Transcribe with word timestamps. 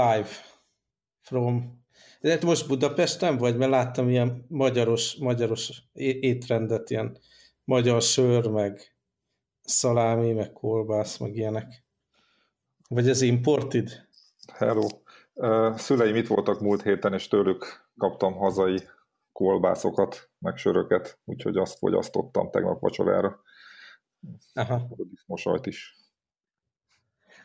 live 0.00 0.28
from 1.20 1.78
de 2.20 2.30
hát 2.30 2.42
most 2.42 2.68
Budapesten 2.68 3.36
vagy? 3.36 3.56
Mert 3.56 3.70
láttam 3.70 4.08
ilyen 4.08 4.44
magyaros, 4.48 5.16
magyaros 5.16 5.82
étrendet, 5.92 6.90
ilyen 6.90 7.18
magyar 7.64 8.02
sör, 8.02 8.46
meg 8.46 8.96
szalámi, 9.60 10.32
meg 10.32 10.52
kolbász, 10.52 11.18
meg 11.18 11.36
ilyenek. 11.36 11.84
Vagy 12.88 13.08
ez 13.08 13.20
imported? 13.20 14.08
Hello. 14.52 14.86
Szüleim 15.76 16.16
itt 16.16 16.26
voltak 16.26 16.60
múlt 16.60 16.82
héten, 16.82 17.12
és 17.12 17.28
tőlük 17.28 17.90
kaptam 17.96 18.34
hazai 18.34 18.78
kolbászokat, 19.32 20.30
meg 20.38 20.56
söröket, 20.56 21.18
úgyhogy 21.24 21.56
azt 21.56 21.78
fogyasztottam 21.78 22.50
tegnap 22.50 22.80
vacsorára. 22.80 23.42
Aha. 24.54 24.74
A 24.74 25.04
diszmosajt 25.10 25.66
is. 25.66 25.96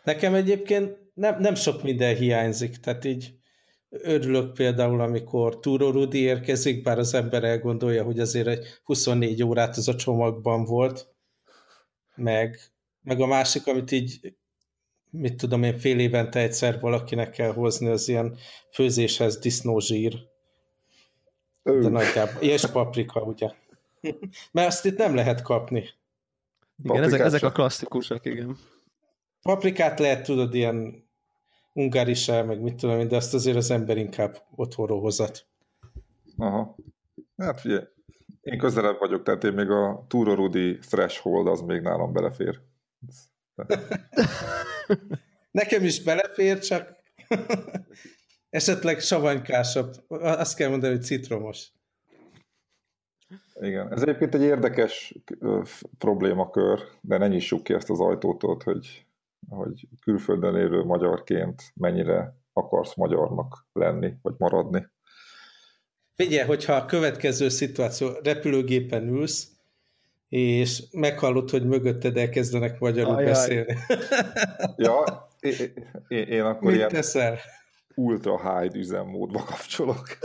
Nekem 0.04 0.34
egyébként 0.34 1.05
nem, 1.16 1.40
nem 1.40 1.56
sok 1.56 1.84
minden 1.84 2.16
hiányzik, 2.16 2.78
tehát 2.78 3.06
így 3.06 3.34
örülök 3.90 4.54
például, 4.54 5.02
amikor 5.02 5.60
Túró 5.60 5.90
Rudi 5.92 6.20
érkezik, 6.20 6.84
bár 6.84 7.00
az 7.00 7.14
ember 7.14 7.44
elgondolja, 7.44 8.04
hogy 8.04 8.20
azért 8.20 8.48
egy 8.48 8.66
24 8.84 9.44
órát 9.44 9.78
az 9.78 9.88
a 9.88 9.96
csomagban 9.96 10.64
volt, 10.64 11.08
meg, 12.16 12.60
meg 13.02 13.20
a 13.20 13.26
másik, 13.26 13.68
amit 13.68 13.92
így 13.92 14.36
mit 15.10 15.38
tudom 15.38 15.64
én, 15.64 15.78
fél 15.78 16.00
évente 16.00 16.40
egyszer 16.40 16.80
valakinek 16.80 17.30
kell 17.30 17.54
hozni, 17.54 17.88
az 17.88 18.08
ilyen 18.08 18.38
főzéshez 18.72 19.38
disznózsír. 19.38 20.18
De 21.64 21.90
nagyjából. 21.90 22.42
És 22.42 22.66
paprika, 22.66 23.22
ugye? 23.22 23.50
Mert 24.52 24.68
azt 24.68 24.86
itt 24.86 24.98
nem 24.98 25.16
lehet 25.16 25.42
kapni. 25.42 25.90
Igen, 26.84 27.04
ezek, 27.04 27.20
ezek 27.20 27.44
a 27.44 27.52
klasszikusak, 27.52 28.26
igen. 28.26 28.58
Paprikát 29.42 30.00
lehet, 30.00 30.26
tudod, 30.26 30.54
ilyen 30.54 31.05
ungárisel, 31.76 32.44
meg 32.46 32.62
mit 32.62 32.76
tudom 32.76 33.08
de 33.08 33.16
azt 33.16 33.34
azért 33.34 33.58
az 33.58 33.72
ember 33.72 33.98
inkább 33.98 34.44
otthonról 34.56 35.02
hozat. 35.02 35.46
Aha. 36.38 36.76
Hát 37.38 37.60
figyelj, 37.60 37.84
én 38.42 38.58
közelebb 38.58 39.00
vagyok, 39.00 39.24
tehát 39.24 39.44
én 39.44 39.54
még 39.54 39.70
a 39.70 40.06
Túrorudi 40.08 40.78
threshold 40.78 41.48
az 41.48 41.62
még 41.62 41.82
nálam 41.82 42.14
belefér. 42.14 42.62
Nekem 45.52 45.84
is 45.84 46.04
belefér, 46.04 46.60
csak 46.60 46.96
esetleg 48.50 49.00
savanykásabb. 49.00 49.94
Azt 50.08 50.56
kell 50.56 50.70
mondani, 50.70 50.94
hogy 50.94 51.04
citromos. 51.04 51.72
Igen, 53.60 53.94
ez 53.94 54.02
egyébként 54.02 54.36
egy 54.36 54.42
érdekes 54.42 55.16
problémakör, 55.98 56.80
de 57.02 57.18
ne 57.18 57.28
nyissuk 57.28 57.64
ki 57.64 57.74
ezt 57.74 57.90
az 57.90 58.00
ajtót, 58.00 58.64
hogy, 58.64 59.06
hogy 59.50 59.88
külföldön 60.02 60.56
élő 60.56 60.84
magyarként 60.84 61.62
mennyire 61.74 62.38
akarsz 62.54 62.96
magyarnak 62.96 63.68
lenni, 63.74 64.14
vagy 64.22 64.34
maradni. 64.38 64.88
Figyelj, 66.16 66.48
hogyha 66.48 66.74
a 66.74 66.86
következő 66.86 67.50
szituáció, 67.50 68.10
repülőgépen 68.24 69.08
ülsz, 69.08 69.48
és 70.30 70.84
meghallod, 70.92 71.50
hogy 71.50 71.66
mögötted 71.66 72.18
elkezdenek 72.18 72.80
magyarul 72.80 73.16
Ajaj. 73.16 73.26
beszélni. 73.26 73.76
ja, 74.76 75.28
én, 76.08 76.24
én, 76.28 76.42
akkor 76.42 76.68
Mit 76.68 76.76
ilyen 76.76 76.90
teszel? 76.90 77.38
ultra 77.96 78.60
high 78.60 78.76
üzemmódba 78.76 79.44
kapcsolok. 79.44 80.18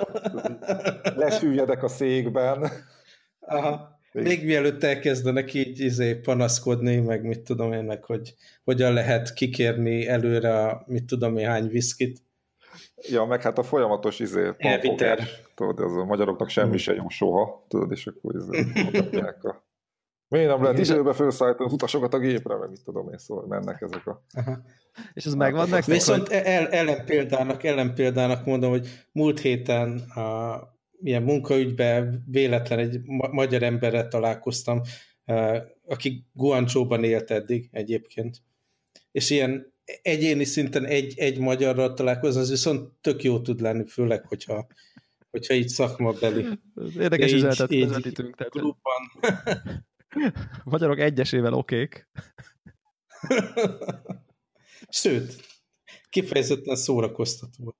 Lesüljedek 1.16 1.82
a 1.82 1.88
székben. 1.88 2.70
Aha. 3.40 3.93
Még 4.22 4.44
mielőtt 4.44 4.82
elkezdenek 4.82 5.54
így 5.54 5.80
izé, 5.80 6.14
panaszkodni, 6.14 6.96
meg 6.96 7.24
mit 7.24 7.40
tudom 7.40 7.72
én, 7.72 7.84
meg 7.84 8.04
hogy 8.04 8.34
hogyan 8.64 8.92
lehet 8.92 9.32
kikérni 9.32 10.08
előre 10.08 10.58
a 10.58 10.84
mit 10.86 11.04
tudom 11.04 11.36
én 11.36 11.46
hány 11.46 11.68
viszkit. 11.68 12.22
Ja, 12.96 13.24
meg 13.24 13.42
hát 13.42 13.58
a 13.58 13.62
folyamatos 13.62 14.18
izé, 14.18 14.50
pampogás, 14.58 15.42
tudod, 15.54 15.80
az 15.80 15.96
a 15.96 16.04
magyaroknak 16.04 16.48
semmi 16.48 16.78
se 16.78 16.94
jó 16.94 17.08
soha, 17.08 17.64
tudod, 17.68 17.90
és 17.90 18.06
akkor 18.06 18.34
izé, 18.34 18.64
a 19.42 19.64
Miért 20.28 20.48
nem 20.48 20.62
lehet 20.62 20.78
időbe 20.78 21.12
felszállítani 21.12 21.68
az 21.68 21.72
utasokat 21.72 22.14
a 22.14 22.18
gépre, 22.18 22.56
meg 22.56 22.70
mit 22.70 22.84
tudom 22.84 23.08
én, 23.08 23.18
szóval 23.18 23.46
mennek 23.46 23.80
ezek 23.80 24.06
a... 24.06 24.24
Aha. 24.32 24.58
És 25.12 25.24
ez 25.24 25.34
megvan 25.34 25.68
nektek? 25.68 25.94
Viszont 25.94 26.28
hogy... 26.28 26.36
el, 26.36 26.68
ellenpéldának, 26.68 27.64
ellenpéldának 27.64 28.44
mondom, 28.44 28.70
hogy 28.70 28.88
múlt 29.12 29.40
héten 29.40 29.98
a 29.98 30.58
milyen 31.04 31.22
munkaügyben 31.22 32.24
véletlen 32.26 32.78
egy 32.78 33.00
ma 33.04 33.28
magyar 33.28 33.62
emberrel 33.62 34.08
találkoztam, 34.08 34.80
aki 35.86 36.26
Guangzhou-ban 36.32 37.04
élt 37.04 37.30
eddig 37.30 37.68
egyébként. 37.72 38.42
És 39.12 39.30
ilyen 39.30 39.72
egyéni 40.02 40.44
szinten 40.44 40.84
egy, 40.84 41.18
egy 41.18 41.38
magyarral 41.38 41.94
találkozni, 41.94 42.40
az 42.40 42.50
viszont 42.50 42.92
tök 43.00 43.22
jó 43.22 43.40
tud 43.40 43.60
lenni, 43.60 43.86
főleg, 43.86 44.26
hogyha, 44.26 44.66
hogyha 45.30 45.54
így 45.54 45.68
szakmabeli. 45.68 46.46
Érdekes 46.98 47.32
üzenetet 47.32 47.70
vezetítünk. 47.70 48.36
Tehát, 48.36 48.54
Magyarok 50.64 50.98
egyesével 50.98 51.52
okék. 51.52 52.08
Sőt, 54.88 55.36
kifejezetten 56.10 56.76
szórakoztató. 56.76 57.76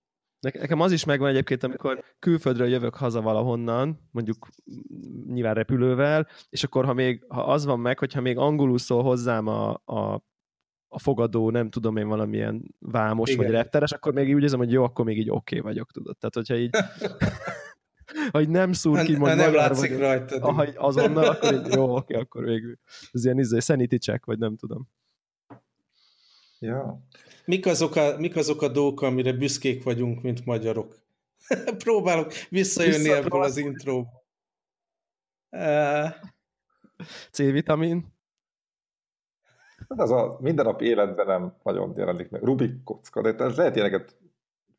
Nekem 0.53 0.81
az 0.81 0.93
is 0.93 1.05
megvan 1.05 1.29
egyébként, 1.29 1.63
amikor 1.63 2.05
külföldről 2.19 2.69
jövök 2.69 2.95
haza 2.95 3.21
valahonnan, 3.21 4.09
mondjuk 4.11 4.49
nyilván 5.27 5.55
repülővel, 5.55 6.29
és 6.49 6.65
akkor 6.65 6.85
ha 6.85 6.93
még 6.93 7.25
ha 7.29 7.43
az 7.43 7.65
van 7.65 7.81
meg, 7.81 7.99
hogyha 7.99 8.21
még 8.21 8.39
angolul 8.39 8.79
szól 8.79 9.03
hozzám 9.03 9.47
a, 9.47 9.71
a, 9.85 10.25
a 10.89 10.99
fogadó, 10.99 11.51
nem 11.51 11.71
tudom 11.71 11.97
én 11.97 12.09
valamilyen 12.09 12.75
vámos 12.79 13.31
Igen. 13.31 13.45
vagy 13.45 13.55
repteres, 13.55 13.93
akkor 13.93 14.13
még 14.13 14.35
úgy 14.35 14.43
érzem, 14.43 14.59
hogy 14.59 14.73
jó, 14.73 14.85
akkor 14.85 15.05
még 15.05 15.19
így 15.19 15.31
oké 15.31 15.59
okay 15.59 15.61
vagyok, 15.61 15.91
tudod. 15.91 16.17
Tehát, 16.19 16.35
hogyha 16.35 16.57
így 16.57 16.71
hogy 18.31 18.49
nem 18.49 18.73
szúr 18.73 19.03
ki, 19.03 19.17
mondjuk 19.17 19.41
nem 19.41 19.55
látszik 19.55 19.91
vagy, 19.91 19.99
rajta. 19.99 20.53
Ha 20.53 20.67
azonnal, 20.75 21.25
akkor 21.25 21.55
így, 21.55 21.75
jó, 21.75 21.97
oké, 21.97 22.15
akkor 22.15 22.45
végül. 22.45 22.79
Ez 23.13 23.25
ilyen 23.25 23.39
izé, 23.39 23.59
sanity 23.59 23.97
check, 23.97 24.25
vagy 24.25 24.39
nem 24.39 24.57
tudom. 24.57 24.89
Ja. 26.65 27.01
Mik 27.45 27.67
azok, 27.67 27.97
a, 27.97 28.15
mik 28.19 28.37
azok 28.37 28.63
a 28.63 28.69
dolgok, 28.69 29.03
amire 29.03 29.33
büszkék 29.33 29.83
vagyunk, 29.83 30.23
mint 30.23 30.45
magyarok? 30.45 30.95
Próbálok 31.85 32.33
visszajönni 32.49 33.03
Vissza, 33.03 33.17
ebből 33.17 33.43
az 33.43 33.57
intro. 33.57 34.05
Uh... 35.51 36.09
C-vitamin. 37.31 38.13
Hát 39.89 40.01
az 40.01 40.11
a 40.11 40.39
mindennapi 40.41 40.85
életben 40.85 41.27
nem 41.27 41.57
nagyon 41.63 41.95
jelenik 41.97 42.31
meg. 42.31 42.43
Rubik 42.43 42.83
kocka, 42.85 43.21
de 43.33 43.45
ez 43.45 43.57
lehet 43.57 43.77
ilyeneket 43.77 44.17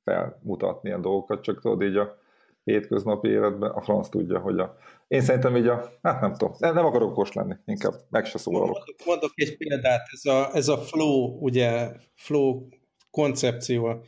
felmutatni 0.03 0.90
ilyen 0.90 1.01
dolgokat, 1.01 1.44
csak 1.44 1.62
tudod 1.62 1.81
így 1.81 1.95
a 1.97 2.18
hétköznapi 2.66 3.28
életben, 3.28 3.72
a 3.72 3.81
franc 3.81 4.09
tudja, 4.09 4.40
hogy 4.40 4.59
a... 4.59 4.78
Én 5.08 5.22
szerintem 5.22 5.56
így 5.56 5.68
a... 5.68 5.92
Hát 6.02 6.22
nem 6.22 6.31
tudom, 6.31 6.53
nem, 6.59 6.74
nem 6.74 6.86
akarok 6.86 7.09
okos 7.09 7.34
lenni, 7.34 7.56
inkább 7.66 7.94
meg 8.09 8.26
se 8.26 8.38
szólalok. 8.38 8.68
Mondok, 8.68 9.06
mondok 9.06 9.31
egy 9.36 9.58
példát, 9.58 10.08
ez 10.12 10.26
a, 10.26 10.50
ez 10.53 10.68
a 10.68 10.78
flow, 10.78 11.38
ugye, 11.40 11.92
flow 12.14 12.68
koncepció. 13.12 14.04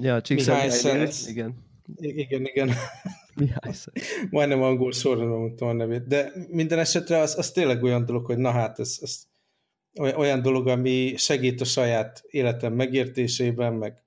Ja, 0.00 0.20
Mihály 0.28 0.68
Szent. 0.68 1.14
Igen. 1.26 1.54
Igen, 1.96 2.44
igen. 2.44 2.68
Mihály 3.40 3.72
Szent. 3.72 4.00
Majdnem 4.30 4.62
angol 4.62 4.92
sorra 4.92 5.26
mondtam 5.26 5.68
a 5.68 5.72
nevét. 5.72 6.06
De 6.06 6.32
minden 6.48 6.78
esetre 6.78 7.18
az, 7.18 7.38
az 7.38 7.50
tényleg 7.50 7.82
olyan 7.82 8.04
dolog, 8.04 8.26
hogy 8.26 8.38
na 8.38 8.50
hát 8.50 8.78
ez, 8.78 8.98
ez 9.00 9.22
olyan 10.16 10.42
dolog, 10.42 10.66
ami 10.66 11.14
segít 11.16 11.60
a 11.60 11.64
saját 11.64 12.22
életem 12.26 12.72
megértésében, 12.72 13.72
meg 13.72 14.02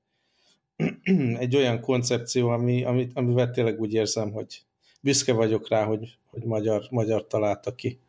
egy 1.43 1.55
olyan 1.55 1.79
koncepció, 1.79 2.49
ami, 2.49 2.83
amit, 2.83 3.11
amivel 3.13 3.51
tényleg 3.51 3.79
úgy 3.79 3.93
érzem, 3.93 4.31
hogy 4.31 4.61
büszke 5.01 5.33
vagyok 5.33 5.69
rá, 5.69 5.83
hogy, 5.83 6.17
hogy 6.25 6.43
magyar, 6.43 6.87
magyar 6.89 7.27
találta 7.27 7.75
ki. 7.75 7.99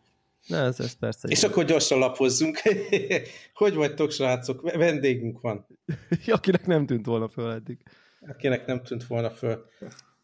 Na, 0.47 0.57
ez, 0.57 0.81
ez 0.81 0.99
persze. 0.99 1.29
És 1.29 1.43
akkor 1.43 1.65
gyorsan 1.65 1.99
lapozzunk. 1.99 2.59
hogy 3.55 3.75
vagytok, 3.75 4.11
srácok? 4.11 4.73
Vendégünk 4.73 5.41
van. 5.41 5.67
Akinek 6.27 6.67
nem 6.67 6.87
tűnt 6.87 7.07
volna 7.07 7.29
föl 7.29 7.51
eddig. 7.51 7.79
Akinek 8.21 8.67
nem 8.67 8.83
tűnt 8.83 9.07
volna 9.07 9.31
föl. 9.31 9.67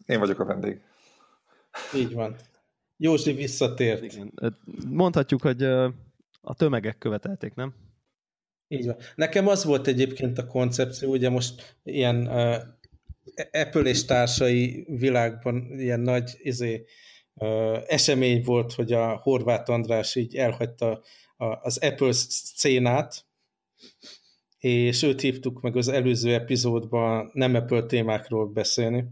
Én 0.06 0.18
vagyok 0.18 0.40
a 0.40 0.44
vendég. 0.44 0.80
Így 1.94 2.12
van. 2.12 2.36
Józsi 2.96 3.32
visszatért. 3.32 4.02
Igen. 4.02 4.32
Mondhatjuk, 4.88 5.42
hogy 5.42 5.62
a 6.40 6.54
tömegek 6.56 6.98
követelték, 6.98 7.54
nem? 7.54 7.74
Így 8.72 8.86
van. 8.86 8.96
Nekem 9.14 9.48
az 9.48 9.64
volt 9.64 9.86
egyébként 9.86 10.38
a 10.38 10.46
koncepció, 10.46 11.10
ugye 11.10 11.28
most 11.28 11.76
ilyen 11.84 12.26
uh, 12.26 12.54
Apple 13.52 13.82
és 13.82 14.04
társai 14.04 14.84
világban 14.88 15.80
ilyen 15.80 16.00
nagy 16.00 16.30
izé, 16.38 16.84
uh, 17.34 17.78
esemény 17.86 18.42
volt, 18.44 18.72
hogy 18.72 18.92
a 18.92 19.16
Horváth 19.16 19.70
András 19.70 20.14
így 20.14 20.36
elhagyta 20.36 21.02
a, 21.36 21.44
az 21.44 21.78
Apple 21.78 22.12
szcénát, 22.12 23.24
és 24.58 25.02
őt 25.02 25.20
hívtuk 25.20 25.60
meg 25.60 25.76
az 25.76 25.88
előző 25.88 26.34
epizódban 26.34 27.30
nem 27.32 27.54
Apple 27.54 27.82
témákról 27.82 28.46
beszélni, 28.46 29.04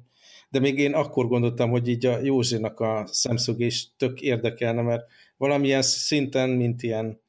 de 0.48 0.58
még 0.58 0.78
én 0.78 0.92
akkor 0.92 1.26
gondoltam, 1.28 1.70
hogy 1.70 1.88
így 1.88 2.06
a 2.06 2.18
Józsinak 2.18 2.80
a 2.80 3.04
szemszög 3.06 3.60
is 3.60 3.96
tök 3.96 4.20
érdekelne, 4.20 4.82
mert 4.82 5.06
valamilyen 5.36 5.82
szinten, 5.82 6.50
mint 6.50 6.82
ilyen 6.82 7.20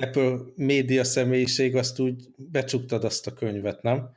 Apple 0.00 0.38
média 0.54 1.04
személyiség, 1.04 1.76
azt 1.76 1.98
úgy 1.98 2.28
becsuktad 2.36 3.04
azt 3.04 3.26
a 3.26 3.32
könyvet, 3.32 3.82
nem? 3.82 4.10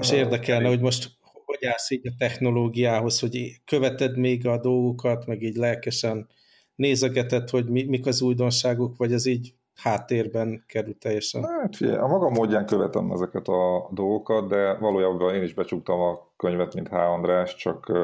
És 0.00 0.10
érdekelne, 0.10 0.68
hogy 0.68 0.80
most 0.80 1.10
hogy 1.44 1.64
állsz 1.64 1.90
így 1.90 2.06
a 2.06 2.14
technológiához, 2.18 3.20
hogy 3.20 3.60
követed 3.64 4.16
még 4.16 4.46
a 4.46 4.60
dolgokat, 4.60 5.26
meg 5.26 5.42
így 5.42 5.56
lelkesen 5.56 6.28
nézegeted, 6.74 7.50
hogy 7.50 7.68
mi, 7.68 7.82
mik 7.82 8.06
az 8.06 8.22
újdonságok, 8.22 8.96
vagy 8.96 9.12
az 9.12 9.26
így 9.26 9.54
háttérben 9.74 10.64
kerül 10.66 10.98
teljesen? 10.98 11.44
Hát 11.44 11.76
figyelj, 11.76 11.96
a 11.96 12.06
maga 12.06 12.28
módján 12.28 12.66
követem 12.66 13.10
ezeket 13.10 13.48
a 13.48 13.88
dolgokat, 13.92 14.48
de 14.48 14.74
valójában 14.74 15.34
én 15.34 15.42
is 15.42 15.54
becsuktam 15.54 16.00
a 16.00 16.32
könyvet, 16.36 16.74
mint 16.74 16.88
H. 16.88 16.94
András, 16.94 17.54
csak 17.54 17.88
uh, 17.88 17.96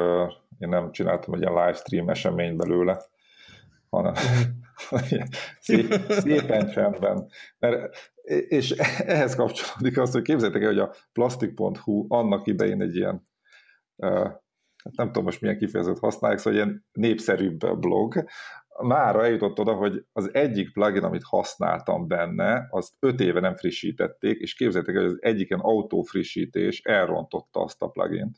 én 0.59 0.69
nem 0.69 0.93
csináltam 0.93 1.35
egy 1.35 1.41
ilyen 1.41 1.53
livestream 1.53 2.09
esemény 2.09 2.57
belőle, 2.57 3.03
hanem 3.91 4.15
szép, 4.15 4.47
szépen 6.21 6.71
csendben. 6.71 7.29
Mert, 7.59 7.97
és 8.49 8.71
ehhez 8.71 9.35
kapcsolódik 9.35 9.99
az, 9.99 10.13
hogy 10.13 10.23
képzeljétek 10.23 10.63
el, 10.63 10.69
hogy 10.69 10.79
a 10.79 10.95
plastik.hu 11.13 12.05
annak 12.09 12.47
idején 12.47 12.83
egy 12.83 12.97
ilyen 12.97 13.23
uh, 13.97 14.31
nem 14.97 15.07
tudom 15.07 15.25
most 15.25 15.41
milyen 15.41 15.59
kifejezőt 15.59 15.99
használják, 15.99 16.41
szóval 16.41 16.59
ilyen 16.59 16.87
népszerűbb 16.93 17.79
blog, 17.79 18.25
mára 18.83 19.25
eljutott 19.25 19.59
oda, 19.59 19.73
hogy 19.73 20.05
az 20.13 20.35
egyik 20.35 20.73
plugin, 20.73 21.03
amit 21.03 21.25
használtam 21.25 22.09
benne, 22.09 22.67
azt 22.71 22.93
öt 22.99 23.21
éve 23.21 23.41
nem 23.41 23.57
frissítették, 23.57 24.39
és 24.39 24.55
képzeljétek, 24.55 24.97
hogy 24.97 25.05
az 25.05 25.19
egyiken 25.21 25.59
autófrissítés 25.59 26.81
elrontotta 26.81 27.61
azt 27.61 27.83
a 27.83 27.89
plugint. 27.89 28.37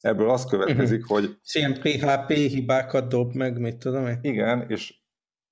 Ebből 0.00 0.30
az 0.30 0.44
következik, 0.44 1.02
uh-huh. 1.02 1.18
hogy... 1.18 1.38
És 1.42 1.54
ilyen 1.54 1.72
PHP 1.72 2.32
hibákat 2.32 3.08
dob 3.08 3.34
meg, 3.34 3.58
mit 3.58 3.76
tudom 3.76 4.06
én? 4.06 4.18
Igen, 4.20 4.64
és 4.68 4.94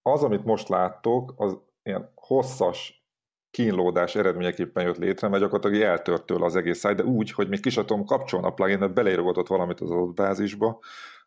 az, 0.06 0.22
amit 0.22 0.44
most 0.44 0.68
láttok, 0.68 1.32
az 1.36 1.58
ilyen 1.82 2.12
hosszas 2.14 3.06
kínlódás 3.50 4.14
eredményeképpen 4.14 4.84
jött 4.84 4.96
létre, 4.96 5.28
mert 5.28 5.42
gyakorlatilag 5.42 5.86
eltört 5.86 6.26
tőle 6.26 6.44
az 6.44 6.56
egész 6.56 6.78
száj, 6.78 6.94
de 6.94 7.04
úgy, 7.04 7.32
hogy 7.32 7.48
még 7.48 7.60
kis 7.60 7.76
atom 7.76 8.04
kapcsolna 8.04 8.46
a 8.46 8.52
plugin, 8.52 8.94
beleírogatott 8.94 9.46
valamit 9.46 9.80
az 9.80 9.90
adott 9.90 10.14
bázisba, 10.14 10.78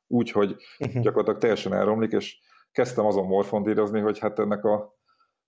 úgy, 0.08 0.32
hogy 0.32 0.56
uh-huh. 0.80 1.02
gyakorlatilag 1.02 1.40
teljesen 1.40 1.74
elromlik, 1.74 2.12
és 2.12 2.40
kezdtem 2.72 3.06
azon 3.06 3.26
morfondírozni, 3.26 4.00
hogy 4.00 4.20
hát 4.20 4.40
ennek 4.40 4.64
a 4.64 4.96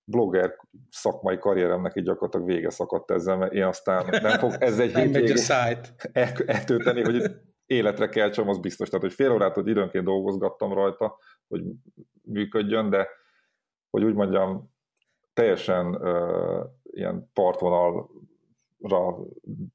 blogger 0.04 0.54
szakmai 0.90 1.38
karrieremnek 1.38 1.96
így 1.96 2.04
gyakorlatilag 2.04 2.46
vége 2.46 2.70
szakadt 2.70 3.10
ezzel, 3.10 3.36
mert 3.36 3.52
én 3.52 3.64
aztán 3.64 4.06
nem 4.22 4.38
fog 4.38 4.52
ez 4.58 4.78
egy 4.78 4.94
hétvégét 4.94 5.52
eltölteni, 6.46 7.02
hogy 7.02 7.30
életre 7.66 8.08
kell 8.08 8.30
az 8.30 8.58
biztos. 8.58 8.88
Tehát, 8.88 9.04
hogy 9.04 9.14
fél 9.14 9.30
órát, 9.30 9.54
hogy 9.54 9.68
időnként 9.68 10.04
dolgozgattam 10.04 10.72
rajta, 10.72 11.18
hogy 11.48 11.62
működjön, 12.22 12.90
de 12.90 13.08
hogy 13.90 14.04
úgy 14.04 14.14
mondjam, 14.14 14.70
teljesen 15.32 15.94
uh, 15.94 16.64
ilyen 16.82 17.30
partvonalra 17.32 18.08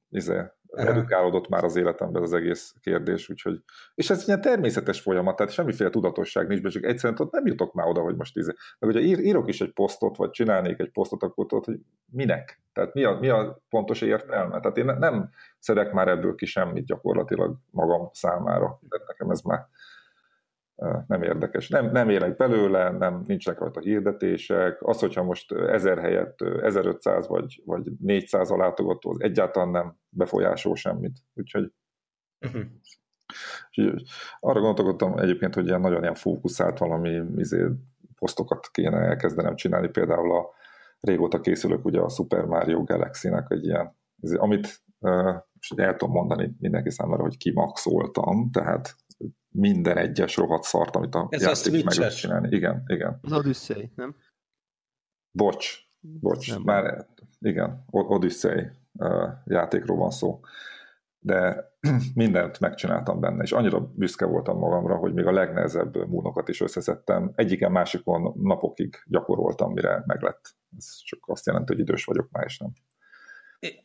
izé, 0.09 0.41
redukálódott 0.75 1.47
már 1.47 1.63
az 1.63 1.75
életemben 1.75 2.21
az 2.21 2.33
egész 2.33 2.73
kérdés, 2.81 3.29
úgyhogy, 3.29 3.61
és 3.95 4.09
ez 4.09 4.27
ilyen 4.27 4.41
természetes 4.41 5.01
folyamat, 5.01 5.35
tehát 5.35 5.51
semmiféle 5.51 5.89
tudatosság 5.89 6.47
nincs, 6.47 6.67
csak 6.67 6.83
egyszerűen 6.83 7.19
ott 7.21 7.31
nem 7.31 7.45
jutok 7.45 7.73
már 7.73 7.87
oda, 7.87 8.01
hogy 8.01 8.15
most 8.15 8.37
íze. 8.37 8.55
Meg 8.79 8.91
hogyha 8.91 9.07
ír, 9.07 9.19
írok 9.19 9.47
is 9.47 9.61
egy 9.61 9.73
posztot, 9.73 10.17
vagy 10.17 10.29
csinálnék 10.29 10.79
egy 10.79 10.91
posztot, 10.91 11.23
akkor 11.23 11.45
tudod, 11.45 11.65
hogy 11.65 11.79
minek? 12.11 12.61
Tehát 12.73 12.93
mi 12.93 13.03
a, 13.03 13.19
mi 13.19 13.29
a 13.29 13.61
pontos 13.69 14.01
értelme? 14.01 14.59
Tehát 14.59 14.77
én 14.77 14.85
nem 14.85 15.29
szedek 15.59 15.93
már 15.93 16.07
ebből 16.07 16.35
ki 16.35 16.45
semmit 16.45 16.85
gyakorlatilag 16.85 17.57
magam 17.71 18.09
számára. 18.11 18.79
Tehát 18.89 19.07
nekem 19.07 19.29
ez 19.29 19.41
már 19.41 19.67
nem 21.07 21.21
érdekes. 21.21 21.69
Nem, 21.69 21.91
nem 21.91 22.09
élek 22.09 22.35
belőle, 22.35 22.91
nem 22.91 23.23
nincsenek 23.27 23.59
rajta 23.59 23.79
hirdetések. 23.79 24.77
Az, 24.81 24.99
hogyha 24.99 25.23
most 25.23 25.51
1000 25.51 25.99
helyett 25.99 26.41
1500 26.41 27.27
vagy, 27.27 27.61
vagy 27.65 27.91
400 27.99 28.51
a 28.51 28.57
látogató, 28.57 29.09
az 29.09 29.21
egyáltalán 29.21 29.69
nem 29.69 29.97
befolyásol 30.09 30.75
semmit. 30.75 31.17
Úgyhogy 31.33 31.71
uh-huh. 32.45 33.95
arra 34.39 34.59
gondolkodtam 34.59 35.17
egyébként, 35.17 35.53
hogy 35.53 35.67
ilyen 35.67 35.81
nagyon 35.81 36.01
ilyen 36.01 36.13
fókuszált 36.13 36.77
valami 36.77 37.21
izé, 37.35 37.65
posztokat 38.19 38.67
kéne 38.71 38.97
elkezdenem 38.97 39.55
csinálni, 39.55 39.87
például 39.87 40.35
a 40.35 40.49
régóta 40.99 41.41
készülök 41.41 41.85
ugye 41.85 41.99
a 41.99 42.09
Super 42.09 42.45
Mario 42.45 42.83
Galaxy-nek 42.83 43.45
egy 43.49 43.65
ilyen, 43.65 43.95
izé, 44.21 44.35
amit 44.35 44.83
uh, 44.99 45.35
most 45.53 45.79
el 45.79 45.95
tudom 45.95 46.13
mondani 46.13 46.55
mindenki 46.59 46.89
számára, 46.89 47.21
hogy 47.21 47.37
kimaxoltam, 47.37 48.51
tehát 48.51 48.95
minden 49.55 49.97
egyes 49.97 50.35
rohadt 50.35 50.63
szart, 50.63 50.95
amit 50.95 51.15
a 51.15 51.27
Ez 51.29 51.41
játék 51.41 51.83
meg 51.83 51.95
lehet 51.95 52.15
csinálni. 52.15 52.55
Igen, 52.55 52.83
igen. 52.87 53.19
Az 53.21 53.31
Odyssey, 53.31 53.91
nem? 53.95 54.15
Bocs, 55.31 55.77
bocs, 55.99 56.49
nem 56.51 56.61
már 56.61 57.07
igen, 57.39 57.85
Odyssey 57.89 58.67
uh, 58.93 59.29
játékról 59.45 59.97
van 59.97 60.11
szó. 60.11 60.39
De 61.19 61.71
mindent 62.13 62.59
megcsináltam 62.59 63.19
benne, 63.19 63.43
és 63.43 63.51
annyira 63.51 63.91
büszke 63.95 64.25
voltam 64.25 64.57
magamra, 64.57 64.95
hogy 64.95 65.13
még 65.13 65.25
a 65.25 65.31
legnehezebb 65.31 66.07
múnokat 66.07 66.49
is 66.49 66.61
összeszedtem. 66.61 67.31
Egyiken 67.35 67.71
másikon 67.71 68.33
napokig 68.41 68.95
gyakoroltam, 69.05 69.73
mire 69.73 70.03
meglett. 70.05 70.55
Ez 70.77 70.97
csak 71.03 71.19
azt 71.25 71.45
jelenti, 71.45 71.73
hogy 71.73 71.81
idős 71.81 72.05
vagyok 72.05 72.29
már, 72.31 72.43
és 72.45 72.57
nem. 72.57 72.71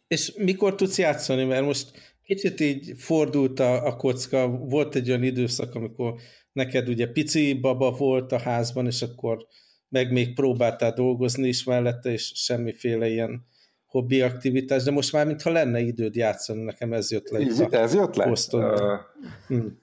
És 0.06 0.34
mikor 0.34 0.74
tudsz 0.74 0.98
játszani? 0.98 1.44
Mert 1.44 1.64
most 1.64 2.18
Kicsit 2.30 2.60
így 2.60 2.92
fordult 2.96 3.60
a, 3.60 3.86
a 3.86 3.96
kocka, 3.96 4.48
volt 4.48 4.94
egy 4.94 5.08
olyan 5.08 5.22
időszak, 5.22 5.74
amikor 5.74 6.14
neked 6.52 6.88
ugye 6.88 7.06
pici 7.06 7.52
baba 7.52 7.90
volt 7.90 8.32
a 8.32 8.38
házban, 8.38 8.86
és 8.86 9.02
akkor 9.02 9.46
meg 9.88 10.12
még 10.12 10.34
próbáltál 10.34 10.92
dolgozni 10.92 11.48
is 11.48 11.64
mellette, 11.64 12.10
és 12.10 12.32
semmiféle 12.34 13.08
ilyen 13.08 13.46
hobbi 13.86 14.20
aktivitás, 14.20 14.82
de 14.82 14.90
most 14.90 15.12
már 15.12 15.26
mintha 15.26 15.50
lenne 15.50 15.80
időd 15.80 16.14
játszani, 16.14 16.62
nekem 16.62 16.92
ez 16.92 17.10
jött 17.10 17.28
le. 17.28 17.38
Ez 17.70 17.94
jött 17.94 18.14
le? 18.14 18.32
Uh, 18.52 18.98
hmm 19.46 19.78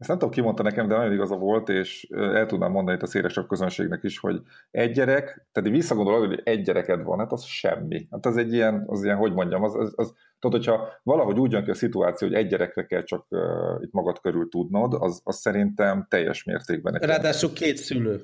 ezt 0.00 0.08
nem 0.08 0.18
tudom, 0.18 0.34
ki 0.34 0.40
mondta 0.40 0.62
nekem, 0.62 0.88
de 0.88 0.96
nagyon 0.96 1.12
igaza 1.12 1.36
volt, 1.36 1.68
és 1.68 2.06
el 2.10 2.46
tudnám 2.46 2.70
mondani 2.70 2.96
itt 2.96 3.02
a 3.02 3.06
szélesebb 3.06 3.46
közönségnek 3.46 4.02
is, 4.02 4.18
hogy 4.18 4.40
egy 4.70 4.92
gyerek, 4.92 5.46
tehát 5.52 5.70
visszagondolod, 5.70 6.26
hogy 6.26 6.40
egy 6.44 6.62
gyereked 6.62 7.02
van, 7.02 7.18
hát 7.18 7.32
az 7.32 7.44
semmi. 7.44 8.06
Hát 8.10 8.26
az 8.26 8.36
egy 8.36 8.52
ilyen, 8.52 8.84
az 8.86 9.04
ilyen, 9.04 9.16
hogy 9.16 9.32
mondjam, 9.32 9.62
az, 9.62 9.74
az, 9.74 9.92
az 9.96 10.14
tudod, 10.38 10.58
hogyha 10.58 10.88
valahogy 11.02 11.38
úgy 11.38 11.52
jön 11.52 11.64
ki 11.64 11.70
a 11.70 11.74
szituáció, 11.74 12.28
hogy 12.28 12.36
egy 12.36 12.46
gyerekre 12.46 12.86
kell 12.86 13.02
csak 13.02 13.26
uh, 13.28 13.40
itt 13.80 13.92
magad 13.92 14.20
körül 14.20 14.48
tudnod, 14.48 14.94
az, 14.98 15.20
az 15.24 15.36
szerintem 15.36 16.06
teljes 16.08 16.44
mértékben. 16.44 16.92
Ráadásul 16.92 17.52
két 17.52 17.76
szülő. 17.76 18.20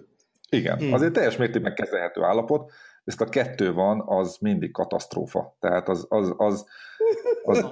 Igen, 0.50 0.78
hmm. 0.78 0.92
azért 0.92 1.12
teljes 1.12 1.37
mértékben 1.37 1.75
kezelhető 1.75 2.23
állapot, 2.23 2.73
ezt 3.07 3.21
a 3.21 3.25
kettő 3.25 3.73
van, 3.73 4.03
az 4.07 4.37
mindig 4.41 4.71
katasztrófa. 4.71 5.57
Tehát 5.61 5.89
az, 5.89 6.07
az, 6.09 6.35
az, 6.37 6.67
az, 7.45 7.65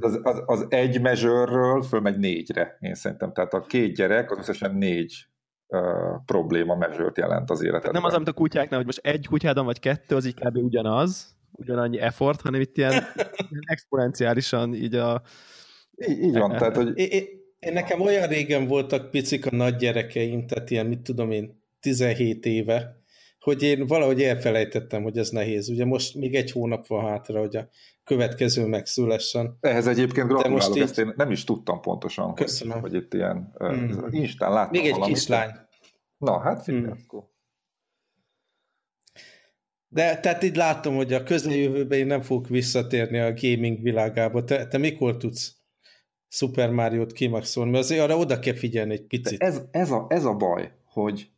az, 0.00 0.20
az, 0.22 0.42
az 0.46 0.66
egy 0.68 1.00
mezőrről 1.00 1.82
fölmegy 1.82 2.18
négyre, 2.18 2.76
én 2.80 2.94
szerintem. 2.94 3.32
Tehát 3.32 3.54
a 3.54 3.60
két 3.60 3.94
gyerek 3.94 4.30
az 4.30 4.38
összesen 4.38 4.74
négy 4.74 5.26
uh, 5.66 5.80
probléma 6.24 6.74
mezőrt 6.74 7.18
jelent 7.18 7.50
az 7.50 7.62
életedben. 7.62 7.92
Nem 7.92 8.04
az, 8.04 8.14
amit 8.14 8.28
a 8.28 8.32
kutyáknál, 8.32 8.76
hogy 8.76 8.86
most 8.86 9.06
egy 9.06 9.26
kutyádon 9.26 9.64
vagy 9.64 9.80
kettő, 9.80 10.16
az 10.16 10.26
így 10.26 10.34
kb. 10.34 10.56
ugyanaz, 10.56 11.36
ugyanannyi 11.52 11.98
effort, 11.98 12.40
hanem 12.40 12.60
itt 12.60 12.76
ilyen, 12.76 12.92
ilyen 13.50 13.64
exponenciálisan 13.66 14.74
így 14.74 14.94
a... 14.94 15.22
Így, 16.08 16.22
így 16.22 16.38
van, 16.38 16.50
tehát 16.50 16.76
hogy... 16.76 16.98
Én, 16.98 17.24
én, 17.58 17.72
nekem 17.72 18.00
olyan 18.00 18.28
régen 18.28 18.66
voltak 18.66 19.10
picik 19.10 19.46
a 19.46 19.56
nagy 19.56 19.76
gyerekeim, 19.76 20.46
tehát 20.46 20.70
ilyen, 20.70 20.86
mit 20.86 21.00
tudom 21.00 21.30
én, 21.30 21.62
17 21.80 22.46
éve, 22.46 22.97
hogy 23.40 23.62
én 23.62 23.86
valahogy 23.86 24.22
elfelejtettem, 24.22 25.02
hogy 25.02 25.18
ez 25.18 25.30
nehéz. 25.30 25.68
Ugye 25.68 25.84
most 25.84 26.14
még 26.14 26.34
egy 26.34 26.50
hónap 26.50 26.86
van 26.86 27.04
hátra, 27.04 27.40
hogy 27.40 27.56
a 27.56 27.68
következő 28.04 28.66
megszülessen. 28.66 29.56
Ehhez 29.60 29.86
egyébként 29.86 30.28
gratulálok, 30.28 30.66
most 30.66 30.82
ezt 30.82 30.98
én 30.98 31.12
nem 31.16 31.30
is 31.30 31.44
tudtam 31.44 31.80
pontosan, 31.80 32.34
Köszönöm. 32.34 32.80
hogy, 32.80 32.90
hogy 32.90 33.02
itt 33.02 33.14
ilyen 33.14 33.52
mm. 33.64 33.90
Instán 34.10 34.52
láttam 34.52 34.70
Még 34.70 34.86
egy 34.86 34.92
valamit. 34.92 35.14
kislány. 35.14 35.50
Na, 36.16 36.40
hát 36.40 36.62
figyelj, 36.62 36.84
mm. 36.84 36.90
akkor. 37.04 37.22
De 39.88 40.20
tehát 40.20 40.42
így 40.42 40.56
látom, 40.56 40.96
hogy 40.96 41.12
a 41.12 41.22
közeljövőben 41.22 41.98
én 41.98 42.06
nem 42.06 42.20
fogok 42.20 42.48
visszatérni 42.48 43.18
a 43.18 43.34
gaming 43.40 43.82
világába. 43.82 44.44
Te, 44.44 44.66
te 44.66 44.78
mikor 44.78 45.16
tudsz 45.16 45.56
Super 46.28 46.70
Mario-t 46.70 47.12
kimaxolni? 47.12 47.70
Mert 47.70 47.84
azért 47.84 48.00
arra 48.00 48.16
oda 48.16 48.38
kell 48.38 48.54
figyelni 48.54 48.92
egy 48.92 49.06
picit. 49.06 49.38
De 49.38 49.46
ez, 49.46 49.62
ez, 49.70 49.90
a, 49.90 50.06
ez 50.08 50.24
a 50.24 50.34
baj, 50.34 50.72
hogy 50.84 51.30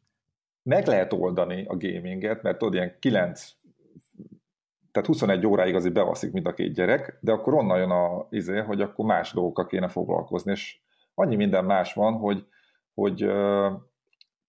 meg 0.62 0.86
lehet 0.86 1.12
oldani 1.12 1.64
a 1.66 1.76
gaminget, 1.76 2.42
mert 2.42 2.58
tudod, 2.58 2.74
ilyen 2.74 2.96
9 2.98 3.58
tehát 4.92 5.08
21 5.08 5.46
óráig 5.46 5.74
azért 5.74 5.94
bevaszik 5.94 6.32
mind 6.32 6.46
a 6.46 6.54
két 6.54 6.72
gyerek, 6.72 7.18
de 7.20 7.32
akkor 7.32 7.54
onnan 7.54 7.78
jön 7.78 7.90
a 7.90 8.26
izé, 8.30 8.58
hogy 8.58 8.80
akkor 8.80 9.04
más 9.04 9.32
dolgokkal 9.32 9.66
kéne 9.66 9.88
foglalkozni, 9.88 10.50
és 10.50 10.78
annyi 11.14 11.36
minden 11.36 11.64
más 11.64 11.94
van, 11.94 12.12
hogy, 12.12 12.46
hogy 12.94 13.30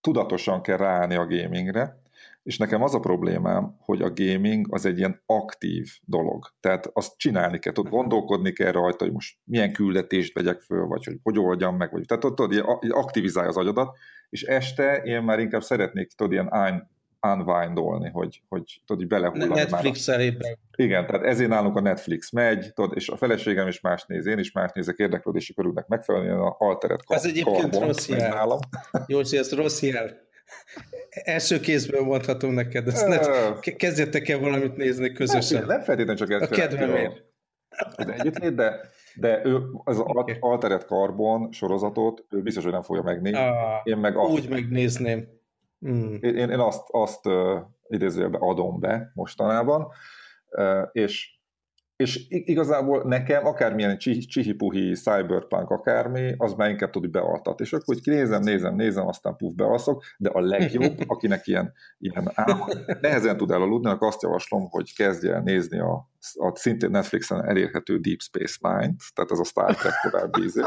tudatosan 0.02 0.62
kell 0.62 0.78
ráállni 0.78 1.16
a 1.16 1.28
gamingre, 1.28 2.01
és 2.44 2.58
nekem 2.58 2.82
az 2.82 2.94
a 2.94 3.00
problémám, 3.00 3.76
hogy 3.80 4.02
a 4.02 4.14
gaming 4.14 4.66
az 4.70 4.86
egy 4.86 4.98
ilyen 4.98 5.22
aktív 5.26 5.88
dolog. 6.06 6.46
Tehát 6.60 6.90
azt 6.94 7.18
csinálni 7.18 7.60
kell, 7.60 7.74
tudod, 7.74 7.92
gondolkodni 7.92 8.52
kell 8.52 8.72
rajta, 8.72 9.04
hogy 9.04 9.14
most 9.14 9.38
milyen 9.44 9.74
küldetést 9.74 10.34
vegyek 10.34 10.60
föl, 10.60 10.86
vagy 10.86 11.06
hogy 11.06 11.20
hogy 11.24 11.40
oldjam 11.40 11.76
meg, 11.78 11.92
vagy 11.92 12.06
tehát 12.06 12.24
ott 12.24 12.36
tudod, 12.36 12.80
aktivizálja 12.90 13.50
az 13.50 13.58
agyadat, 13.58 13.98
és 14.30 14.44
este 14.44 14.96
én 14.96 15.22
már 15.22 15.40
inkább 15.40 15.64
szeretnék, 15.64 16.12
tudod, 16.12 16.32
ilyen 16.32 16.54
ány 16.54 16.82
unwindolni, 17.22 18.10
hogy, 18.10 18.42
hogy 18.50 18.82
tudod, 18.86 19.08
belehullani. 19.08 19.54
Netflix 19.54 20.08
elébe. 20.08 20.58
Igen, 20.78 21.06
tehát 21.06 21.26
ezért 21.26 21.50
nálunk 21.50 21.76
a 21.76 21.82
Netflix 21.82 22.32
megy, 22.32 22.74
tudod, 22.74 22.96
és 22.96 23.10
a 23.10 23.18
feleségem 23.18 23.68
is 23.68 23.82
más 23.82 24.06
néz, 24.06 24.26
én 24.26 24.38
is 24.38 24.52
más 24.52 24.72
nézek, 24.74 24.98
érdeklődési 24.98 25.54
körülnek 25.54 25.88
megfelelően 25.88 26.40
a 26.40 26.56
alteret 26.60 27.04
Ez 27.08 27.26
egyébként 27.26 27.80
rossz 27.80 28.10
jel. 28.10 28.30
Nálam. 28.30 28.60
Jó, 29.08 29.18
hogy 29.18 29.36
ez 29.36 29.56
rossz 29.56 29.82
jel. 29.82 30.30
Első 31.10 31.60
kézből 31.60 32.02
mondhatom 32.02 32.52
neked, 32.52 32.88
ezt 32.88 33.08
ne, 33.08 33.20
kezdjetek 33.76 34.30
el 34.30 34.40
valamit 34.40 34.76
nézni 34.76 35.12
közösen. 35.12 35.60
Nem, 35.60 35.68
nem 35.68 35.82
feltétlenül 35.82 36.16
csak 36.16 36.32
ez. 36.32 36.42
A 36.42 36.48
kedvemért. 36.48 37.24
Az 37.96 38.08
együttlét, 38.08 38.56
de, 38.56 38.80
de 39.16 39.42
ő 39.46 39.60
az 39.84 40.00
okay. 40.00 40.38
Altered 40.40 40.82
Carbon 40.82 41.52
sorozatot 41.52 42.26
ő 42.30 42.42
biztos, 42.42 42.64
hogy 42.64 42.72
nem 42.72 42.82
fogja 42.82 43.02
megnézni. 43.02 43.40
Ah, 43.40 43.82
én 43.84 43.98
meg 43.98 44.18
azt, 44.18 44.32
úgy 44.32 44.50
megnézném. 44.50 45.28
Mm. 45.88 46.16
Én, 46.22 46.36
én 46.36 46.60
azt, 46.60 46.84
azt 46.88 47.26
uh, 47.26 47.60
idézőjelben 47.88 48.42
adom 48.42 48.80
be 48.80 49.12
mostanában, 49.14 49.88
uh, 50.50 50.90
és 50.92 51.40
és 52.02 52.26
igazából 52.30 53.04
nekem 53.04 53.46
akármilyen 53.46 53.98
csihipuhi, 54.28 54.94
cyberpunk 54.94 55.70
akármi, 55.70 56.34
az 56.38 56.54
már 56.54 56.70
inkább 56.70 56.90
tud, 56.90 57.10
bealtat. 57.10 57.60
És 57.60 57.74
akkor 57.74 57.96
úgy 57.96 58.02
nézem, 58.06 58.42
nézem, 58.42 58.76
nézem, 58.76 59.08
aztán 59.08 59.36
puf, 59.36 59.54
bealszok, 59.54 60.04
de 60.18 60.30
a 60.30 60.40
legjobb, 60.40 60.94
akinek 61.14 61.48
ilyen, 61.48 61.74
ilyen 62.00 62.32
ám, 62.34 62.64
nehezen 63.02 63.38
tud 63.38 63.52
elaludni, 63.52 63.90
akkor 63.90 64.08
azt 64.08 64.22
javaslom, 64.22 64.70
hogy 64.70 64.96
kezdje 64.96 65.34
el 65.34 65.42
nézni 65.42 65.80
a, 65.80 66.10
a 66.34 66.56
szintén 66.56 66.90
Netflixen 66.90 67.46
elérhető 67.46 67.98
Deep 67.98 68.20
Space 68.20 68.58
Nine-t, 68.62 69.14
tehát 69.14 69.32
ez 69.32 69.40
a 69.40 69.44
Star 69.44 69.76
Trek 69.76 69.94
korábbi 70.02 70.44
ízé. 70.44 70.62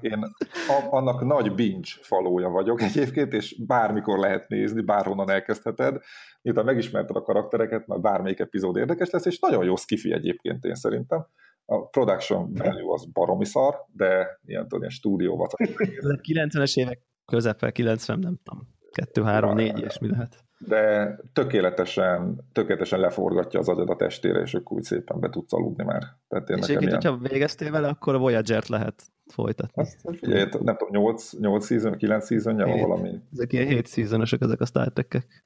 Én 0.00 0.22
a, 0.68 0.86
annak 0.90 1.24
nagy 1.24 1.54
binge 1.54 1.88
falója 2.00 2.48
vagyok 2.48 2.82
egyébként, 2.82 3.32
és 3.32 3.64
bármikor 3.66 4.18
lehet 4.18 4.48
nézni, 4.48 4.80
bárhonnan 4.80 5.30
elkezdheted, 5.30 6.00
miután 6.42 6.64
megismerted 6.64 7.16
a 7.16 7.22
karaktereket, 7.22 7.86
már 7.86 8.00
bármelyik 8.00 8.38
epizód 8.38 8.76
érdekes 8.76 9.10
lesz, 9.10 9.26
és 9.26 9.38
nagyon 9.38 9.64
jó 9.64 9.76
skifi 9.76 10.12
egyébként 10.12 10.64
én 10.64 10.74
szerintem. 10.74 11.26
A 11.64 11.88
production 11.88 12.52
value 12.52 12.92
az 12.92 13.04
baromi 13.12 13.44
szar, 13.44 13.76
de 13.92 14.40
ilyen, 14.44 14.62
tudod, 14.62 14.78
ilyen 14.78 14.90
stúdióban. 14.90 15.48
90-es 15.58 16.76
évek 16.76 17.00
közepe, 17.26 17.70
90, 17.70 18.18
nem 18.18 18.38
tudom, 18.44 18.68
2, 18.92 19.22
3, 19.22 19.54
4 19.54 19.80
és 19.80 19.98
mi 19.98 20.10
lehet. 20.10 20.44
De 20.66 21.16
tökéletesen, 21.32 22.44
tökéletesen 22.52 23.00
leforgatja 23.00 23.60
az 23.60 23.68
agyad 23.68 23.90
a 23.90 23.96
testére, 23.96 24.40
és 24.40 24.54
akkor 24.54 24.76
úgy 24.76 24.82
szépen 24.82 25.20
be 25.20 25.30
tudsz 25.30 25.52
aludni 25.52 25.84
már. 25.84 26.02
Tehát 26.28 26.48
és 26.48 26.54
egyébként, 26.54 26.80
ilyen... 26.80 26.94
hogyha 26.94 27.16
végeztél 27.16 27.70
vele, 27.70 27.88
akkor 27.88 28.14
a 28.14 28.18
Voyager-t 28.18 28.68
lehet 28.68 29.02
folytatni. 29.26 29.82
Azt, 29.82 29.98
figyelj, 30.18 30.48
nem 30.60 30.76
tudom, 30.76 31.02
8, 31.02 31.32
8 31.32 31.66
season, 31.66 31.96
9 31.96 32.26
season 32.26 32.56
van 32.56 32.80
valami. 32.80 33.10
Ezek 33.32 33.52
ilyen 33.52 33.66
7 33.66 33.88
season 33.88 34.22
ezek 34.22 34.60
a 34.60 34.66
Star 34.66 34.92
Trek-ek. 34.92 35.42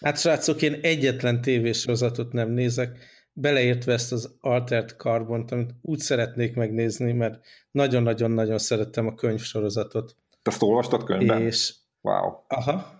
Hát 0.00 0.18
srácok, 0.18 0.62
én 0.62 0.78
egyetlen 0.82 1.40
tévésorozatot 1.40 2.32
nem 2.32 2.50
nézek, 2.50 2.98
beleértve 3.32 3.92
ezt 3.92 4.12
az 4.12 4.36
Altered 4.40 4.90
Carbon-t, 4.90 5.52
amit 5.52 5.74
úgy 5.82 5.98
szeretnék 5.98 6.56
megnézni, 6.56 7.12
mert 7.12 7.40
nagyon-nagyon-nagyon 7.70 8.58
szerettem 8.58 9.06
a 9.06 9.14
könyvsorozatot. 9.14 10.16
Te 10.42 10.50
ezt 10.50 10.62
olvastad 10.62 11.04
könyvben? 11.04 11.42
És, 11.42 11.74
wow. 12.00 12.32
Aha, 12.48 12.97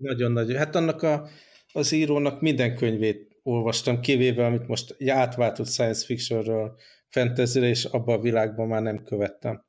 nagyon-nagyon. 0.00 0.56
Hát 0.56 0.74
annak 0.74 1.02
a, 1.02 1.28
az 1.72 1.92
írónak 1.92 2.40
minden 2.40 2.76
könyvét 2.76 3.36
olvastam, 3.42 4.00
kivéve 4.00 4.44
amit 4.44 4.66
most 4.66 4.96
átváltott 5.08 5.68
science 5.68 6.04
fictionről 6.04 6.74
fantasy 7.08 7.60
és 7.60 7.84
abban 7.84 8.18
a 8.18 8.20
világban 8.20 8.68
már 8.68 8.82
nem 8.82 9.02
követtem. 9.02 9.64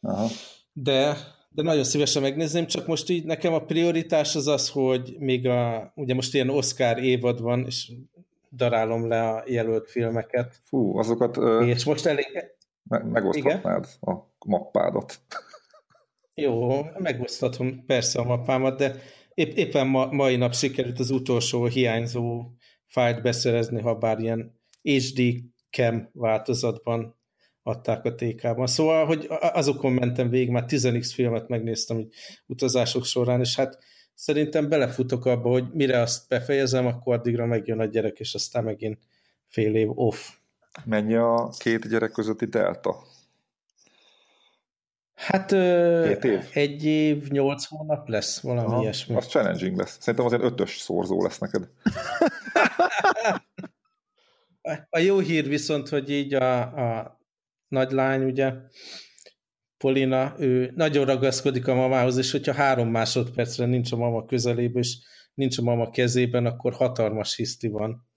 Aha. 0.00 0.28
De 0.72 1.16
de 1.54 1.62
nagyon 1.62 1.84
szívesen 1.84 2.22
megnézném, 2.22 2.66
csak 2.66 2.86
most 2.86 3.08
így 3.08 3.24
nekem 3.24 3.52
a 3.52 3.64
prioritás 3.64 4.36
az 4.36 4.46
az, 4.46 4.70
hogy 4.70 5.16
még 5.18 5.46
a, 5.46 5.92
ugye 5.94 6.14
most 6.14 6.34
ilyen 6.34 6.50
Oscar 6.50 6.98
évad 6.98 7.40
van, 7.40 7.64
és 7.66 7.92
darálom 8.52 9.08
le 9.08 9.28
a 9.28 9.42
jelölt 9.46 9.90
filmeket. 9.90 10.60
Fú, 10.64 10.98
azokat... 10.98 11.36
És 11.66 11.84
most 11.84 12.06
elég... 12.06 12.26
Me 12.82 12.98
megosztatnád 12.98 13.86
Igen? 14.00 14.14
a 14.14 14.26
mappádat. 14.46 15.20
Jó, 16.34 16.82
megosztatom 16.98 17.84
persze 17.86 18.20
a 18.20 18.24
mappámat, 18.24 18.78
de 18.78 18.96
épp, 19.34 19.56
éppen 19.56 19.86
ma, 19.86 20.06
mai 20.06 20.36
nap 20.36 20.54
sikerült 20.54 20.98
az 20.98 21.10
utolsó 21.10 21.64
hiányzó 21.64 22.50
fájlt 22.86 23.22
beszerezni, 23.22 23.80
ha 23.80 23.94
bár 23.94 24.18
ilyen 24.18 24.60
HD 24.82 25.20
cam 25.70 26.08
változatban 26.12 27.16
adták 27.62 28.04
a 28.04 28.14
TK-ban. 28.14 28.66
Szóval, 28.66 29.06
hogy 29.06 29.26
azokon 29.40 29.92
mentem 29.92 30.28
végig, 30.28 30.50
már 30.50 30.64
10 30.64 31.12
filmet 31.12 31.48
megnéztem 31.48 31.96
hogy 31.96 32.08
utazások 32.46 33.04
során, 33.04 33.40
és 33.40 33.56
hát 33.56 33.78
szerintem 34.14 34.68
belefutok 34.68 35.26
abba, 35.26 35.48
hogy 35.48 35.64
mire 35.72 36.00
azt 36.00 36.28
befejezem, 36.28 36.86
akkor 36.86 37.14
addigra 37.14 37.46
megjön 37.46 37.80
a 37.80 37.84
gyerek, 37.84 38.18
és 38.18 38.34
aztán 38.34 38.64
megint 38.64 38.98
fél 39.46 39.74
év 39.74 39.98
off. 39.98 40.30
Mennyi 40.84 41.14
a 41.14 41.50
két 41.58 41.88
gyerek 41.88 42.10
közötti 42.10 42.46
delta? 42.46 42.96
Hát 45.24 45.52
év? 46.24 46.48
egy 46.52 46.84
év, 46.84 47.28
nyolc 47.28 47.64
hónap 47.64 48.08
lesz, 48.08 48.40
valami 48.40 48.66
Aha, 48.66 48.82
ilyesmi. 48.82 49.14
Az 49.14 49.26
challenging 49.26 49.76
lesz. 49.76 49.96
Szerintem 50.00 50.24
azért 50.24 50.42
ötös 50.42 50.76
szorzó 50.76 51.22
lesz 51.22 51.38
neked. 51.38 51.68
a 54.90 54.98
jó 54.98 55.18
hír 55.18 55.48
viszont, 55.48 55.88
hogy 55.88 56.10
így 56.10 56.34
a, 56.34 56.60
a 56.60 57.20
nagylány, 57.68 58.24
ugye, 58.24 58.52
Polina, 59.76 60.34
ő 60.38 60.72
nagyon 60.74 61.04
ragaszkodik 61.04 61.68
a 61.68 61.74
mamához, 61.74 62.16
és 62.16 62.30
hogyha 62.30 62.52
három 62.52 62.88
másodpercre 62.88 63.66
nincs 63.66 63.92
a 63.92 63.96
mama 63.96 64.24
közelében, 64.24 64.82
és 64.82 64.98
nincs 65.34 65.58
a 65.58 65.62
mama 65.62 65.90
kezében, 65.90 66.46
akkor 66.46 66.72
hatalmas 66.72 67.36
hiszti 67.36 67.68
van. 67.68 68.08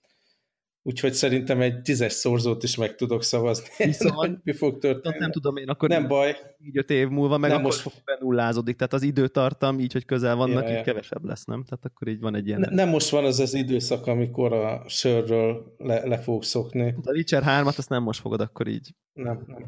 Úgyhogy 0.87 1.13
szerintem 1.13 1.61
egy 1.61 1.81
tízes 1.81 2.13
szorzót 2.13 2.63
is 2.63 2.75
meg 2.75 2.95
tudok 2.95 3.23
szavazni. 3.23 3.67
Viszont, 3.85 4.39
mi 4.43 4.53
fog 4.53 4.77
történni? 4.77 5.17
Nem 5.17 5.31
tudom 5.31 5.57
én, 5.57 5.69
akkor 5.69 5.89
nem 5.89 6.07
baj. 6.07 6.35
így 6.59 6.77
öt 6.77 6.89
év 6.89 7.07
múlva 7.07 7.37
meg 7.37 7.49
nem 7.49 7.59
akkor 7.59 7.71
most 7.83 8.03
benullázódik. 8.05 8.75
Tehát 8.75 8.93
az 8.93 9.01
időtartam, 9.01 9.79
így, 9.79 9.93
hogy 9.93 10.05
közel 10.05 10.35
vannak, 10.35 10.63
ja, 10.63 10.69
így 10.69 10.75
ja. 10.75 10.81
kevesebb 10.81 11.25
lesz, 11.25 11.45
nem? 11.45 11.63
Tehát 11.63 11.85
akkor 11.85 12.07
így 12.07 12.19
van 12.19 12.35
egy 12.35 12.47
ilyen... 12.47 12.59
Ne, 12.59 12.69
nem 12.69 12.89
most 12.89 13.09
van 13.09 13.25
az 13.25 13.39
az 13.39 13.53
időszak, 13.53 14.07
amikor 14.07 14.53
a 14.53 14.83
sörről 14.87 15.75
le, 15.77 16.05
le 16.05 16.17
fogok 16.17 16.43
szokni. 16.43 16.95
A 17.03 17.11
Richard 17.11 17.45
3-at 17.47 17.77
azt 17.77 17.89
nem 17.89 18.03
most 18.03 18.19
fogod 18.19 18.41
akkor 18.41 18.67
így. 18.67 18.95
Nem, 19.13 19.43
nem. 19.47 19.65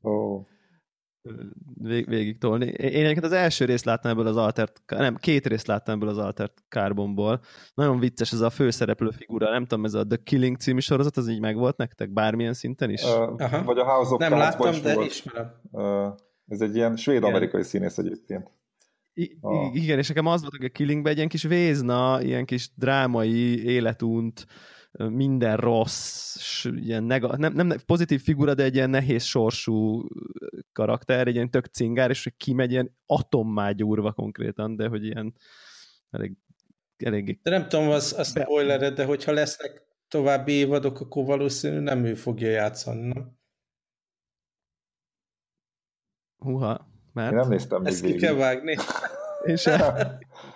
Oh 0.00 0.46
vég, 1.82 2.08
végig 2.08 2.38
tolni. 2.38 2.66
Én 2.66 3.04
egyébként 3.04 3.24
az 3.24 3.32
első 3.32 3.64
részt 3.64 3.84
láttam 3.84 4.10
ebből 4.10 4.26
az 4.26 4.36
Altert, 4.36 4.82
nem, 4.86 5.16
két 5.16 5.46
részt 5.46 5.66
láttam 5.66 5.94
ebből 5.94 6.08
az 6.08 6.18
Altert 6.18 6.64
Carbonból. 6.68 7.40
Nagyon 7.74 7.98
vicces 7.98 8.32
ez 8.32 8.40
a 8.40 8.50
főszereplő 8.50 9.10
figura, 9.10 9.50
nem 9.50 9.66
tudom, 9.66 9.84
ez 9.84 9.94
a 9.94 10.06
The 10.06 10.16
Killing 10.24 10.56
című 10.56 10.80
sorozat, 10.80 11.16
az 11.16 11.28
így 11.28 11.40
megvolt 11.40 11.76
nektek 11.76 12.12
bármilyen 12.12 12.54
szinten 12.54 12.90
is? 12.90 13.02
Uh, 13.02 13.64
vagy 13.64 13.78
a 13.78 13.84
House 13.84 14.12
of 14.12 14.18
Nem 14.18 14.32
láttam, 14.32 14.82
de 14.82 14.94
volt. 14.94 15.10
ismerem. 15.10 15.52
Uh, 15.70 16.06
ez 16.48 16.60
egy 16.60 16.76
ilyen 16.76 16.96
svéd-amerikai 16.96 17.62
színész 17.62 17.98
egyébként. 17.98 18.50
I- 19.14 19.38
ah. 19.40 19.74
Igen, 19.74 19.98
és 19.98 20.08
nekem 20.08 20.26
az 20.26 20.40
volt, 20.40 20.56
hogy 20.56 20.64
a 20.64 20.68
Killingben 20.68 21.10
egy 21.10 21.16
ilyen 21.16 21.28
kis 21.28 21.42
vézna, 21.42 22.22
ilyen 22.22 22.44
kis 22.44 22.70
drámai, 22.74 23.64
életunt, 23.64 24.46
minden 24.98 25.56
rossz, 25.56 26.64
ilyen 26.64 27.04
nega, 27.04 27.36
nem, 27.36 27.52
nem 27.52 27.72
pozitív 27.86 28.22
figura, 28.22 28.54
de 28.54 28.62
egy 28.62 28.74
ilyen 28.74 28.90
nehéz 28.90 29.22
sorsú 29.22 30.08
karakter, 30.72 31.26
egy 31.26 31.34
ilyen 31.34 31.50
tök 31.50 31.66
cingár, 31.66 32.10
és 32.10 32.22
hogy 32.22 32.36
kimegy 32.36 32.70
ilyen 32.70 32.96
atommá 33.06 33.70
gyúrva 33.70 34.12
konkrétan, 34.12 34.76
de 34.76 34.88
hogy 34.88 35.04
ilyen 35.04 35.34
elég, 36.10 36.36
elég... 36.96 37.38
De 37.42 37.50
nem 37.50 37.68
tudom, 37.68 37.88
az, 37.88 38.14
az 38.18 38.28
spoilered, 38.28 38.94
de 38.94 39.04
hogyha 39.04 39.32
lesznek 39.32 39.82
további 40.08 40.52
évadok, 40.52 41.00
akkor 41.00 41.24
valószínű 41.24 41.78
nem 41.78 42.04
ő 42.04 42.14
fogja 42.14 42.50
játszani, 42.50 43.06
nem? 43.06 43.38
Húha, 46.36 46.88
mert... 47.12 47.32
Én 47.32 47.38
nem 47.38 47.48
néztem 47.48 47.84
Ezt 47.84 48.04
ki 48.04 48.14
kell 48.14 48.34
vágni. 48.34 48.76
És 49.44 49.64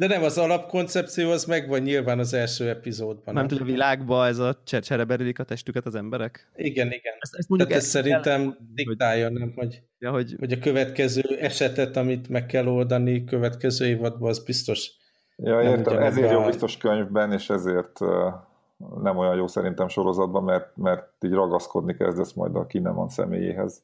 De 0.00 0.06
nem, 0.06 0.22
az 0.22 0.38
alapkoncepció 0.38 1.30
az 1.30 1.44
megvan 1.44 1.80
nyilván 1.80 2.18
az 2.18 2.34
első 2.34 2.68
epizódban. 2.68 3.34
Nem 3.34 3.46
tudja, 3.46 3.64
a 3.64 3.66
világban 3.66 4.26
ez 4.26 4.38
a 4.38 4.62
csereberedik 4.64 5.38
a 5.38 5.44
testüket 5.44 5.86
az 5.86 5.94
emberek? 5.94 6.50
Igen, 6.54 6.86
igen. 6.86 7.14
Ezt, 7.18 7.34
ezt 7.34 7.48
mondjuk 7.48 7.70
Tehát 7.70 7.84
ez 7.84 7.90
szerintem 7.90 8.40
el, 8.40 8.56
diktálja, 8.74 9.28
hogy, 9.28 9.38
nem, 9.38 9.52
hogy, 9.56 9.82
ja, 9.98 10.10
hogy... 10.10 10.36
hogy 10.38 10.52
a 10.52 10.58
következő 10.58 11.22
esetet, 11.40 11.96
amit 11.96 12.28
meg 12.28 12.46
kell 12.46 12.66
oldani 12.66 13.24
következő 13.24 13.86
évadban, 13.86 14.28
az 14.28 14.44
biztos. 14.44 14.90
Ja, 15.36 15.62
értem, 15.62 15.98
ezért 15.98 16.30
jó 16.30 16.44
biztos 16.44 16.76
könyvben, 16.76 17.32
és 17.32 17.50
ezért 17.50 17.98
nem 19.02 19.16
olyan 19.16 19.36
jó 19.36 19.46
szerintem 19.46 19.88
sorozatban, 19.88 20.44
mert, 20.44 20.76
mert 20.76 21.24
így 21.24 21.32
ragaszkodni 21.32 21.96
kezdesz 21.96 22.32
majd 22.32 22.56
a 22.56 22.66
Kineman 22.66 23.08
személyéhez. 23.08 23.82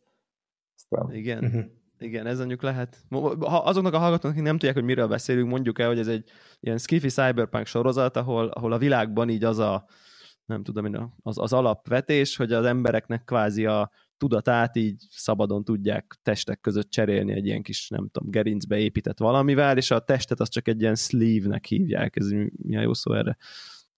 Aztán... 0.77 1.15
Igen. 1.15 1.45
Uh-huh. 1.45 1.65
Igen, 1.99 2.27
ez 2.27 2.39
mondjuk 2.39 2.63
lehet. 2.63 3.05
Ha 3.11 3.59
azoknak 3.59 3.95
a 3.95 3.99
hallgatóknak, 3.99 4.33
akik 4.33 4.43
nem 4.43 4.57
tudják, 4.59 4.75
hogy 4.75 4.85
miről 4.85 5.09
beszélünk, 5.09 5.49
mondjuk 5.49 5.79
el, 5.79 5.89
hogy 5.89 5.99
ez 5.99 6.09
egy 6.09 6.31
ilyen 6.61 6.79
skiffy 6.79 7.09
cyberpunk 7.09 7.67
sorozat, 7.67 8.17
ahol, 8.17 8.47
ahol 8.47 8.73
a 8.73 8.79
világban 8.79 9.29
így 9.29 9.45
az 9.45 9.59
a, 9.59 9.87
nem 10.45 10.63
tudom, 10.63 11.15
az, 11.23 11.39
az 11.39 11.53
alapvetés, 11.53 12.37
hogy 12.37 12.53
az 12.53 12.65
embereknek 12.65 13.25
kvázi 13.25 13.67
a 13.67 13.91
tudatát 14.17 14.77
így 14.77 15.07
szabadon 15.11 15.65
tudják 15.65 16.19
testek 16.23 16.61
között 16.61 16.91
cserélni 16.91 17.33
egy 17.33 17.47
ilyen 17.47 17.63
kis, 17.63 17.89
nem 17.89 18.09
tudom, 18.09 18.31
gerincbe 18.31 18.79
épített 18.79 19.19
valamivel, 19.19 19.77
és 19.77 19.91
a 19.91 20.01
testet 20.01 20.41
az 20.41 20.49
csak 20.49 20.69
egy 20.69 20.81
ilyen 20.81 20.95
sleeve-nek 20.95 21.65
hívják, 21.65 22.17
ez 22.17 22.31
mi, 22.31 22.51
mi 22.63 22.77
a 22.77 22.81
jó 22.81 22.95
szó 22.95 23.13
erre? 23.13 23.37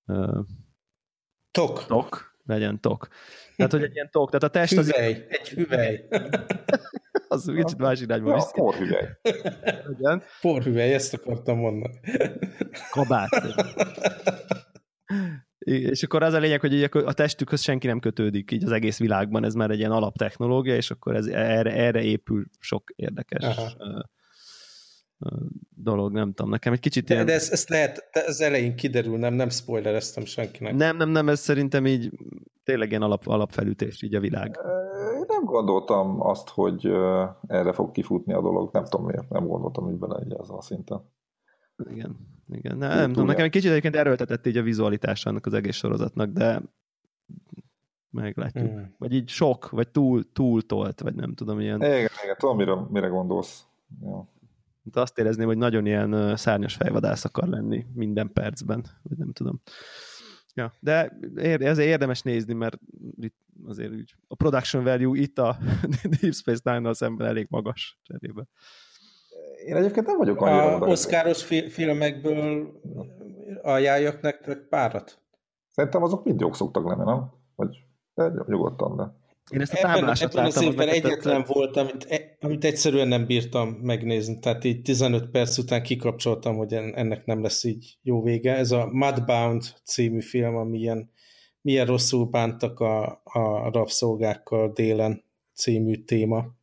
Uh, 0.06 0.44
tok. 1.50 1.84
Tok, 1.86 2.37
legyen 2.48 2.80
tok. 2.80 3.08
Tehát, 3.56 3.72
hogy 3.72 3.82
egy 3.82 3.94
ilyen 3.94 4.10
tok, 4.10 4.30
tehát 4.30 4.42
a 4.42 4.48
test 4.48 4.74
hüvely, 4.74 5.12
az... 5.12 5.38
egy 5.38 5.48
hüvely. 5.48 6.06
az 7.28 7.52
kicsit 7.56 7.78
más 7.78 8.00
irányba 8.00 8.34
viszi. 8.34 8.50
Ja, 8.54 8.62
porhüvely. 8.62 9.18
Igen. 9.98 10.22
Porhüvely, 10.40 10.94
ezt 10.94 11.14
akartam 11.14 11.58
mondani. 11.58 12.00
Kabát. 12.90 13.28
És 15.58 16.02
akkor 16.02 16.22
az 16.22 16.32
a 16.32 16.38
lényeg, 16.38 16.60
hogy 16.60 16.82
a 16.82 17.12
testükhöz 17.12 17.62
senki 17.62 17.86
nem 17.86 18.00
kötődik 18.00 18.50
így 18.50 18.64
az 18.64 18.72
egész 18.72 18.98
világban, 18.98 19.44
ez 19.44 19.54
már 19.54 19.70
egy 19.70 19.78
ilyen 19.78 19.90
alaptechnológia, 19.90 20.74
és 20.74 20.90
akkor 20.90 21.14
ez, 21.14 21.26
erre, 21.26 21.72
erre 21.72 22.02
épül 22.02 22.44
sok 22.58 22.92
érdekes 22.96 23.44
Aha. 23.44 24.06
Dolog, 25.74 26.12
nem 26.12 26.32
tudom, 26.32 26.50
nekem 26.50 26.72
egy 26.72 26.80
kicsit 26.80 27.04
de, 27.04 27.14
ilyen... 27.14 27.26
De 27.26 27.32
ez, 27.32 27.50
ez 27.50 27.68
lehet, 27.68 28.08
ez 28.10 28.40
elején 28.40 28.76
kiderül, 28.76 29.18
nem, 29.18 29.34
nem 29.34 29.48
spoilereztem 29.48 30.24
senkinek. 30.24 30.74
Nem, 30.74 30.96
nem, 30.96 31.08
nem, 31.08 31.28
ez 31.28 31.40
szerintem 31.40 31.86
így 31.86 32.10
tényleg 32.64 32.90
ilyen 32.90 33.02
alap, 33.02 33.26
alapfelütés 33.26 34.02
így 34.02 34.14
a 34.14 34.20
világ. 34.20 34.58
Én 35.14 35.24
nem 35.28 35.44
gondoltam 35.44 36.20
azt, 36.20 36.48
hogy 36.48 36.86
erre 37.46 37.72
fog 37.72 37.90
kifutni 37.90 38.32
a 38.32 38.40
dolog, 38.40 38.70
nem 38.72 38.84
tudom 38.84 39.06
miért, 39.06 39.28
nem 39.28 39.46
gondoltam 39.46 39.90
így 39.90 39.98
bele 39.98 40.18
egy 40.18 40.34
a 40.48 40.62
szinten. 40.62 41.02
Igen. 41.90 42.16
Igen, 42.52 42.76
ne, 42.76 42.94
nem 42.94 43.12
tudom, 43.12 43.26
nekem 43.26 43.44
egy 43.44 43.50
kicsit 43.50 43.70
egyébként 43.70 43.96
erőltetett 43.96 44.46
így 44.46 44.56
a 44.56 44.62
vizualitás 44.62 45.26
annak 45.26 45.46
az 45.46 45.52
egész 45.52 45.76
sorozatnak, 45.76 46.30
de 46.30 46.62
meglátjuk. 48.10 48.70
Mm. 48.70 48.82
Vagy 48.98 49.12
így 49.12 49.28
sok, 49.28 49.70
vagy 49.70 49.88
túl, 49.88 50.32
túl 50.32 50.66
tolt, 50.66 51.00
vagy 51.00 51.14
nem 51.14 51.34
tudom, 51.34 51.60
ilyen... 51.60 51.82
Igen, 51.82 52.08
igen, 52.22 52.36
tudom, 52.38 52.56
mire, 52.56 52.74
mire 52.90 53.06
gondolsz. 53.06 53.64
Ja. 54.00 54.28
De 54.92 55.00
azt 55.00 55.18
érezni, 55.18 55.44
hogy 55.44 55.56
nagyon 55.56 55.86
ilyen 55.86 56.36
szárnyas 56.36 56.74
fejvadász 56.74 57.24
akar 57.24 57.48
lenni 57.48 57.86
minden 57.94 58.32
percben, 58.32 58.84
vagy 59.02 59.18
nem 59.18 59.32
tudom. 59.32 59.60
Ja, 60.54 60.72
de 60.80 61.18
ezért 61.36 61.78
érdemes 61.88 62.22
nézni, 62.22 62.52
mert 62.52 62.78
itt 63.20 63.36
azért 63.66 63.92
úgy, 63.92 64.14
a 64.28 64.34
production 64.34 64.84
value 64.84 65.18
itt 65.18 65.38
a 65.38 65.56
Deep 66.20 66.34
Space 66.34 66.60
Nine-nal 66.64 66.94
szemben 66.94 67.26
elég 67.26 67.46
magas 67.50 67.98
cserébe. 68.02 68.44
Én 69.66 69.76
egyébként 69.76 70.06
nem 70.06 70.16
vagyok 70.16 70.40
annyira... 70.40 70.74
A 70.74 70.88
oszkáros 70.88 71.44
fi- 71.44 71.72
filmekből 71.72 72.72
ajánljak 73.62 74.20
nektek 74.20 74.58
párat? 74.58 75.22
Szerintem 75.70 76.02
azok 76.02 76.24
mind 76.24 76.40
jók 76.40 76.56
szoktak 76.56 76.86
lenni, 76.86 77.04
nem? 77.04 77.30
Vagy 77.54 77.86
de 78.14 78.32
nyugodtan, 78.46 78.96
de... 78.96 79.16
Én 79.50 79.60
ezt 79.60 79.72
a 79.72 79.76
táblásat 79.76 80.30
ebben, 80.30 80.44
ebben 80.44 80.56
az 80.56 80.62
évben 80.62 80.88
egyetlen 80.88 81.44
volt, 81.46 81.76
amit, 81.76 82.06
e- 82.08 82.36
amit 82.40 82.64
egyszerűen 82.64 83.08
nem 83.08 83.26
bírtam 83.26 83.68
megnézni, 83.68 84.38
tehát 84.38 84.64
így 84.64 84.82
15 84.82 85.30
perc 85.30 85.58
után 85.58 85.82
kikapcsoltam, 85.82 86.56
hogy 86.56 86.72
ennek 86.72 87.24
nem 87.24 87.42
lesz 87.42 87.64
így 87.64 87.98
jó 88.02 88.22
vége. 88.22 88.56
Ez 88.56 88.70
a 88.70 88.88
Mudbound 88.92 89.62
című 89.84 90.20
film, 90.20 90.56
ami 90.56 90.78
ilyen, 90.78 91.10
milyen 91.60 91.86
rosszul 91.86 92.24
bántak 92.24 92.80
a, 92.80 93.20
a 93.24 93.70
rabszolgákkal 93.72 94.72
délen 94.72 95.24
című 95.54 95.96
téma. 96.04 96.56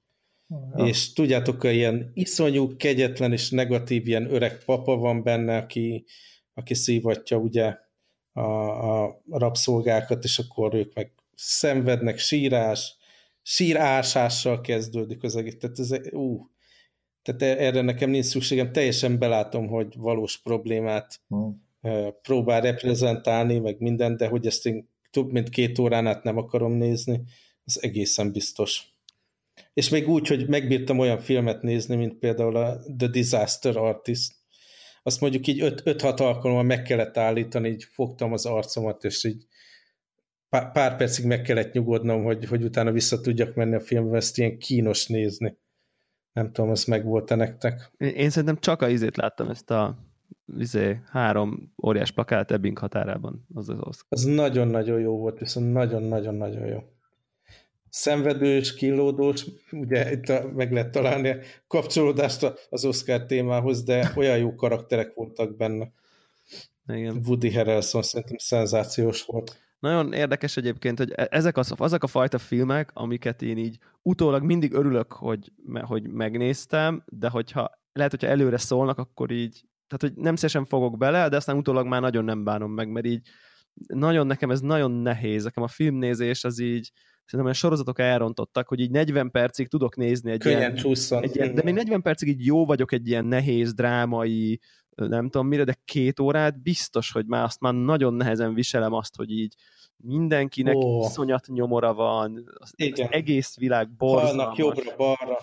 Ja. 0.76 0.86
És 0.86 1.14
tudjátok, 1.14 1.62
hogy 1.62 1.74
ilyen 1.74 2.12
iszonyú, 2.14 2.76
kegyetlen 2.76 3.32
és 3.32 3.50
negatív 3.50 4.08
ilyen 4.08 4.34
öreg 4.34 4.64
papa 4.66 4.96
van 4.96 5.24
benne, 5.24 5.58
aki, 5.58 6.06
aki 6.54 6.74
szívatja 6.74 7.38
ugye 7.38 7.78
a, 8.32 8.42
a 9.06 9.22
rabszolgákat, 9.30 10.24
és 10.24 10.40
akkor 10.40 10.74
ők 10.74 10.94
meg 10.94 11.12
szenvednek, 11.36 12.18
sírás, 12.18 12.96
sírásással 13.42 14.62
kezdődik 14.62 15.24
az 15.24 15.36
egész. 15.36 15.58
Tehát, 15.60 15.80
ez, 15.80 15.92
ú, 16.12 16.50
tehát 17.22 17.42
e, 17.42 17.66
erre 17.66 17.82
nekem 17.82 18.10
nincs 18.10 18.26
szükségem, 18.26 18.72
teljesen 18.72 19.20
belátom, 19.20 19.68
hogy 19.68 19.94
valós 19.98 20.42
problémát 20.42 21.22
hmm. 21.28 21.64
próbál 22.22 22.62
reprezentálni, 22.62 23.60
meg 23.60 23.80
minden, 23.80 24.18
de 24.18 24.28
hogy 24.28 24.46
ezt 24.46 24.66
én 24.66 24.90
több 25.12 25.32
mint 25.32 25.50
két 25.50 25.80
órán 25.80 26.08
át 26.08 26.24
nem 26.24 26.38
akarom 26.38 26.74
nézni, 26.74 27.22
az 27.66 27.84
egészen 27.84 28.32
biztos. 28.32 28.84
És 29.74 29.90
még 29.90 30.10
úgy, 30.10 30.28
hogy 30.28 30.48
megbírtam 30.48 31.00
olyan 31.00 31.20
filmet 31.20 31.62
nézni, 31.62 31.96
mint 31.96 32.18
például 32.18 32.56
a 32.56 32.80
The 32.98 33.08
Disaster 33.08 33.78
Artist. 33.78 34.34
Azt 35.04 35.22
mondjuk 35.22 35.48
így 35.48 35.62
5-6 35.64 36.20
alkalommal 36.20 36.64
meg 36.64 36.82
kellett 36.82 37.18
állítani, 37.18 37.70
így 37.70 37.84
fogtam 37.84 38.34
az 38.34 38.46
arcomat, 38.46 39.04
és 39.04 39.24
így 39.24 39.46
pár 40.62 40.96
percig 40.96 41.26
meg 41.26 41.42
kellett 41.42 41.74
nyugodnom, 41.74 42.24
hogy, 42.24 42.46
hogy 42.46 42.64
utána 42.64 42.92
vissza 42.92 43.22
tudjak 43.22 43.56
menni 43.56 43.76
a 43.76 43.80
filmbe, 43.80 44.18
ezt 44.18 44.38
ilyen 44.38 44.58
kínos 44.58 45.08
nézni. 45.08 45.58
Nem 46.34 46.52
tudom, 46.52 46.72
ez 46.72 46.84
meg 46.84 47.06
volt-e 47.06 47.36
nektek? 47.36 47.92
Én 47.98 48.30
szerintem 48.30 48.58
csak 48.58 48.82
a 48.82 48.90
izét 48.90 49.18
láttam, 49.18 49.50
ezt 49.50 49.72
a 49.72 49.98
izé, 50.58 51.00
három 51.10 51.74
óriás 51.84 52.12
plakát 52.12 52.52
Ebbing 52.52 52.78
határában. 52.78 53.46
Az, 53.54 53.70
az, 53.70 54.06
az 54.10 54.24
nagyon-nagyon 54.24 55.00
jó 55.00 55.18
volt, 55.18 55.40
viszont 55.40 55.74
nagyon-nagyon-nagyon 55.74 56.66
jó 56.66 56.84
szenvedős, 57.96 58.74
kínlódós, 58.74 59.46
ugye 59.72 60.12
itt 60.12 60.54
meg 60.54 60.72
lehet 60.72 60.92
találni 60.92 61.30
a 61.30 61.38
kapcsolódást 61.68 62.68
az 62.70 62.86
Oscar 62.86 63.26
témához, 63.26 63.84
de 63.84 64.12
olyan 64.16 64.38
jó 64.38 64.56
karakterek 64.56 65.14
voltak 65.14 65.56
benne. 65.56 65.92
Igen. 66.88 67.22
Woody 67.26 67.54
Harrelson 67.54 68.02
szerintem 68.02 68.38
szenzációs 68.38 69.24
volt. 69.26 69.58
Nagyon 69.86 70.14
érdekes 70.14 70.58
egyébként, 70.58 70.98
hogy 70.98 71.12
e- 71.16 71.28
ezek 71.32 71.58
a, 71.58 71.64
azok 71.78 72.04
a 72.04 72.08
fajta 72.08 72.38
filmek, 72.38 72.90
amiket 72.94 73.42
én 73.42 73.58
így 73.58 73.78
utólag 74.02 74.44
mindig 74.44 74.74
örülök, 74.74 75.14
hogy, 75.14 75.52
hogy 75.82 76.10
megnéztem, 76.10 77.04
de 77.06 77.30
hogyha 77.30 77.72
lehet, 77.94 78.12
hogyha 78.12 78.28
előre 78.28 78.58
szólnak, 78.58 78.98
akkor 78.98 79.32
így, 79.32 79.64
tehát 79.88 80.14
hogy 80.16 80.24
nem 80.24 80.36
szívesen 80.36 80.66
fogok 80.66 80.98
bele, 80.98 81.30
de 81.30 81.36
aztán 81.36 81.58
utólag 81.58 81.88
már 81.88 82.02
nagyon 82.02 82.24
nem 82.24 82.44
bánom 82.44 82.72
meg, 82.72 82.90
mert 82.90 83.06
így 83.06 83.28
nagyon 83.88 84.28
nekem 84.28 84.52
ez 84.52 84.60
nagyon 84.60 84.92
nehéz, 84.92 85.44
nekem 85.44 85.64
a 85.64 85.68
filmnézés 85.68 86.44
az 86.44 86.60
így, 86.60 86.92
szerintem 87.26 87.42
olyan 87.42 87.54
sorozatok 87.54 88.00
elrontottak, 88.00 88.68
hogy 88.68 88.80
így 88.80 88.92
40 88.92 89.32
percig 89.32 89.68
tudok 89.68 89.96
nézni 89.96 90.32
egy 90.32 90.40
Könnyen 90.40 90.60
ilyen, 90.60 90.76
csúszson. 90.76 91.24
Egy 91.24 91.36
ilyen, 91.36 91.56
de 91.56 91.64
még 91.64 91.74
40 91.74 92.02
percig 92.02 92.28
így 92.28 92.46
jó 92.46 92.66
vagyok 92.66 92.92
egy 92.92 93.08
ilyen 93.08 93.26
nehéz, 93.26 93.74
drámai, 93.74 94.60
nem 94.96 95.30
tudom 95.30 95.48
mire, 95.48 95.64
de 95.64 95.82
két 95.86 96.20
órát 96.20 96.62
biztos, 96.62 97.12
hogy 97.12 97.26
már 97.26 97.44
azt 97.44 97.60
már 97.60 97.74
nagyon 97.74 98.14
nehezen 98.14 98.54
viselem 98.54 98.94
azt, 98.94 99.16
hogy 99.16 99.32
így 99.32 99.56
mindenkinek 99.98 100.76
oh. 100.76 101.06
iszonyat 101.06 101.48
nyomora 101.48 101.94
van, 101.94 102.52
az, 102.58 102.74
Igen. 102.76 103.08
az 103.08 103.14
egész 103.14 103.58
világ 103.58 103.90
borzalmas. 103.90 104.58
jobbra-balra. 104.58 105.38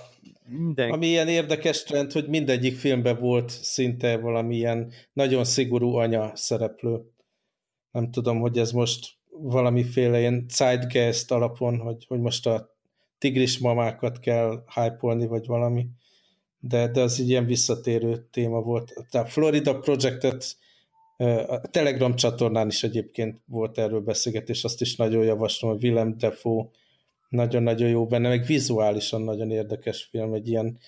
Minden... 0.46 0.90
Ami 0.90 1.06
ilyen 1.06 1.28
érdekes 1.28 1.82
trend, 1.82 2.12
hogy 2.12 2.28
mindegyik 2.28 2.76
filmben 2.76 3.18
volt 3.18 3.48
szinte 3.50 4.16
valamilyen 4.16 4.92
nagyon 5.12 5.44
szigorú 5.44 5.94
anya 5.94 6.36
szereplő. 6.36 7.00
Nem 7.90 8.10
tudom, 8.10 8.40
hogy 8.40 8.58
ez 8.58 8.72
most 8.72 9.16
valamiféle 9.30 10.18
ilyen 10.18 10.46
zeitgeist 10.48 11.30
alapon, 11.30 11.78
hogy, 11.78 12.04
hogy 12.08 12.20
most 12.20 12.46
a 12.46 12.76
tigris 13.18 13.58
mamákat 13.58 14.18
kell 14.18 14.64
hype 14.74 15.26
vagy 15.26 15.46
valami, 15.46 15.86
de, 16.58 16.88
de 16.88 17.00
az 17.00 17.20
egy 17.20 17.28
ilyen 17.28 17.46
visszatérő 17.46 18.28
téma 18.30 18.60
volt. 18.60 18.92
A 19.10 19.24
Florida 19.24 19.78
Projectet 19.78 20.56
a 21.46 21.60
Telegram 21.60 22.14
csatornán 22.14 22.68
is 22.68 22.82
egyébként 22.82 23.42
volt 23.46 23.78
erről 23.78 24.00
beszélgetés, 24.00 24.64
azt 24.64 24.80
is 24.80 24.96
nagyon 24.96 25.24
javaslom, 25.24 25.70
hogy 25.70 25.84
Willem 25.84 26.18
Defoe 26.18 26.64
nagyon-nagyon 27.28 27.88
jó 27.88 28.06
benne, 28.06 28.28
meg 28.28 28.44
vizuálisan 28.44 29.22
nagyon 29.22 29.50
érdekes 29.50 30.02
film, 30.02 30.34
egy 30.34 30.48
ilyen 30.48 30.78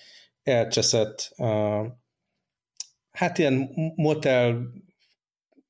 elcseszett, 0.43 1.33
uh, 1.37 1.85
hát 3.11 3.37
ilyen 3.37 3.69
motel 3.95 4.67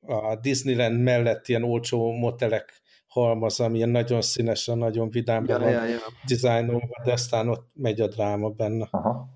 a 0.01 0.35
Disneyland 0.35 1.01
mellett 1.01 1.47
ilyen 1.47 1.63
olcsó 1.63 2.11
motelek 2.11 2.81
halmaz, 3.07 3.59
ami 3.59 3.77
ilyen 3.77 3.89
nagyon 3.89 4.21
színesen, 4.21 4.77
nagyon 4.77 5.09
vidám 5.09 5.45
ja, 5.47 5.59
van 5.59 5.69
ja, 5.69 5.85
ja. 5.85 5.97
dizájnolva, 6.25 7.01
de 7.03 7.11
aztán 7.11 7.49
ott 7.49 7.69
megy 7.73 8.01
a 8.01 8.07
dráma 8.07 8.49
benne. 8.49 8.87
Aha. 8.91 9.27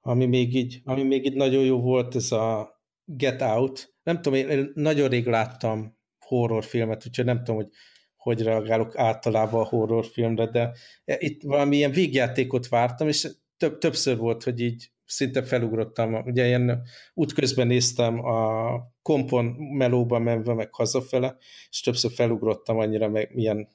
Ami 0.00 0.26
még, 0.26 0.54
így, 0.54 0.80
ami 0.84 1.02
még 1.02 1.26
így 1.26 1.34
nagyon 1.34 1.64
jó 1.64 1.80
volt, 1.80 2.14
ez 2.14 2.32
a 2.32 2.76
Get 3.04 3.42
Out. 3.42 3.94
Nem 4.08 4.22
tudom, 4.22 4.38
én 4.38 4.70
nagyon 4.74 5.08
rég 5.08 5.26
láttam 5.26 5.96
horrorfilmet, 6.18 7.06
úgyhogy 7.06 7.24
nem 7.24 7.38
tudom, 7.38 7.56
hogy 7.56 7.68
hogy 8.16 8.42
reagálok 8.42 8.98
általában 8.98 9.60
a 9.60 9.68
horrorfilmre, 9.68 10.46
de 10.46 10.72
itt 11.04 11.42
valami 11.42 11.76
ilyen 11.76 11.90
végjátékot 11.90 12.68
vártam, 12.68 13.08
és 13.08 13.28
több, 13.56 13.78
többször 13.78 14.16
volt, 14.16 14.42
hogy 14.42 14.60
így 14.60 14.90
szinte 15.04 15.42
felugrottam. 15.42 16.14
Ugye 16.14 16.46
ilyen 16.46 16.82
útközben 17.14 17.66
néztem 17.66 18.24
a 18.24 18.70
kompon 19.02 19.44
melóba 19.76 20.18
menve, 20.18 20.54
meg 20.54 20.74
hazafele, 20.74 21.36
és 21.70 21.80
többször 21.80 22.10
felugrottam 22.10 22.78
annyira, 22.78 23.08
meg 23.08 23.34
milyen 23.34 23.68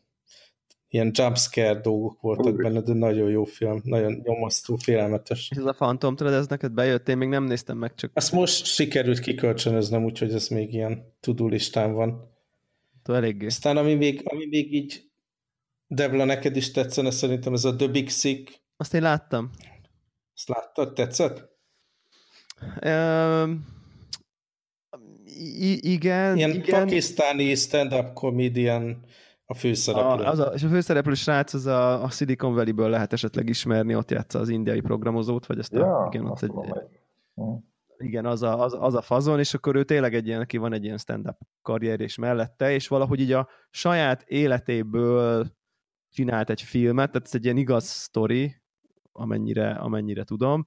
ilyen 0.93 1.11
jumpscare 1.13 1.79
dolgok 1.79 2.21
voltak 2.21 2.55
benne, 2.55 2.81
de 2.81 2.93
nagyon 2.93 3.29
jó 3.29 3.43
film, 3.43 3.81
nagyon 3.83 4.21
nyomasztó, 4.23 4.75
félelmetes. 4.75 5.49
És 5.51 5.57
ez 5.57 5.65
a 5.65 5.71
Phantom 5.71 6.15
Thread, 6.15 6.33
ez 6.33 6.47
neked 6.47 6.71
bejött? 6.71 7.09
Én 7.09 7.17
még 7.17 7.27
nem 7.27 7.43
néztem 7.43 7.77
meg, 7.77 7.95
csak... 7.95 8.11
Azt 8.13 8.31
most 8.31 8.65
sikerült 8.65 9.19
kikölcsönöznem, 9.19 10.03
úgyhogy 10.03 10.33
ez 10.33 10.47
még 10.47 10.73
ilyen 10.73 11.13
tudó 11.19 11.47
listán 11.47 11.93
van. 11.93 12.31
Eléggé. 13.03 13.45
Aztán 13.45 13.77
ami 13.77 13.93
még, 13.93 14.21
ami 14.23 14.45
még 14.45 14.73
így 14.73 15.09
Devla, 15.87 16.23
neked 16.23 16.55
is 16.55 16.71
tetszene 16.71 17.11
szerintem 17.11 17.53
ez 17.53 17.65
a 17.65 17.75
The 17.75 17.87
Big 17.87 18.09
Sick. 18.09 18.61
Azt 18.77 18.93
én 18.93 19.01
láttam. 19.01 19.49
Ezt 20.35 20.47
láttad? 20.47 20.93
Tetszett? 20.93 21.49
Um, 22.85 23.65
igen. 25.81 26.37
Ilyen 26.37 26.49
igen. 26.49 26.79
pakisztáni 26.79 27.55
stand-up 27.55 28.13
comedian 28.13 29.05
a 29.53 29.59
főszereplő. 29.59 30.23
A, 30.23 30.29
az 30.29 30.39
a, 30.39 30.43
és 30.45 30.63
a 30.63 30.67
főszereplő 30.67 31.13
srác 31.13 31.53
az 31.53 31.65
a, 31.65 32.03
a 32.03 32.09
Silicon 32.09 32.53
Valley-ből 32.53 32.89
lehet 32.89 33.13
esetleg 33.13 33.49
ismerni, 33.49 33.95
ott 33.95 34.11
játsza 34.11 34.39
az 34.39 34.49
indiai 34.49 34.81
programozót, 34.81 35.45
vagy 35.45 35.59
ezt 35.59 35.73
ja, 35.73 35.97
a, 35.97 36.07
igen, 36.11 36.25
ott 36.25 36.31
azt 36.31 36.43
egy, 36.43 36.49
tudom, 36.49 37.63
igen, 37.97 38.25
az 38.25 38.43
a, 38.43 38.63
az, 38.63 38.75
az 38.79 38.93
a 38.93 39.01
fazon, 39.01 39.39
és 39.39 39.53
akkor 39.53 39.75
ő 39.75 39.83
tényleg 39.83 40.13
egy 40.13 40.27
ilyen, 40.27 40.41
aki 40.41 40.57
van 40.57 40.73
egy 40.73 40.83
ilyen 40.83 40.97
stand-up 40.97 41.37
karrier 41.61 41.99
és 41.99 42.17
mellette, 42.17 42.71
és 42.71 42.87
valahogy 42.87 43.19
így 43.19 43.31
a 43.31 43.47
saját 43.69 44.23
életéből 44.27 45.47
csinált 46.09 46.49
egy 46.49 46.61
filmet, 46.61 47.11
tehát 47.11 47.27
ez 47.27 47.35
egy 47.35 47.43
ilyen 47.43 47.57
igaz 47.57 47.85
sztori, 47.85 48.61
amennyire, 49.11 49.71
amennyire 49.71 50.23
tudom, 50.23 50.63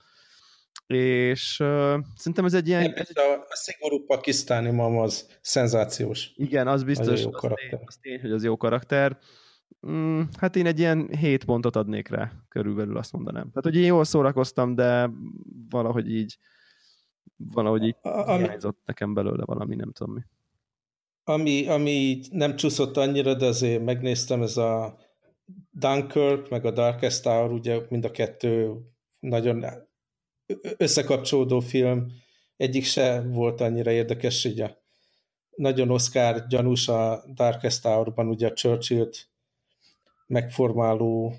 és 0.86 1.60
uh, 1.60 1.98
szerintem 2.14 2.44
ez 2.44 2.54
egy 2.54 2.68
ilyen... 2.68 2.82
Nem, 2.82 2.92
ez 2.96 3.10
a, 3.14 3.46
a 3.48 3.56
szigorú 3.56 4.04
pakisztáni 4.04 4.70
mam 4.70 4.98
az 4.98 5.38
szenzációs. 5.40 6.30
Igen, 6.34 6.68
az 6.68 6.84
biztos, 6.84 7.22
jó 7.22 7.28
az, 7.28 7.36
karakter. 7.40 7.68
tény, 7.70 7.80
az 7.86 7.96
tény, 8.00 8.20
hogy 8.20 8.32
az 8.32 8.44
jó 8.44 8.56
karakter. 8.56 9.18
Mm, 9.86 10.20
hát 10.38 10.56
én 10.56 10.66
egy 10.66 10.78
ilyen 10.78 11.08
7 11.18 11.44
pontot 11.44 11.76
adnék 11.76 12.08
rá, 12.08 12.32
körülbelül 12.48 12.96
azt 12.96 13.12
mondanám. 13.12 13.42
Tehát, 13.42 13.64
hogy 13.64 13.76
én 13.76 13.84
jól 13.84 14.04
szórakoztam, 14.04 14.74
de 14.74 15.10
valahogy 15.68 16.10
így 16.10 16.38
valahogy 17.36 17.84
így 17.84 17.96
ami, 18.02 18.42
hiányzott 18.42 18.78
nekem 18.84 19.14
belőle 19.14 19.44
valami, 19.44 19.74
nem 19.74 19.92
tudom 19.92 20.14
mi. 20.14 20.20
Ami, 21.24 21.66
ami 21.66 22.20
nem 22.30 22.56
csúszott 22.56 22.96
annyira, 22.96 23.34
de 23.34 23.46
azért 23.46 23.84
megnéztem, 23.84 24.42
ez 24.42 24.56
a 24.56 24.98
Dunkirk, 25.70 26.50
meg 26.50 26.64
a 26.64 26.70
Darkest 26.70 27.22
Tower, 27.22 27.50
ugye 27.50 27.80
mind 27.88 28.04
a 28.04 28.10
kettő 28.10 28.72
nagyon 29.18 29.64
összekapcsolódó 30.76 31.60
film, 31.60 32.06
egyik 32.56 32.84
se 32.84 33.20
volt 33.20 33.60
annyira 33.60 33.90
érdekes, 33.90 34.44
ugye 34.44 34.74
nagyon 35.56 35.90
Oscar 35.90 36.46
gyanús 36.46 36.88
a 36.88 37.24
Darkest 37.34 37.82
Tower-ban, 37.82 38.28
ugye 38.28 38.46
a 38.46 38.52
Churchill-t 38.52 39.28
megformáló 40.26 41.34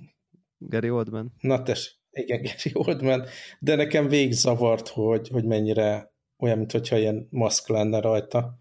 Gary 0.58 0.90
Oldman. 0.90 1.34
Na 1.40 1.64
tes, 1.64 2.00
igen, 2.12 2.42
Gary 2.48 2.72
Oldman, 2.74 3.26
de 3.60 3.76
nekem 3.76 4.08
végig 4.08 4.32
zavart, 4.32 4.88
hogy, 4.88 5.28
hogy 5.28 5.44
mennyire 5.44 6.12
olyan, 6.38 6.58
mintha 6.58 6.98
ilyen 6.98 7.28
maszk 7.30 7.68
lenne 7.68 8.00
rajta. 8.00 8.60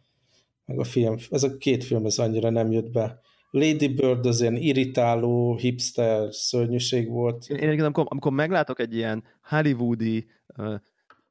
Meg 0.64 0.78
a 0.78 0.84
film, 0.84 1.16
ez 1.30 1.42
a 1.42 1.56
két 1.56 1.84
film 1.84 2.06
ez 2.06 2.18
annyira 2.18 2.50
nem 2.50 2.70
jött 2.70 2.90
be. 2.90 3.20
Lady 3.50 3.88
Bird 3.88 4.26
az 4.26 4.40
ilyen 4.40 4.56
irritáló, 4.56 5.56
hipster 5.56 6.34
szörnyűség 6.34 7.08
volt. 7.08 7.48
Én, 7.48 7.56
én 7.70 7.80
amikor, 7.80 8.06
amikor 8.08 8.32
meglátok 8.32 8.80
egy 8.80 8.94
ilyen 8.94 9.24
hollywoodi 9.42 10.26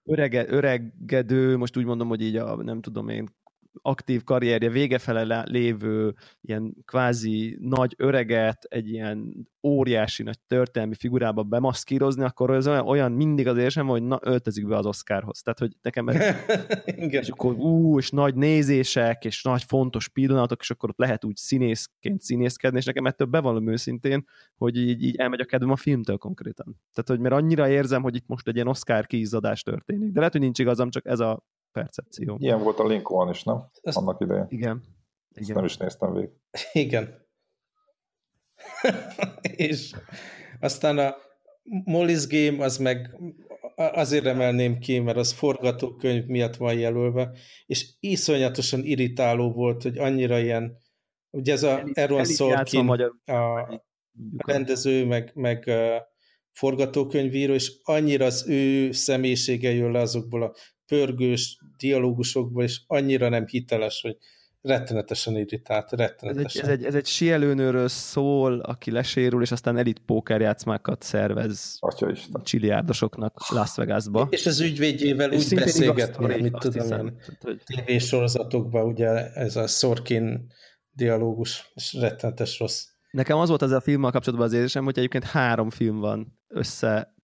örege, 0.04 0.45
öregedő, 0.49 1.58
most 1.58 1.78
úgy 1.78 1.86
mondom, 1.86 2.08
hogy 2.08 2.21
így 2.21 2.36
a, 2.36 2.63
nem 2.63 2.82
tudom 2.82 3.10
én, 3.10 3.30
aktív 3.81 4.23
karrierje 4.23 4.69
vége 4.69 4.97
fele 4.97 5.43
lévő 5.47 6.13
ilyen 6.41 6.75
kvázi 6.85 7.57
nagy 7.61 7.93
öreget 7.97 8.63
egy 8.63 8.89
ilyen 8.89 9.47
óriási 9.65 10.23
nagy 10.23 10.39
történelmi 10.47 10.95
figurába 10.95 11.43
bemaszkírozni, 11.43 12.23
akkor 12.23 12.51
az 12.51 12.67
olyan, 12.67 12.88
olyan 12.88 13.11
mindig 13.11 13.47
az 13.47 13.57
érzem, 13.57 13.88
hogy 13.88 14.03
na, 14.03 14.19
öltözik 14.21 14.67
be 14.67 14.77
az 14.77 14.85
Oscarhoz. 14.85 15.41
Tehát, 15.41 15.59
hogy 15.59 15.71
nekem 15.81 16.07
ez, 16.07 16.35
Igen. 16.85 17.21
és 17.21 17.29
akkor 17.29 17.53
ú, 17.53 17.97
és 17.97 18.09
nagy 18.09 18.35
nézések, 18.35 19.25
és 19.25 19.43
nagy 19.43 19.63
fontos 19.63 20.07
pillanatok, 20.07 20.59
és 20.61 20.71
akkor 20.71 20.89
ott 20.89 20.97
lehet 20.97 21.25
úgy 21.25 21.35
színészként 21.35 22.21
színészkedni, 22.21 22.77
és 22.77 22.85
nekem 22.85 23.05
ettől 23.05 23.27
bevallom 23.27 23.67
őszintén, 23.67 24.25
hogy 24.57 24.77
így, 24.77 25.03
így 25.03 25.15
elmegy 25.15 25.39
a 25.39 25.45
kedvem 25.45 25.71
a 25.71 25.75
filmtől 25.75 26.17
konkrétan. 26.17 26.65
Tehát, 26.93 27.09
hogy 27.09 27.19
mert 27.19 27.35
annyira 27.35 27.69
érzem, 27.69 28.01
hogy 28.01 28.15
itt 28.15 28.27
most 28.27 28.47
egy 28.47 28.55
ilyen 28.55 28.67
Oscar 28.67 29.05
kiizzadás 29.05 29.61
történik. 29.61 30.11
De 30.11 30.17
lehet, 30.17 30.33
hogy 30.33 30.41
nincs 30.41 30.59
igazam, 30.59 30.89
csak 30.89 31.05
ez 31.05 31.19
a 31.19 31.43
percepció. 31.75 32.38
Ilyen 32.39 32.63
volt 32.63 32.79
a 32.79 32.88
Lincoln 32.88 33.29
is, 33.29 33.43
nem? 33.43 33.69
Ezt- 33.81 33.97
Annak 33.97 34.21
idején. 34.21 34.45
Igen. 34.49 34.83
Ezt 35.29 35.49
Igen. 35.49 35.55
nem 35.55 35.65
is 35.65 35.77
néztem 35.77 36.13
végig. 36.13 36.29
Igen. 36.73 37.27
és 39.67 39.91
aztán 40.59 40.97
a 40.97 41.15
Molly's 41.85 42.25
Game 42.29 42.63
az 42.63 42.77
meg 42.77 43.19
azért 43.75 44.25
emelném 44.25 44.79
ki, 44.79 44.99
mert 44.99 45.17
az 45.17 45.31
forgatókönyv 45.31 46.25
miatt 46.25 46.55
van 46.55 46.73
jelölve, 46.79 47.31
és 47.65 47.93
iszonyatosan 47.99 48.83
irritáló 48.83 49.51
volt, 49.51 49.83
hogy 49.83 49.97
annyira 49.97 50.39
ilyen, 50.39 50.77
ugye 51.29 51.53
ez 51.53 51.63
a 51.63 51.83
Aaron 51.93 52.25
Sorkin, 52.25 52.83
magyar- 52.83 53.29
a 53.29 53.83
rendező, 54.38 55.05
meg, 55.05 55.31
meg 55.33 55.71
forgatókönyvíró, 56.51 57.53
és 57.53 57.79
annyira 57.83 58.25
az 58.25 58.47
ő 58.47 58.91
személyisége 58.91 59.71
jön 59.71 59.91
le 59.91 59.99
azokból 59.99 60.43
a 60.43 60.53
pörgős 60.88 61.58
dialógusokból, 61.78 62.63
és 62.63 62.82
annyira 62.88 63.30
nem 63.30 63.48
hiteles, 63.48 64.02
hogy 64.02 64.17
rettenetesen 64.65 65.38
irritált, 65.38 65.93
Ez 65.93 66.00
egy, 66.00 66.00
rettenetesen. 66.00 66.63
ez, 66.63 66.69
egy, 66.69 66.86
ez 66.86 66.95
egy 66.95 67.06
sielőnőről 67.06 67.88
szól, 67.88 68.60
aki 68.60 68.91
lesérül, 68.91 69.41
és 69.41 69.52
aztán 69.52 69.78
elit 69.78 70.00
pókerjátszmákat 70.00 71.04
szervez 71.04 71.80
csiliárdosoknak 72.43 73.50
Las 73.50 73.76
Vegasba. 73.76 74.28
És 74.30 74.45
az 74.45 74.60
ügyvédjével 74.60 75.32
És 75.32 75.45
úgy 75.45 75.56
beszélget, 75.56 76.17
mint 76.17 76.60
tudom 76.60 76.91
én, 76.91 77.17
hogy 77.41 77.62
tévésorozatokban, 77.63 78.86
ugye 78.86 79.32
ez 79.34 79.56
a 79.56 79.67
Sorkin 79.67 80.52
dialógus, 80.91 81.71
és 81.76 81.93
rettenetes 81.93 82.60
rossz. 82.60 82.86
Nekem 83.12 83.38
az 83.38 83.50
volt 83.50 83.62
ezzel 83.62 83.78
a 83.78 83.82
filmmel 83.82 84.12
kapcsolatban 84.12 84.48
az 84.48 84.54
érzésem, 84.54 84.84
hogy 84.84 84.98
egyébként 84.98 85.24
három 85.24 85.69
film 85.69 86.00
van 86.00 86.39
össze 86.48 87.14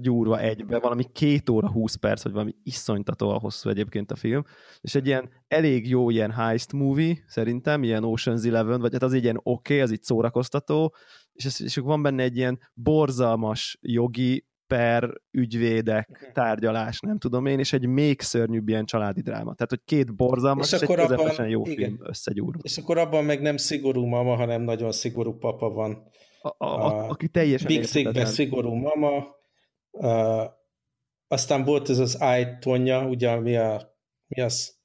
gyúrva 0.00 0.40
egybe, 0.40 0.78
valami 0.78 1.04
két 1.12 1.48
óra, 1.48 1.70
20 1.70 1.94
perc, 1.94 2.22
vagy 2.22 2.32
valami 2.32 2.54
iszonytatóan 2.62 3.38
hosszú 3.38 3.68
egyébként 3.68 4.10
a 4.10 4.16
film, 4.16 4.42
és 4.80 4.94
egy 4.94 5.06
ilyen 5.06 5.30
elég 5.48 5.88
jó 5.88 6.10
ilyen 6.10 6.30
heist 6.30 6.72
movie, 6.72 7.16
szerintem, 7.26 7.82
ilyen 7.82 8.02
Ocean's 8.06 8.46
Eleven, 8.46 8.80
vagy 8.80 8.92
hát 8.92 9.02
az 9.02 9.12
ilyen 9.12 9.36
oké, 9.36 9.48
okay, 9.50 9.80
az 9.80 9.92
így 9.92 10.02
szórakoztató, 10.02 10.94
és, 11.32 11.44
ez, 11.44 11.62
és 11.62 11.76
van 11.76 12.02
benne 12.02 12.22
egy 12.22 12.36
ilyen 12.36 12.58
borzalmas 12.74 13.78
jogi 13.80 14.46
per 14.66 15.12
ügyvédek 15.30 16.30
tárgyalás, 16.32 17.00
nem 17.00 17.18
tudom 17.18 17.46
én, 17.46 17.58
és 17.58 17.72
egy 17.72 17.86
még 17.86 18.20
szörnyűbb 18.20 18.68
ilyen 18.68 18.84
családi 18.84 19.20
dráma. 19.20 19.54
Tehát, 19.54 19.68
hogy 19.68 19.82
két 19.84 20.14
borzalmas, 20.14 20.72
És 20.72 20.80
és, 20.80 20.88
egy 20.88 21.00
abban- 21.00 21.48
jó 21.48 21.62
igen. 21.64 21.76
film 21.76 21.98
összegyúrva. 22.02 22.60
És 22.62 22.78
akkor 22.78 22.98
abban 22.98 23.24
meg 23.24 23.40
nem 23.40 23.56
szigorú 23.56 24.04
mama, 24.04 24.36
hanem 24.36 24.62
nagyon 24.62 24.92
szigorú 24.92 25.38
papa 25.38 25.70
van. 25.70 26.02
A, 26.40 26.64
a, 26.64 26.86
a, 26.86 27.08
aki 27.08 27.28
teljesen 27.28 27.66
Big 27.66 27.84
Sickben 27.84 28.26
szigorú 28.26 28.72
mama, 28.74 29.26
uh, 29.94 30.44
aztán 31.28 31.64
volt 31.64 31.88
ez 31.88 31.98
az 31.98 32.20
Ájtonja, 32.20 33.06
ugye 33.08 33.40
mi, 33.40 33.56
a, 33.56 33.96
mi 34.26 34.40
az 34.40 34.76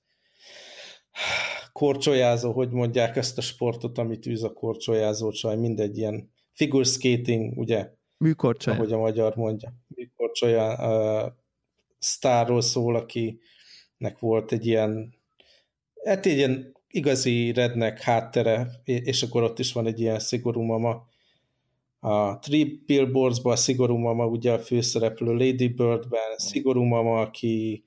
korcsolyázó, 1.71 2.51
hogy 2.51 2.71
mondják 2.71 3.15
ezt 3.15 3.37
a 3.37 3.41
sportot, 3.41 3.97
amit 3.97 4.25
űz 4.25 4.43
a 4.43 4.53
korcsolyázó 4.53 5.31
csaj, 5.31 5.55
mindegy 5.55 5.97
ilyen 5.97 6.31
figure 6.51 6.83
skating, 6.83 7.57
ugye, 7.57 7.91
Műkorcsolya. 8.17 8.77
ahogy 8.77 8.91
a 8.91 8.97
magyar 8.97 9.35
mondja. 9.35 9.73
Korcsolya 10.15 10.73
uh, 10.73 11.31
sztárról 11.99 12.61
szól, 12.61 12.95
akinek 12.95 14.19
volt 14.19 14.51
egy 14.51 14.65
ilyen, 14.65 15.15
hát 16.03 16.25
egy 16.25 16.37
ilyen 16.37 16.77
igazi 16.87 17.51
rednek 17.51 18.01
háttere, 18.01 18.81
és 18.83 19.23
akkor 19.23 19.43
ott 19.43 19.59
is 19.59 19.73
van 19.73 19.85
egy 19.85 19.99
ilyen 19.99 20.19
szigorú 20.19 20.61
mama. 20.61 21.07
A 21.99 22.39
Three 22.39 22.65
Billboards-ban 22.85 23.53
a 23.53 23.55
szigorú 23.55 23.97
mama, 23.97 24.25
ugye 24.25 24.51
a 24.51 24.59
főszereplő 24.59 25.31
Lady 25.33 25.67
Bird-ben, 25.67 26.37
szigorú 26.37 26.83
mama, 26.83 27.21
aki, 27.21 27.85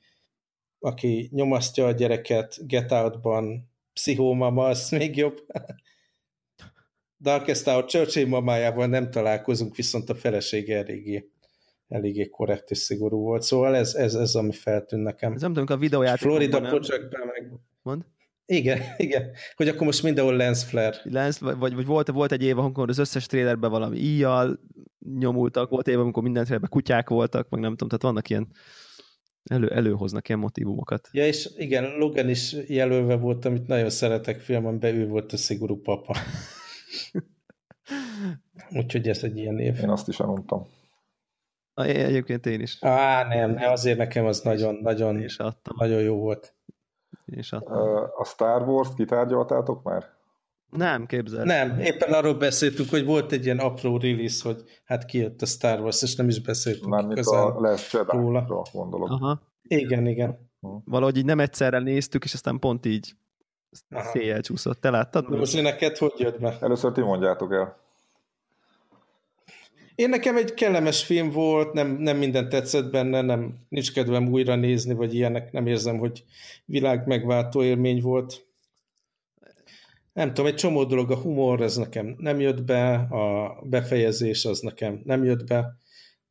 aki 0.79 1.29
nyomasztja 1.33 1.87
a 1.87 1.93
gyereket, 1.93 2.67
Get 2.67 2.93
Out-ban, 2.93 3.71
pszichómama, 3.93 4.67
az 4.67 4.91
még 4.91 5.17
jobb. 5.17 5.47
Darkest 7.23 7.65
Hour 7.65 7.85
Churchill 7.85 8.27
mamájával 8.27 8.87
nem 8.87 9.11
találkozunk, 9.11 9.77
viszont 9.77 10.11
a 10.11 10.15
felesége 10.15 10.77
eléggé, 10.77 11.31
eléggé 11.89 12.29
korrekt 12.29 12.71
és 12.71 12.79
szigorú 12.79 13.21
volt. 13.21 13.43
Szóval 13.43 13.77
ez, 13.77 13.95
ez, 13.95 14.15
ez 14.15 14.35
ami 14.35 14.53
feltűnt 14.53 15.03
nekem. 15.03 15.33
Ez 15.33 15.41
nem 15.41 15.53
tudom, 15.53 15.77
a 15.77 15.81
videójátékokban 15.81 16.49
Florida. 16.49 16.69
Projectben 16.69 17.27
meg... 17.27 17.53
Mond? 17.83 18.05
Igen, 18.47 18.81
igen. 18.97 19.31
Hogy 19.55 19.69
akkor 19.69 19.87
most 19.87 20.03
mindenhol 20.03 20.37
lens 20.37 20.65
flare. 20.65 20.97
Lens, 21.03 21.39
vagy, 21.39 21.75
vagy 21.75 21.87
volt, 21.87 22.09
volt 22.09 22.33
egy 22.33 22.43
év, 22.43 22.59
amikor 22.59 22.89
az 22.89 22.99
összes 22.99 23.27
trailerben 23.27 23.71
valami 23.71 23.99
íjjal 23.99 24.61
nyomultak, 25.19 25.71
volt 25.71 25.89
év, 25.89 26.01
amikor 26.01 26.23
minden 26.23 26.43
trailerben 26.43 26.71
kutyák 26.71 27.09
voltak, 27.09 27.49
meg 27.49 27.61
nem 27.61 27.71
tudom, 27.71 27.89
tehát 27.89 28.03
vannak 28.03 28.29
ilyen, 28.29 28.49
elő, 29.51 29.69
előhoznak 29.69 30.29
ilyen 30.29 30.41
motivumokat. 30.41 31.09
Ja, 31.13 31.27
és 31.27 31.51
igen, 31.57 31.97
Logan 31.97 32.29
is 32.29 32.57
jelölve 32.67 33.17
volt, 33.17 33.45
amit 33.45 33.67
nagyon 33.67 33.91
szeretek 33.91 34.41
filmemben, 34.41 34.95
ő 34.95 35.07
volt 35.07 35.33
a 35.33 35.37
szigorú 35.37 35.81
papa. 35.81 36.17
Úgyhogy 38.79 39.09
ez 39.09 39.25
egy 39.25 39.37
ilyen 39.37 39.59
év. 39.59 39.79
Én 39.83 39.91
azt 39.91 40.09
is 40.09 40.21
elmondtam. 40.21 40.67
A, 41.75 41.83
egyébként 41.83 42.47
én 42.47 42.61
is. 42.61 42.77
Á, 42.81 43.29
nem, 43.29 43.57
azért 43.57 43.99
nekem 43.99 44.25
az 44.25 44.41
nagyon, 44.41 44.75
nagyon, 44.75 45.17
Én 45.17 45.25
is 45.25 45.39
adtam. 45.39 45.75
nagyon 45.79 46.01
jó 46.01 46.17
volt. 46.17 46.55
Adtam. 47.51 47.77
Ö, 47.79 48.05
A 48.17 48.25
Star 48.25 48.69
Wars-t 48.69 48.95
kitárgyaltátok 48.95 49.83
már? 49.83 50.05
Nem, 50.71 51.07
képzeld. 51.07 51.47
Nem, 51.47 51.79
éppen 51.81 52.13
arról 52.13 52.35
beszéltünk, 52.35 52.91
hogy 52.91 53.05
volt 53.05 53.33
egy 53.33 53.45
ilyen 53.45 53.59
apró 53.59 53.97
release, 53.99 54.49
hogy 54.49 54.63
hát 54.85 55.05
kijött 55.05 55.43
a 55.43 55.47
Star 55.47 55.81
Wars, 55.81 56.03
és 56.03 56.17
nem 56.17 56.29
is 56.29 56.41
beszéltünk 56.41 56.87
Mármint 56.87 57.27
a 57.27 57.61
Last 57.61 57.93
jedi 57.93 58.17
róla. 58.17 58.65
gondolok. 58.73 59.11
Aha. 59.11 59.43
Igen, 59.63 60.07
igen. 60.07 60.51
Valahogy 60.85 61.17
így 61.17 61.25
nem 61.25 61.41
egyszerre 61.41 61.79
néztük, 61.79 62.25
és 62.25 62.35
aztán 62.35 62.59
pont 62.59 62.87
így 62.87 63.13
széjjel 63.91 64.41
csúszott. 64.41 64.81
Te 64.81 64.91
láttad? 64.91 65.29
Na 65.29 65.37
most 65.37 65.63
neked 65.63 65.97
hogy 65.97 66.13
jött 66.17 66.41
be? 66.41 66.57
Először 66.61 66.93
ti 66.93 67.01
mondjátok 67.01 67.53
el. 67.53 67.77
Én 69.95 70.09
nekem 70.09 70.37
egy 70.37 70.55
kellemes 70.55 71.05
film 71.05 71.31
volt, 71.31 71.73
nem, 71.73 71.97
nem 71.97 72.17
minden 72.17 72.49
tetszett 72.49 72.91
benne, 72.91 73.21
nem, 73.21 73.59
nincs 73.69 73.93
kedvem 73.93 74.29
újra 74.29 74.55
nézni, 74.55 74.95
vagy 74.95 75.15
ilyenek, 75.15 75.53
nem 75.53 75.67
érzem, 75.67 75.99
hogy 75.99 76.25
világ 76.65 77.07
megváltó 77.07 77.63
élmény 77.63 78.01
volt. 78.01 78.47
Nem 80.13 80.29
tudom, 80.29 80.47
egy 80.47 80.55
csomó 80.55 80.85
dolog, 80.85 81.11
a 81.11 81.17
humor, 81.17 81.61
ez 81.61 81.77
nekem 81.77 82.15
nem 82.19 82.41
jött 82.41 82.63
be, 82.63 82.93
a 82.95 83.57
befejezés 83.63 84.45
az 84.45 84.61
nekem 84.61 85.01
nem 85.05 85.25
jött 85.25 85.47
be, 85.47 85.77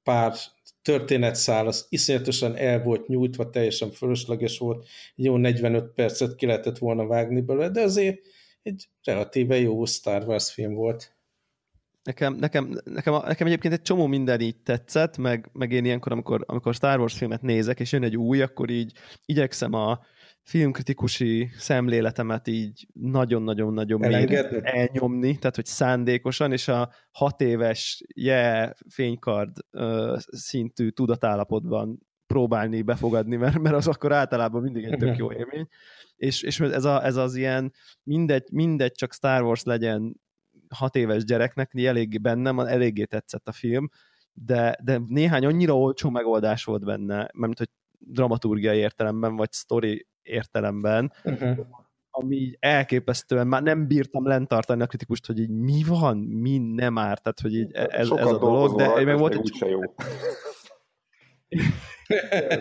pár 0.04 0.34
történetszál, 0.82 1.68
az 1.68 1.86
iszonyatosan 1.90 2.56
el 2.56 2.84
volt 2.84 3.08
nyújtva, 3.08 3.50
teljesen 3.50 3.92
fölösleges 3.92 4.58
volt, 4.58 4.88
jó 5.16 5.38
45 5.38 5.94
percet 5.94 6.36
ki 6.36 6.46
lehetett 6.46 6.78
volna 6.78 7.06
vágni 7.08 7.42
belőle, 7.42 7.70
de 7.70 7.82
azért 7.82 8.20
egy 8.64 8.88
relatíve 9.04 9.60
jó 9.60 9.86
Star 9.86 10.24
Wars 10.24 10.52
film 10.52 10.74
volt. 10.74 11.16
Nekem, 12.04 12.34
nekem, 12.34 12.78
nekem, 12.84 13.14
nekem 13.14 13.48
egyébként 13.48 13.74
egy 13.74 13.82
csomó 13.82 14.08
minden 14.08 14.40
így 14.40 14.58
tetszett, 14.58 15.18
meg, 15.18 15.50
meg 15.54 15.72
én 15.72 15.86
ilyenkor, 15.86 16.12
amikor, 16.12 16.44
amikor 16.46 16.74
Star 16.74 17.00
Wars 17.00 17.18
filmet 17.18 17.42
nézek, 17.42 17.80
és 17.80 17.92
jön 17.92 18.04
egy 18.04 18.18
új, 18.18 18.42
akkor 18.42 18.70
így 18.70 18.92
igyekszem 19.26 19.74
a 19.74 20.00
filmkritikusi 20.44 21.50
szemléletemet 21.58 22.48
így 22.48 22.88
nagyon-nagyon-nagyon 22.94 24.04
elnyomni, 24.64 25.38
tehát 25.38 25.56
hogy 25.56 25.66
szándékosan, 25.66 26.52
és 26.52 26.68
a 26.68 26.92
hat 27.12 27.42
éves 27.42 28.04
je 28.16 28.76
fénykard 28.90 29.58
uh, 29.72 30.18
szintű 30.18 30.90
tudatállapotban 30.90 32.00
próbálni 32.28 32.82
befogadni, 32.82 33.36
mert, 33.36 33.60
mert 33.60 33.76
az 33.76 33.88
akkor 33.88 34.12
általában 34.12 34.62
mindig 34.62 34.84
egy 34.84 34.98
tök 34.98 35.18
jó 35.18 35.32
élmény. 35.40 35.68
És, 36.16 36.42
és 36.42 36.60
ez, 36.60 36.86
a, 36.86 37.06
ez 37.06 37.16
az 37.16 37.36
ilyen 37.36 37.74
mindegy, 38.04 38.48
mindegy, 38.52 38.92
csak 38.92 39.14
Star 39.14 39.42
Wars 39.42 39.64
legyen 39.64 40.22
hat 40.74 40.96
éves 40.96 41.24
gyereknek, 41.24 41.74
eléggé 41.74 42.18
bennem, 42.18 42.60
eléggé 42.60 43.06
tetszett 43.06 43.48
a 43.48 43.52
film, 43.52 43.90
de, 44.34 44.78
de 44.84 45.02
néhány 45.08 45.46
annyira 45.46 45.78
olcsó 45.78 46.10
megoldás 46.10 46.64
volt 46.64 46.86
benne, 46.86 47.30
mert 47.34 47.58
hogy 47.58 47.70
dramaturgiai 48.00 48.78
értelemben, 48.78 49.36
vagy 49.36 49.52
story 49.52 50.08
értelemben, 50.22 51.14
uh-huh. 51.24 51.58
ami 52.10 52.56
elképesztően 52.60 53.48
már 53.48 53.62
nem 53.62 53.88
bírtam 53.88 54.28
lentartani 54.28 54.82
a 54.82 54.88
kritikust, 54.88 55.26
hogy 55.26 55.40
így 55.40 55.50
mi 55.50 55.84
van, 55.88 56.18
mi 56.18 56.58
nem 56.58 56.94
már, 56.94 57.20
tehát 57.20 57.40
hogy 57.40 57.56
így 57.56 57.72
ez, 57.72 58.10
ez 58.10 58.10
a 58.10 58.38
dolog, 58.38 58.76
de 58.76 59.04
meg 59.04 59.18
volt 59.18 59.34
egy... 59.34 59.70
jó. 59.70 59.80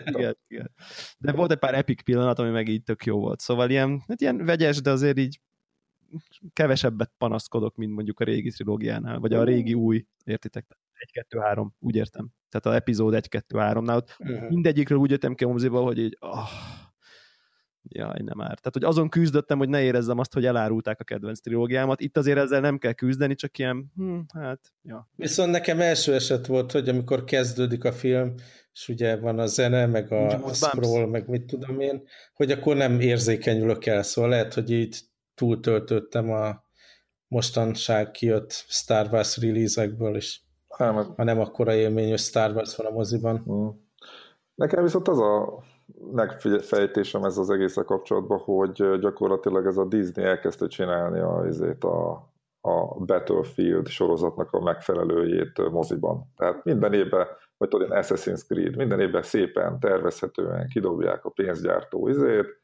igen, 0.05 0.37
igen. 0.49 0.71
De 1.19 1.33
volt 1.33 1.51
egy 1.51 1.59
pár 1.59 1.75
epic 1.75 2.03
pillanat, 2.03 2.39
ami 2.39 2.51
meg 2.51 2.69
így 2.69 2.83
tök 2.83 3.05
jó 3.05 3.19
volt. 3.19 3.41
Szóval 3.41 3.71
ilyen, 3.71 4.03
hát 4.09 4.21
ilyen 4.21 4.45
vegyes, 4.45 4.81
de 4.81 4.91
azért 4.91 5.19
így 5.19 5.41
kevesebbet 6.53 7.13
panaszkodok, 7.19 7.77
mint 7.77 7.93
mondjuk 7.93 8.21
a 8.21 8.25
régi 8.25 8.51
trilógiánál, 8.51 9.19
vagy 9.19 9.33
a 9.33 9.45
régi 9.45 9.75
új, 9.75 10.05
értitek? 10.25 10.79
1-2-3, 11.31 11.69
úgy 11.79 11.97
értem. 11.97 12.29
Tehát 12.49 12.67
az 12.67 12.75
epizód 12.75 13.15
1-2-3-nál 13.17 13.97
ott 13.97 14.17
uh-huh. 14.19 14.49
mindegyikről 14.49 14.99
úgy 14.99 15.11
jöttem 15.11 15.35
ki 15.35 15.45
a 15.45 15.69
hogy 15.69 15.99
így, 15.99 16.17
oh, 16.21 16.49
jaj, 17.83 18.21
nem 18.25 18.37
már. 18.37 18.47
Tehát, 18.47 18.73
hogy 18.73 18.85
azon 18.85 19.09
küzdöttem, 19.09 19.59
hogy 19.59 19.69
ne 19.69 19.83
érezzem 19.83 20.19
azt, 20.19 20.33
hogy 20.33 20.47
elárulták 20.47 21.01
a 21.01 21.05
kedvenc 21.05 21.41
trilógiámat. 21.41 22.01
Itt 22.01 22.17
azért 22.17 22.39
ezzel 22.39 22.61
nem 22.61 22.79
kell 22.79 22.93
küzdeni, 22.93 23.35
csak 23.35 23.59
ilyen, 23.59 23.93
hm, 23.97 24.19
hát, 24.35 24.61
ja. 24.83 25.09
Viszont 25.17 25.51
nekem 25.51 25.81
első 25.81 26.15
eset 26.15 26.47
volt, 26.47 26.73
hogy 26.73 26.89
amikor 26.89 27.25
kezdődik 27.25 27.85
a 27.85 27.93
film, 27.93 28.35
és 28.73 28.89
ugye 28.89 29.17
van 29.17 29.39
a 29.39 29.47
zene, 29.47 29.87
meg 29.87 30.13
a, 30.13 30.45
a 30.45 30.53
scroll, 30.55 31.07
meg 31.07 31.29
mit 31.29 31.45
tudom 31.45 31.81
én, 31.81 32.03
hogy 32.35 32.51
akkor 32.51 32.77
nem 32.77 33.01
érzékenyülök 33.01 33.87
el, 33.87 34.03
szóval 34.03 34.31
lehet, 34.31 34.55
hogy 34.55 34.71
így 34.71 34.99
túltöltöttem 35.41 36.31
a 36.31 36.65
mostanság 37.29 38.11
kijött 38.11 38.51
Star 38.51 39.07
Wars 39.13 39.41
release-ekből 39.41 40.17
is. 40.17 40.45
Nem, 40.79 40.95
hát- 40.95 41.13
ha 41.17 41.25
nem 41.25 41.41
akkora 41.41 41.75
élmény, 41.75 42.09
hogy 42.09 42.19
Star 42.19 42.51
Wars 42.55 42.77
van 42.77 42.87
a 42.87 42.91
moziban. 42.91 43.45
Mm. 43.51 43.69
Nekem 44.55 44.83
viszont 44.83 45.09
az 45.09 45.19
a 45.19 45.63
megfejtésem 46.13 47.25
ez 47.25 47.39
az 47.39 47.51
egészre 47.51 47.83
kapcsolatban, 47.83 48.39
hogy 48.39 48.99
gyakorlatilag 49.01 49.67
ez 49.67 49.77
a 49.77 49.85
Disney 49.85 50.25
elkezdte 50.25 50.67
csinálni 50.67 51.19
a, 51.19 51.37
azért 51.37 51.85
a, 51.85 52.11
a 52.61 53.05
Battlefield 53.05 53.87
sorozatnak 53.87 54.53
a 54.53 54.63
megfelelőjét 54.63 55.71
moziban. 55.71 56.33
Tehát 56.37 56.65
minden 56.65 56.93
évben, 56.93 57.27
vagy 57.57 57.69
tudod, 57.69 57.91
Assassin's 57.91 58.47
Creed, 58.47 58.77
minden 58.77 59.01
évben 59.01 59.23
szépen, 59.23 59.81
tervezhetően 59.81 60.69
kidobják 60.69 61.25
a 61.25 61.31
pénzgyártó 61.31 62.09
izét, 62.09 62.60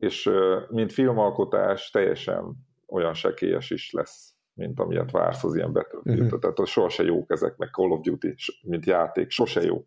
és 0.00 0.30
mint 0.68 0.92
filmalkotás 0.92 1.90
teljesen 1.90 2.56
olyan 2.86 3.14
sekélyes 3.14 3.70
is 3.70 3.92
lesz, 3.92 4.34
mint 4.54 4.80
amilyet 4.80 5.10
vársz 5.10 5.44
az 5.44 5.56
ilyen 5.56 5.72
Battlefield. 5.72 6.20
Uh-huh. 6.20 6.40
Tehát 6.40 6.66
sose 6.66 7.02
jók 7.02 7.30
ezek, 7.30 7.56
meg 7.56 7.68
Call 7.68 7.90
of 7.90 8.00
Duty, 8.00 8.34
mint 8.62 8.86
játék, 8.86 9.30
sose 9.30 9.62
jó 9.62 9.84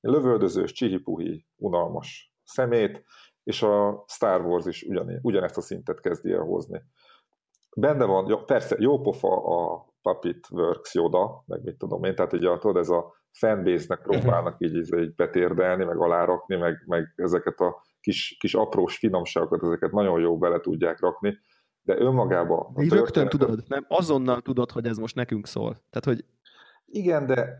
lövöldözős, 0.00 0.72
csihipuhi, 0.72 1.46
unalmas 1.56 2.32
szemét, 2.44 3.04
és 3.44 3.62
a 3.62 4.04
Star 4.08 4.40
Wars 4.40 4.66
is 4.66 4.82
ugyan, 4.82 5.18
ugyanezt 5.22 5.56
a 5.56 5.60
szintet 5.60 6.00
kezdi 6.00 6.32
el 6.32 6.40
hozni. 6.40 6.82
Benne 7.76 8.04
van, 8.04 8.28
ja, 8.28 8.36
persze, 8.36 8.76
jó 8.78 9.00
pofa 9.00 9.36
a 9.44 9.86
Puppet 10.02 10.46
Works 10.50 10.94
Yoda, 10.94 11.44
meg 11.46 11.62
mit 11.62 11.78
tudom 11.78 12.04
én, 12.04 12.14
tehát 12.14 12.32
így 12.32 12.44
a, 12.44 12.58
tudod, 12.58 12.76
ez 12.76 12.88
a 12.88 13.14
fanbase-nek 13.30 14.02
próbálnak 14.02 14.56
így, 14.58 14.74
így 14.76 15.14
betérdelni, 15.14 15.84
meg 15.84 16.00
alárakni, 16.00 16.56
meg, 16.56 16.82
meg 16.86 17.12
ezeket 17.16 17.60
a 17.60 17.82
kis, 18.04 18.36
kis 18.40 18.54
aprós 18.54 18.96
finomságokat, 18.96 19.62
ezeket 19.62 19.92
nagyon 19.92 20.20
jó 20.20 20.38
bele 20.38 20.60
tudják 20.60 21.00
rakni, 21.00 21.38
de 21.82 21.96
önmagában... 21.98 22.74
Így 22.82 22.92
rögtön 22.92 23.28
tudod, 23.28 23.64
nem? 23.68 23.84
Azonnal 23.88 24.40
tudod, 24.40 24.70
hogy 24.70 24.86
ez 24.86 24.96
most 24.96 25.14
nekünk 25.14 25.46
szól. 25.46 25.72
Tehát, 25.90 26.04
hogy... 26.04 26.24
Igen, 26.86 27.26
de 27.26 27.56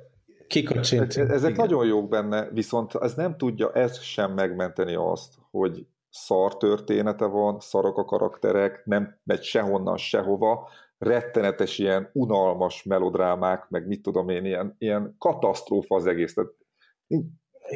Kikacsint. 0.46 1.16
Ezek 1.16 1.50
Igen. 1.50 1.64
nagyon 1.66 1.86
jók 1.86 2.08
benne, 2.08 2.50
viszont 2.50 2.94
ez 2.94 3.14
nem 3.14 3.36
tudja 3.36 3.72
ez 3.72 4.00
sem 4.00 4.32
megmenteni 4.32 4.94
azt, 4.94 5.34
hogy 5.50 5.86
szar 6.10 6.56
története 6.56 7.24
van, 7.24 7.60
szarok 7.60 7.98
a 7.98 8.04
karakterek, 8.04 8.84
nem 8.84 9.20
megy 9.24 9.42
sehonnan, 9.42 9.96
sehova, 9.96 10.68
rettenetes 10.98 11.78
ilyen 11.78 12.10
unalmas 12.12 12.82
melodrámák, 12.82 13.68
meg 13.68 13.86
mit 13.86 14.02
tudom 14.02 14.28
én, 14.28 14.44
ilyen, 14.44 14.74
ilyen 14.78 15.14
katasztrófa 15.18 15.96
az 15.96 16.06
egész. 16.06 16.34
Tehát, 16.34 16.50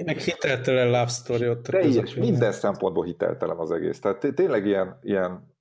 meg 0.04 0.18
hiteltelen 0.18 0.86
love 0.86 1.06
story 1.06 1.48
ott. 1.48 1.62
Teljes, 1.62 2.14
minden 2.14 2.52
szempontból 2.52 3.04
hiteltelen 3.04 3.56
az 3.56 3.70
egész. 3.70 4.00
Tehát 4.00 4.34
tényleg 4.34 4.66
ilyen, 4.66 4.98
ilyen 5.02 5.56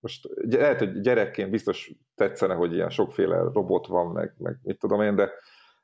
most 0.00 0.28
lehet, 0.34 0.78
hogy 0.78 1.00
gyerekként 1.00 1.50
biztos 1.50 1.92
tetszene, 2.14 2.54
hogy 2.54 2.72
ilyen 2.74 2.90
sokféle 2.90 3.38
robot 3.38 3.86
van, 3.86 4.06
meg, 4.06 4.34
meg 4.38 4.58
mit 4.62 4.78
tudom 4.78 5.00
én, 5.00 5.14
de 5.14 5.30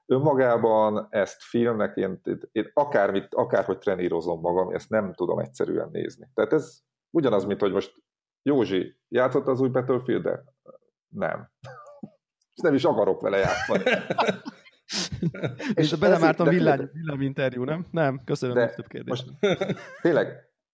önmagában 0.07 1.07
ezt 1.11 1.43
filmnek, 1.43 1.97
én, 1.97 2.21
én 2.53 2.71
akármit, 2.75 3.35
akárhogy 3.35 3.79
trenírozom 3.79 4.41
magam, 4.41 4.75
ezt 4.75 4.91
nem 4.91 5.13
tudom 5.13 5.39
egyszerűen 5.39 5.89
nézni. 5.93 6.29
Tehát 6.35 6.53
ez 6.53 6.79
ugyanaz, 7.11 7.45
mint 7.45 7.61
hogy 7.61 7.73
most 7.73 8.03
Józsi 8.43 8.97
játszott 9.09 9.47
az 9.47 9.61
új 9.61 9.69
battlefield 9.69 10.23
-de? 10.23 10.45
Nem. 11.09 11.51
És 12.55 12.61
nem 12.63 12.75
is 12.75 12.85
akarok 12.85 13.21
vele 13.21 13.37
játszani. 13.37 13.83
és 15.75 15.95
belemártam 15.95 16.49
villám, 16.49 16.91
villám 16.93 17.21
interjú, 17.21 17.65
nem? 17.65 17.87
Nem, 17.91 18.21
köszönöm, 18.25 18.55
de 18.55 18.75
több 18.75 18.87
kérdés. 18.87 19.25
Most 19.25 19.57
tényleg, 20.03 20.29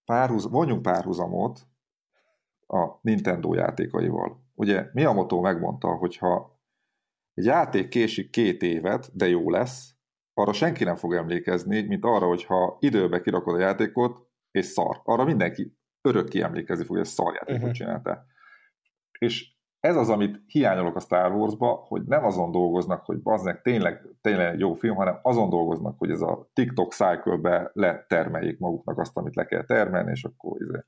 párhuz, 0.05 0.51
vonjunk 0.51 0.83
párhuzamot 0.83 1.61
a 2.67 2.99
Nintendo 3.01 3.55
játékaival. 3.55 4.45
Ugye 4.55 4.91
Miyamoto 4.93 5.41
megmondta, 5.41 5.89
hogyha 5.89 6.61
egy 7.35 7.45
játék 7.45 7.89
késik 7.89 8.31
két 8.31 8.63
évet, 8.63 9.11
de 9.17 9.29
jó 9.29 9.51
lesz, 9.51 9.95
arra 10.35 10.53
senki 10.53 10.85
nem 10.85 10.97
fog 10.97 11.15
emlékezni, 11.15 11.81
mint 11.81 12.05
arra, 12.05 12.27
hogyha 12.27 12.77
időbe 12.81 13.21
kirakod 13.21 13.55
a 13.55 13.59
játékot, 13.59 14.29
és 14.51 14.67
szar. 14.67 15.01
Arra 15.05 15.25
mindenki 15.25 15.77
örökké 16.01 16.41
emlékezni 16.41 16.85
fog, 16.85 16.97
hogy 16.97 17.07
ez 17.07 17.19
játékot 17.19 17.57
uh-huh. 17.57 17.73
csinálta. 17.73 18.25
És 19.19 19.59
ez 19.81 19.97
az, 19.97 20.09
amit 20.09 20.43
hiányolok 20.47 20.97
a 20.97 21.01
Star 21.01 21.33
Wars-ba, 21.33 21.85
hogy 21.89 22.03
nem 22.03 22.25
azon 22.25 22.51
dolgoznak, 22.51 23.05
hogy 23.05 23.23
baznek 23.23 23.63
tényleg, 23.63 24.03
tényleg 24.21 24.59
jó 24.59 24.75
film, 24.75 24.97
hanem 24.97 25.19
azon 25.23 25.51
dolgoznak, 25.51 25.99
hogy 25.99 26.11
ez 26.11 26.21
a 26.21 26.51
TikTok 26.53 26.93
cycle-be 26.93 27.71
letermeljék 27.73 28.59
maguknak 28.59 28.99
azt, 28.99 29.17
amit 29.17 29.35
le 29.35 29.45
kell 29.45 29.65
termelni, 29.65 30.11
és 30.11 30.25
akkor 30.25 30.61
izé, 30.61 30.85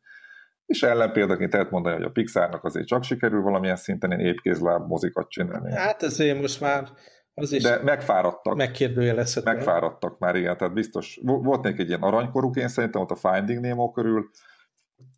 és 0.67 0.83
ellenpéldaként 0.83 1.53
lehet 1.53 1.71
mondani, 1.71 1.95
hogy 1.95 2.05
a 2.05 2.11
Pixarnak 2.11 2.65
azért 2.65 2.87
csak 2.87 3.03
sikerül 3.03 3.43
valamilyen 3.43 3.77
szinten 3.77 4.13
én 4.13 4.19
épkézláb 4.19 4.87
mozikat 4.87 5.29
csinálni. 5.29 5.73
Hát 5.73 6.03
ezért 6.03 6.41
most 6.41 6.61
már 6.61 6.89
az 7.35 7.53
is 7.53 7.63
De 7.63 7.83
megfáradtak. 7.83 8.57
Megkérdőjelezhető. 8.57 9.53
Megfáradtak 9.53 10.19
már, 10.19 10.37
igen, 10.37 10.57
tehát 10.57 10.75
biztos. 10.75 11.21
Volt 11.23 11.63
még 11.63 11.81
egy 11.81 11.89
ilyen 11.89 12.03
aranykoruk, 12.03 12.57
én 12.57 12.69
szerintem 12.69 13.01
ott 13.01 13.11
a 13.11 13.15
Finding 13.15 13.61
Nemo 13.61 13.91
körül, 13.91 14.31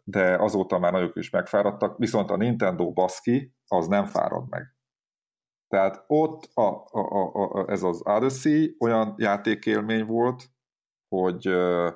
de 0.04 0.36
azóta 0.36 0.78
már 0.78 0.92
nagyok 0.92 1.16
is 1.16 1.30
megfáradtak, 1.30 1.98
viszont 1.98 2.30
a 2.30 2.36
Nintendo 2.36 2.92
baszki, 2.92 3.54
az 3.66 3.86
nem 3.86 4.06
fárad 4.06 4.48
meg. 4.48 4.76
Tehát 5.68 6.04
ott 6.06 6.50
a, 6.54 6.86
a, 6.90 7.00
a, 7.00 7.32
a, 7.34 7.70
ez 7.70 7.82
az 7.82 8.00
Odyssey 8.04 8.76
olyan 8.78 9.14
játékélmény 9.16 10.04
volt, 10.04 10.50
hogy 11.08 11.48
uh, 11.48 11.92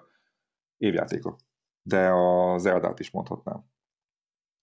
évjátéka. 0.77 1.37
De 1.83 2.09
a 2.09 2.59
Zeldát 2.59 2.99
is 2.99 3.11
mondhatnám. 3.11 3.65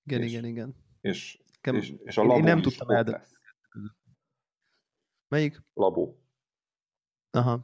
Igen, 0.03 0.21
és, 0.21 0.31
igen, 0.31 0.45
igen. 0.45 0.75
És, 1.01 1.43
és, 1.61 1.93
és 2.03 2.17
a 2.17 2.21
labó 2.21 2.37
én 2.37 2.43
nem 2.43 2.61
tudtam 2.61 2.89
el. 2.89 3.25
Melyik? 5.27 5.63
Labó. 5.73 6.19
Aha. 7.31 7.59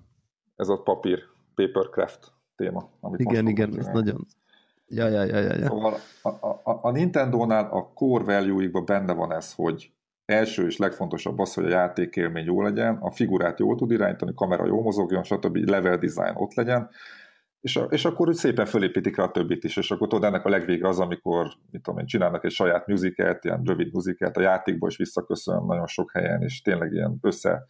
Ez 0.56 0.70
a 0.70 0.82
papír, 0.82 1.24
papercraft 1.56 2.34
téma. 2.56 2.92
Amit 3.00 3.20
igen, 3.20 3.48
igen, 3.48 3.78
ez 3.78 3.88
nagyon... 3.88 4.28
Ja, 4.94 5.08
ja, 5.08 5.24
ja, 5.24 5.40
ja, 5.40 5.56
ja. 5.56 5.68
Szóval 5.68 5.94
a, 6.22 6.30
a, 6.30 6.80
a 6.82 6.92
Nintendo-nál 6.92 7.70
a 7.72 7.92
core 7.94 8.24
value 8.24 8.82
benne 8.86 9.14
van 9.14 9.34
ez, 9.34 9.54
hogy 9.54 9.92
első 10.26 10.66
és 10.66 10.78
legfontosabb 10.78 11.40
az, 11.40 11.54
hogy 11.54 11.66
a 11.66 11.70
játékélmény 11.70 12.46
jó 12.46 12.62
legyen, 12.62 12.96
a 12.96 13.12
figurát 13.12 13.60
jól 13.60 13.76
tud 13.76 13.92
irányítani, 13.92 14.34
kamera 14.36 14.66
jó 14.66 14.82
mozogjon, 14.82 15.24
stb. 15.24 15.56
level 15.56 15.98
design 15.98 16.34
ott 16.36 16.54
legyen, 16.54 16.90
és, 17.62 17.76
a, 17.76 17.84
és 17.84 18.06
akkor 18.06 18.28
úgy 18.28 18.36
szépen 18.36 18.66
fölépítik 18.66 19.16
rá 19.16 19.24
a 19.24 19.32
többit 19.32 19.64
is, 19.64 19.78
és 19.78 19.92
akkor 19.92 20.08
tudod, 20.08 20.24
ennek 20.24 20.46
a 20.46 20.50
legvége 20.50 20.88
az, 20.88 21.00
amikor 21.00 21.48
mit 21.72 21.82
tudom 21.82 22.00
én, 22.00 22.06
csinálnak 22.06 22.46
egy 22.46 22.52
saját 22.52 22.88
musicalt, 22.88 23.46
ilyen 23.46 23.62
rövid 23.66 23.94
musicalt, 23.94 24.38
a 24.38 24.42
játékból 24.42 24.90
is 24.90 24.98
visszaköszön 24.98 25.64
nagyon 25.66 25.88
sok 25.88 26.12
helyen, 26.12 26.42
és 26.42 26.62
tényleg 26.62 26.92
ilyen 26.92 27.18
össze, 27.22 27.66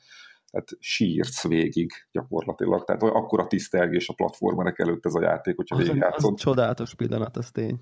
tehát 0.52 0.70
sírsz 0.80 1.48
végig 1.48 1.92
gyakorlatilag, 2.12 2.84
tehát 2.84 3.04
akkor 3.04 3.40
a 3.40 3.48
tisztelgés 3.48 4.10
a 4.10 4.14
platformerek 4.14 4.80
előtt 4.80 5.06
ez 5.06 5.16
a 5.16 5.22
játék, 5.22 5.56
hogyha 5.56 5.76
az, 5.76 5.92
az 6.12 6.34
csodálatos 6.36 6.96
pillanat, 6.96 7.38
ez 7.38 7.52
tény. 7.52 7.80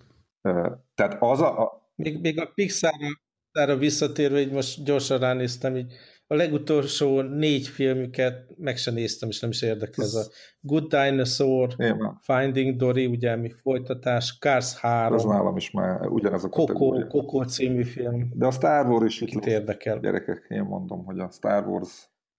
Tehát 0.96 1.18
az 1.20 1.42
a... 1.42 1.62
a... 1.62 1.88
Még, 1.96 2.20
még 2.22 2.40
a 2.40 2.52
Pixar-ra 2.56 3.78
visszatérve, 3.78 4.40
így 4.40 4.52
most 4.52 4.84
gyorsan 4.84 5.20
ránéztem, 5.20 5.76
így 5.76 5.94
a 6.32 6.36
legutolsó 6.36 7.22
négy 7.22 7.68
filmüket 7.68 8.54
meg 8.58 8.78
sem 8.78 8.94
néztem, 8.94 9.30
és 9.30 9.40
nem 9.40 9.50
is 9.50 9.62
érdekel. 9.62 10.06
Ez 10.06 10.14
a 10.14 10.24
Good 10.60 10.88
Dinosaur, 10.96 11.76
Finding 12.20 12.76
Dory, 12.76 13.06
ugye 13.06 13.36
mi 13.36 13.50
folytatás, 13.50 14.38
Cars 14.40 14.80
3. 14.80 15.14
Az 15.14 15.24
nálam 15.24 15.58
is 15.58 15.72
már 15.72 16.08
ugyanaz 16.08 16.44
a 16.44 16.50
Coco, 16.50 17.08
Coco 17.08 17.44
című 17.44 17.84
film. 17.84 18.32
De 18.34 18.46
a 18.46 18.52
Star 18.52 18.86
Wars 18.86 19.22
is 19.22 19.34
itt 19.36 19.46
érdekel. 19.46 20.00
Gyerekek, 20.00 20.46
én 20.50 20.64
mondom, 20.64 21.06
hogy 21.06 21.20
a 21.20 21.30
Star 21.32 21.68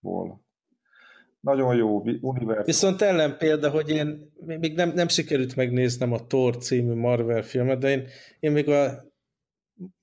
Wars-ból 0.00 0.48
nagyon 1.40 1.76
jó 1.76 2.02
univerzum. 2.20 2.64
Viszont 2.64 3.02
ellen 3.02 3.36
példa, 3.38 3.70
hogy 3.70 3.90
én 3.90 4.32
még 4.46 4.74
nem, 4.74 4.92
nem 4.94 5.08
sikerült 5.08 5.56
megnéznem 5.56 6.12
a 6.12 6.26
Thor 6.26 6.56
című 6.56 6.94
Marvel 6.94 7.42
filmet, 7.42 7.78
de 7.78 7.90
én, 7.90 8.06
én 8.40 8.52
még 8.52 8.68
a 8.68 9.04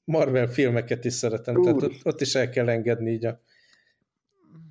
Marvel 0.03 0.47
filmeket 0.47 1.05
is 1.05 1.13
szeretem, 1.13 1.55
Úr. 1.55 1.63
tehát 1.63 1.81
ott, 1.81 2.05
ott 2.05 2.21
is 2.21 2.35
el 2.35 2.49
kell 2.49 2.69
engedni 2.69 3.11
így 3.11 3.25
a 3.25 3.41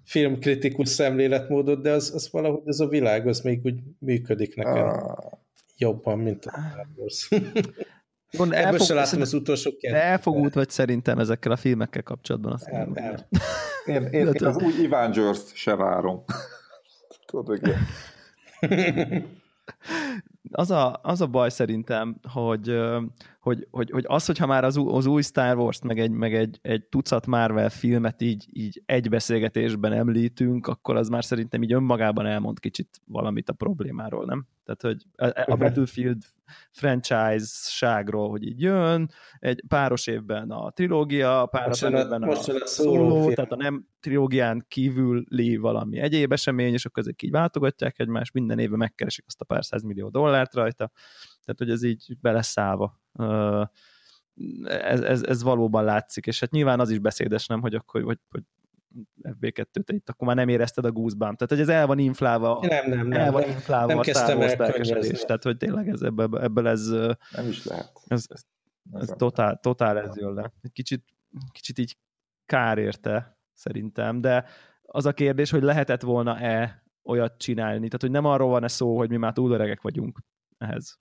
filmkritikus 0.04 0.88
szemléletmódot, 0.88 1.82
de 1.82 1.90
az, 1.90 2.14
az 2.14 2.30
valahogy 2.30 2.62
ez 2.64 2.80
a 2.80 2.88
világ, 2.88 3.26
az 3.26 3.40
még 3.40 3.60
úgy 3.64 3.80
működik 3.98 4.54
nekem 4.54 4.88
ah. 4.88 5.32
jobban, 5.76 6.18
mint 6.18 6.44
a 6.44 6.50
Star 6.50 6.86
Wars. 6.96 7.28
Gond, 8.30 8.52
Ebből 8.52 8.64
elfog, 8.64 8.86
se 8.86 8.94
láttam 8.94 9.20
az 9.20 9.34
utolsó 9.34 9.70
kettőt. 9.80 9.98
elfogult 9.98 10.54
vagy 10.54 10.70
szerintem 10.70 11.18
ezekkel 11.18 11.52
a 11.52 11.56
filmekkel 11.56 12.02
kapcsolatban. 12.02 12.52
Azt 12.52 12.66
el, 12.66 12.90
el. 12.94 13.28
Én, 13.86 14.02
én, 14.02 14.26
én 14.32 14.46
az 14.46 14.56
új 14.62 14.86
Avengers-t 14.86 15.54
se 15.54 15.74
várom. 15.74 16.24
Tudod, 17.26 17.46
hogy 17.46 17.74
az 20.50 20.70
a, 20.70 21.00
az 21.02 21.20
a 21.20 21.26
baj 21.26 21.50
szerintem, 21.50 22.16
hogy, 22.32 22.80
hogy, 23.46 23.66
hogy, 23.70 23.90
hogy 23.90 24.04
az, 24.08 24.26
hogyha 24.26 24.46
már 24.46 24.64
az, 24.64 24.80
az 24.86 25.06
új 25.06 25.22
Star 25.22 25.56
Wars-t, 25.56 25.84
meg 25.84 25.98
egy, 25.98 26.10
meg 26.10 26.34
egy, 26.34 26.58
egy 26.62 26.84
tucat 26.84 27.26
Marvel 27.26 27.70
filmet 27.70 28.22
így, 28.22 28.46
így 28.52 28.82
egy 28.86 29.08
beszélgetésben 29.08 29.92
említünk, 29.92 30.66
akkor 30.66 30.96
az 30.96 31.08
már 31.08 31.24
szerintem 31.24 31.62
így 31.62 31.72
önmagában 31.72 32.26
elmond 32.26 32.60
kicsit 32.60 33.00
valamit 33.04 33.48
a 33.48 33.52
problémáról, 33.52 34.24
nem? 34.24 34.46
Tehát, 34.64 34.82
hogy 34.82 35.26
a, 35.26 35.52
a 35.52 35.56
Battlefield 35.56 36.22
franchise-ságról, 36.70 38.28
hogy 38.30 38.46
így 38.46 38.60
jön, 38.60 39.10
egy 39.38 39.62
páros 39.68 40.06
évben 40.06 40.50
a 40.50 40.70
trilógia, 40.70 41.46
páros 41.50 41.82
évben 41.82 42.22
a, 42.22 42.28
a 42.28 42.66
szóló, 42.66 43.32
tehát 43.32 43.52
a 43.52 43.56
nem 43.56 43.86
trilógián 44.00 44.64
kívüli 44.68 45.56
valami 45.56 45.98
egyéb 45.98 46.32
esemény, 46.32 46.72
és 46.72 46.84
akkor 46.84 47.02
ezek 47.02 47.22
így 47.22 47.30
váltogatják 47.30 47.98
egymást, 47.98 48.32
minden 48.32 48.58
évben 48.58 48.78
megkeresik 48.78 49.24
azt 49.26 49.40
a 49.40 49.44
pár 49.44 49.62
millió 49.82 50.08
dollárt 50.08 50.54
rajta, 50.54 50.90
tehát 51.46 51.58
hogy 51.58 51.70
ez 51.70 51.82
így 51.82 52.16
beleszállva. 52.20 53.00
Ez, 54.64 55.00
ez, 55.00 55.22
ez 55.22 55.42
valóban 55.42 55.84
látszik, 55.84 56.26
és 56.26 56.40
hát 56.40 56.50
nyilván 56.50 56.80
az 56.80 56.90
is 56.90 56.98
beszédes, 56.98 57.46
nem, 57.46 57.60
hogy 57.60 57.74
akkor, 57.74 58.02
hogy, 58.02 58.18
hogy 58.30 58.42
FB2-t 59.22 59.84
itt, 59.86 60.08
akkor 60.08 60.26
már 60.26 60.36
nem 60.36 60.48
érezted 60.48 60.84
a 60.84 60.92
goosebump. 60.92 61.38
Tehát, 61.38 61.48
hogy 61.48 61.60
ez 61.60 61.68
el 61.68 61.86
van 61.86 61.98
inflálva. 61.98 62.58
Nem, 62.60 62.88
nem, 62.88 63.06
nem. 63.06 63.20
El 63.20 63.32
van 63.32 63.42
inflálva 63.42 63.86
nem 63.86 63.98
a 63.98 64.00
kezdtem 64.00 64.40
el 64.40 64.56
Tehát, 64.56 65.42
hogy 65.42 65.56
tényleg 65.56 65.88
ez, 65.88 66.02
ebből, 66.02 66.38
ebből 66.38 66.68
ez... 66.68 66.88
Nem 67.30 67.48
is 67.48 67.64
lehet. 67.64 67.92
Ez, 68.06 68.24
ez, 68.28 68.42
ez 68.92 69.08
totál, 69.16 69.58
totál 69.62 69.98
ez 69.98 70.16
jön 70.16 70.34
le. 70.34 70.52
Egy 70.62 70.72
kicsit, 70.72 71.04
kicsit 71.52 71.78
így 71.78 71.96
kár 72.46 72.78
érte, 72.78 73.38
szerintem, 73.52 74.20
de 74.20 74.44
az 74.82 75.06
a 75.06 75.12
kérdés, 75.12 75.50
hogy 75.50 75.62
lehetett 75.62 76.02
volna-e 76.02 76.84
olyat 77.02 77.38
csinálni. 77.38 77.86
Tehát, 77.86 78.00
hogy 78.00 78.10
nem 78.10 78.24
arról 78.24 78.48
van-e 78.48 78.68
szó, 78.68 78.96
hogy 78.96 79.08
mi 79.08 79.16
már 79.16 79.32
túl 79.32 79.52
öregek 79.52 79.82
vagyunk 79.82 80.18
ehhez. 80.58 80.98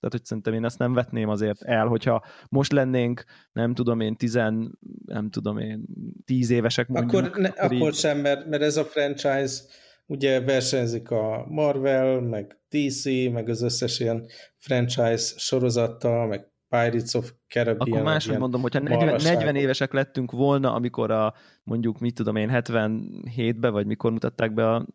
Tehát, 0.00 0.16
hogy 0.16 0.24
szerintem 0.24 0.54
én 0.54 0.64
ezt 0.64 0.78
nem 0.78 0.94
vetném 0.94 1.28
azért 1.28 1.62
el, 1.62 1.86
hogyha 1.86 2.24
most 2.48 2.72
lennénk, 2.72 3.24
nem 3.52 3.74
tudom 3.74 4.00
én, 4.00 4.16
tizen, 4.16 4.78
nem 5.04 5.30
tudom 5.30 5.58
én, 5.58 5.84
tíz 6.24 6.50
évesek 6.50 6.88
mondjuk. 6.88 7.24
Akkor, 7.24 7.40
ne, 7.40 7.48
akkor, 7.48 7.76
akkor 7.76 7.88
így... 7.88 7.94
sem, 7.94 8.18
mert, 8.18 8.46
mert 8.46 8.62
ez 8.62 8.76
a 8.76 8.84
franchise 8.84 9.62
ugye 10.06 10.40
versenyzik 10.40 11.10
a 11.10 11.46
Marvel, 11.48 12.20
meg 12.20 12.58
DC, 12.68 13.04
meg 13.32 13.48
az 13.48 13.62
összes 13.62 14.00
ilyen 14.00 14.26
franchise 14.56 15.34
sorozattal, 15.36 16.26
meg 16.26 16.46
Pirates 16.68 17.14
of 17.14 17.32
Caribbean. 17.48 17.90
Akkor 17.90 18.02
máshogy 18.02 18.38
mondom, 18.38 18.60
hogyha 18.60 18.80
40, 18.80 19.20
40 19.22 19.56
évesek 19.56 19.92
lettünk 19.92 20.30
volna, 20.30 20.74
amikor 20.74 21.10
a 21.10 21.34
mondjuk, 21.62 21.98
mit 21.98 22.14
tudom 22.14 22.36
én, 22.36 22.50
77-ben, 22.52 23.72
vagy 23.72 23.86
mikor 23.86 24.12
mutatták 24.12 24.54
be 24.54 24.70
a 24.70 24.86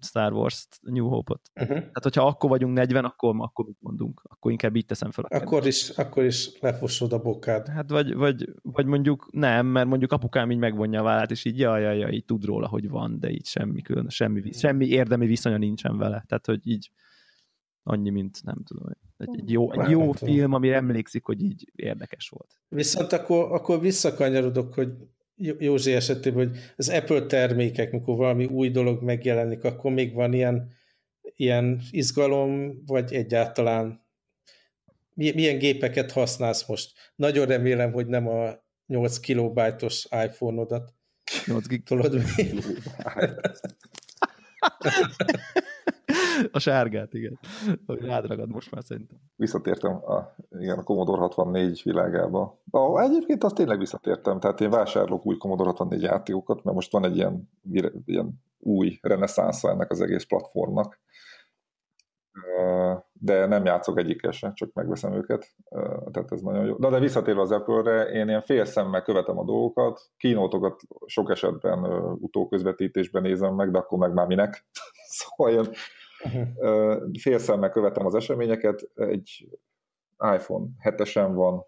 Star 0.00 0.32
Wars 0.32 0.68
New 0.80 1.08
Hope-ot. 1.08 1.50
Uh-huh. 1.54 1.76
Tehát, 1.76 2.02
hogyha 2.02 2.26
akkor 2.26 2.50
vagyunk 2.50 2.74
40, 2.74 3.04
akkor, 3.04 3.34
akkor 3.38 3.64
mit 3.64 3.76
mondunk? 3.80 4.22
Akkor 4.24 4.50
inkább 4.50 4.76
így 4.76 4.86
teszem 4.86 5.10
fel. 5.10 5.24
Akkor 5.24 5.66
is, 5.66 5.88
akkor 5.88 6.24
is 6.24 6.58
lefossod 6.60 7.12
a 7.12 7.18
bokád. 7.18 7.68
Hát 7.68 7.90
vagy, 7.90 8.14
vagy, 8.14 8.48
vagy 8.62 8.86
mondjuk 8.86 9.28
nem, 9.32 9.66
mert 9.66 9.86
mondjuk 9.86 10.12
apukám 10.12 10.50
így 10.50 10.58
megvonja 10.58 11.00
a 11.00 11.04
vállát, 11.04 11.30
és 11.30 11.44
így 11.44 11.58
jaj, 11.58 11.82
jaj, 11.82 11.98
jaj, 11.98 12.12
így 12.12 12.24
tud 12.24 12.44
róla, 12.44 12.68
hogy 12.68 12.88
van, 12.88 13.20
de 13.20 13.30
így 13.30 13.46
semmi, 13.46 13.82
külön, 13.82 14.08
semmi, 14.08 14.52
semmi 14.52 14.86
érdemi 14.86 15.26
viszonya 15.26 15.58
nincsen 15.58 15.98
vele. 15.98 16.24
Tehát, 16.26 16.46
hogy 16.46 16.66
így 16.66 16.90
annyi, 17.82 18.10
mint 18.10 18.42
nem 18.42 18.62
tudom, 18.64 18.84
egy, 19.16 19.28
egy 19.38 19.50
jó, 19.50 19.72
egy 19.72 19.90
jó 19.90 20.12
film, 20.12 20.52
ami 20.52 20.72
emlékszik, 20.72 21.24
hogy 21.24 21.42
így 21.42 21.70
érdekes 21.74 22.28
volt. 22.28 22.60
Viszont 22.68 23.12
akkor, 23.12 23.52
akkor 23.52 23.80
visszakanyarodok, 23.80 24.74
hogy 24.74 24.92
Józsi 25.58 25.92
esetében, 25.92 26.48
hogy 26.48 26.58
az 26.76 26.88
Apple 26.88 27.26
termékek, 27.26 27.92
mikor 27.92 28.16
valami 28.16 28.44
új 28.44 28.70
dolog 28.70 29.02
megjelenik, 29.02 29.64
akkor 29.64 29.92
még 29.92 30.14
van 30.14 30.32
ilyen, 30.32 30.72
ilyen 31.36 31.80
izgalom, 31.90 32.82
vagy 32.86 33.12
egyáltalán 33.12 34.00
milyen 35.14 35.58
gépeket 35.58 36.12
használsz 36.12 36.66
most? 36.66 36.92
Nagyon 37.16 37.46
remélem, 37.46 37.92
hogy 37.92 38.06
nem 38.06 38.28
a 38.28 38.64
8 38.86 39.18
kilobájtos 39.18 40.06
iPhone-odat. 40.24 40.94
8 41.46 41.66
gig. 41.66 41.82
Tudod 41.82 42.14
mi? 42.14 42.22
A 46.52 46.58
sárgát, 46.58 47.14
igen. 47.14 47.38
Rádragad 47.86 48.48
most 48.48 48.70
már 48.70 48.82
szerintem. 48.84 49.18
Visszatértem 49.36 49.92
a, 49.92 50.34
igen, 50.58 50.78
a 50.78 50.82
Commodore 50.82 51.20
64 51.20 51.80
világába. 51.84 52.62
Ah, 52.70 53.02
egyébként 53.02 53.44
azt 53.44 53.54
tényleg 53.54 53.78
visszatértem, 53.78 54.40
tehát 54.40 54.60
én 54.60 54.70
vásárolok 54.70 55.26
új 55.26 55.36
Commodore 55.36 55.70
64 55.70 56.02
játékokat, 56.02 56.64
mert 56.64 56.76
most 56.76 56.92
van 56.92 57.04
egy 57.04 57.16
ilyen, 57.16 57.50
ilyen 58.04 58.42
új 58.58 58.98
reneszánsza 59.02 59.70
ennek 59.70 59.90
az 59.90 60.00
egész 60.00 60.24
platformnak. 60.24 61.00
De 63.12 63.46
nem 63.46 63.64
játszok 63.64 63.98
egyikkel 63.98 64.30
csak 64.30 64.72
megveszem 64.72 65.12
őket, 65.12 65.54
tehát 66.10 66.32
ez 66.32 66.40
nagyon 66.40 66.66
jó. 66.66 66.76
De, 66.76 66.88
de 66.88 66.98
visszatérve 66.98 67.40
az 67.40 67.50
Apple-re, 67.50 68.02
én 68.02 68.28
ilyen 68.28 68.42
fél 68.42 68.64
szemmel 68.64 69.02
követem 69.02 69.38
a 69.38 69.44
dolgokat, 69.44 70.00
kínótokat 70.16 70.80
sok 71.06 71.30
esetben 71.30 71.84
utóközvetítésben 72.20 73.22
nézem 73.22 73.54
meg, 73.54 73.70
de 73.70 73.78
akkor 73.78 73.98
meg 73.98 74.12
már 74.12 74.26
minek. 74.26 74.66
szóval 75.18 75.52
ilyen 75.52 75.74
Uh-huh. 76.24 77.10
Félszemmel 77.20 77.70
követem 77.70 78.06
az 78.06 78.14
eseményeket, 78.14 78.90
egy 78.94 79.48
iPhone 80.34 80.66
7-esen 80.82 81.30
van, 81.34 81.64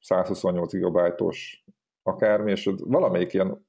128 0.00 0.72
GB-os 0.72 1.64
akármi, 2.02 2.50
és 2.50 2.70
valamelyik 2.78 3.32
ilyen 3.32 3.66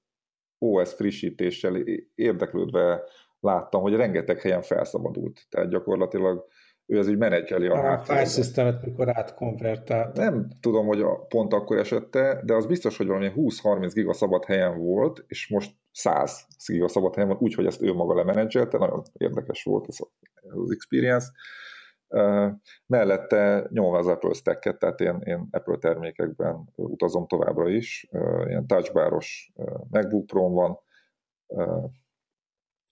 OS 0.57 0.93
frissítéssel 0.93 1.75
érdeklődve 2.15 3.03
láttam, 3.39 3.81
hogy 3.81 3.95
rengeteg 3.95 4.41
helyen 4.41 4.61
felszabadult. 4.61 5.45
Tehát 5.49 5.69
gyakorlatilag 5.69 6.45
ő 6.85 6.97
az 6.97 7.07
úgy 7.07 7.17
menedzseli 7.17 7.67
a, 7.67 7.93
a 7.93 7.97
file 7.97 8.25
systemet, 8.25 8.85
mikor 8.85 9.17
átkonvertált. 9.17 10.15
Nem 10.15 10.47
tudom, 10.59 10.85
hogy 10.85 11.01
a, 11.01 11.25
pont 11.25 11.53
akkor 11.53 11.77
esette, 11.77 12.41
de 12.45 12.53
az 12.53 12.65
biztos, 12.65 12.97
hogy 12.97 13.07
valami 13.07 13.31
20-30 13.35 13.91
giga 13.93 14.13
szabad 14.13 14.45
helyen 14.45 14.77
volt, 14.77 15.23
és 15.27 15.49
most 15.49 15.75
100 15.91 16.47
giga 16.67 16.87
szabad 16.87 17.13
helyen 17.13 17.29
van, 17.29 17.39
úgyhogy 17.39 17.65
ezt 17.65 17.81
ő 17.81 17.93
maga 17.93 18.15
lemenedzselte, 18.15 18.77
nagyon 18.77 19.03
érdekes 19.13 19.63
volt 19.63 19.85
ez 19.87 19.97
az 20.41 20.71
experience. 20.71 21.27
Mellette 22.85 23.67
nyomva 23.69 23.97
az 23.97 24.07
Apple 24.07 24.33
stack 24.33 24.77
tehát 24.77 24.99
én, 24.99 25.19
én 25.23 25.47
Apple 25.51 25.77
termékekben 25.77 26.69
utazom 26.75 27.27
továbbra 27.27 27.69
is, 27.69 28.07
ilyen 28.47 28.67
touchbaros 28.67 29.51
uh, 29.55 29.67
MacBook 29.89 30.25
pro 30.25 30.49
van, 30.49 30.79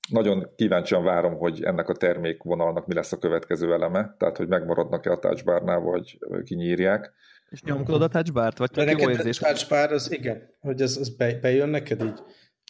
nagyon 0.09 0.51
kíváncsian 0.55 1.03
várom, 1.03 1.37
hogy 1.37 1.63
ennek 1.63 1.89
a 1.89 1.93
termékvonalnak 1.93 2.87
mi 2.87 2.93
lesz 2.93 3.11
a 3.11 3.17
következő 3.17 3.73
eleme, 3.73 4.15
tehát 4.17 4.37
hogy 4.37 4.47
megmaradnak-e 4.47 5.11
a 5.11 5.19
touchbarnál, 5.19 5.79
vagy 5.79 6.19
kinyírják. 6.43 7.13
És 7.49 7.63
nyomkodod 7.63 8.01
a 8.01 8.07
touchbart, 8.07 8.57
vagy 8.57 8.99
jó 8.99 9.09
érzés? 9.09 9.41
A 9.41 9.45
touchbar, 9.45 9.91
az 9.91 10.11
igen, 10.11 10.55
hogy 10.59 10.81
ez, 10.81 10.97
ez 10.97 11.15
be, 11.15 11.39
bejön 11.41 11.69
neked 11.69 12.03
így? 12.03 12.19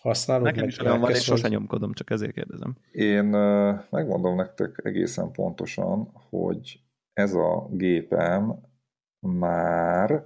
Használod 0.01 0.43
Nekem 0.43 0.67
is 0.67 0.79
olyan 0.79 0.99
van, 0.99 1.09
és 1.09 1.23
sosem 1.23 1.51
nyomkodom, 1.51 1.93
csak 1.93 2.09
ezért 2.09 2.31
kérdezem. 2.31 2.75
Én 2.91 3.25
megmondom 3.89 4.35
nektek 4.35 4.81
egészen 4.83 5.31
pontosan, 5.31 6.11
hogy 6.29 6.79
ez 7.13 7.33
a 7.33 7.67
gépem 7.71 8.59
már 9.19 10.25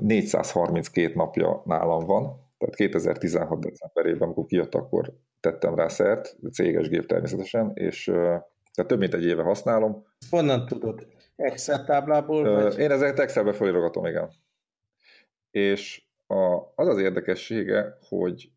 432 0.00 1.12
napja 1.14 1.62
nálam 1.64 2.06
van, 2.06 2.22
tehát 2.58 2.74
2016 2.74 3.60
decemberében, 3.60 4.22
amikor 4.22 4.46
kijött, 4.46 4.74
akkor 4.74 5.12
tettem 5.40 5.74
rá 5.74 5.88
szert, 5.88 6.36
céges 6.52 6.88
gép 6.88 7.06
természetesen, 7.06 7.70
és 7.74 8.04
tehát 8.74 8.90
több 8.90 8.98
mint 8.98 9.14
egy 9.14 9.24
éve 9.24 9.42
használom. 9.42 10.06
Honnan 10.30 10.66
tudod? 10.66 11.06
Excel 11.36 11.84
táblából? 11.84 12.54
Vagy? 12.54 12.78
Én 12.78 12.90
ezeket 12.90 13.18
Excelbe 13.18 13.52
felirogatom, 13.52 14.06
igen. 14.06 14.30
És 15.50 16.03
a, 16.26 16.72
az 16.74 16.88
az 16.88 16.98
érdekessége, 16.98 17.98
hogy 18.08 18.52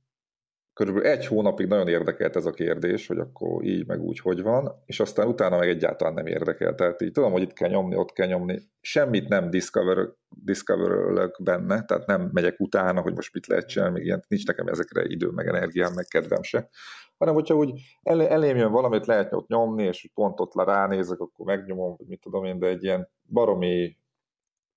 körülbelül 0.78 1.10
egy 1.10 1.26
hónapig 1.26 1.68
nagyon 1.68 1.88
érdekelt 1.88 2.36
ez 2.36 2.46
a 2.46 2.52
kérdés, 2.52 3.08
hogy 3.08 3.18
akkor 3.18 3.64
így, 3.64 3.88
meg 3.88 4.02
úgy, 4.02 4.20
hogy 4.20 4.42
van, 4.42 4.84
és 4.86 5.00
aztán 5.00 5.28
utána 5.28 5.58
meg 5.58 5.70
egyáltalán 5.70 6.14
nem 6.14 6.26
érdekel. 6.26 6.76
Tehát 6.76 7.02
így 7.02 7.12
tudom, 7.12 7.32
hogy 7.32 7.42
itt 7.42 7.54
kell 7.54 7.70
nyomni, 7.70 7.96
ott 7.96 8.12
kell 8.12 8.28
nyomni. 8.28 8.62
Semmit 8.82 9.28
nem 9.28 9.50
discover, 9.50 9.98
discover 10.30 11.30
benne, 11.40 11.84
tehát 11.84 12.06
nem 12.06 12.30
megyek 12.34 12.60
utána, 12.60 13.02
hogy 13.02 13.14
most 13.14 13.34
mit 13.34 13.48
lehet 13.48 13.68
csinálni, 13.68 13.94
még 13.94 14.06
ilyen, 14.06 14.24
nincs 14.28 14.46
nekem 14.46 14.68
ezekre 14.68 15.04
idő, 15.06 15.28
meg 15.28 15.48
energiám, 15.48 15.94
meg 15.94 16.06
kedvem 16.06 16.42
se. 16.42 16.70
Hanem, 17.18 17.34
hogyha 17.34 17.56
úgy 17.56 17.72
el, 18.04 18.28
elém 18.28 18.58
jön 18.58 18.72
valamit, 18.72 19.06
lehet 19.06 19.34
ott 19.34 19.48
nyomni, 19.48 19.84
és 19.84 20.10
pont 20.14 20.40
ott 20.40 20.66
ránézek, 20.66 21.20
akkor 21.20 21.46
megnyomom, 21.46 21.96
vagy 21.98 22.08
mit 22.08 22.22
tudom 22.22 22.44
én, 22.44 22.60
de 22.60 22.68
egy 22.68 22.84
ilyen 22.84 23.10
baromi 23.30 23.98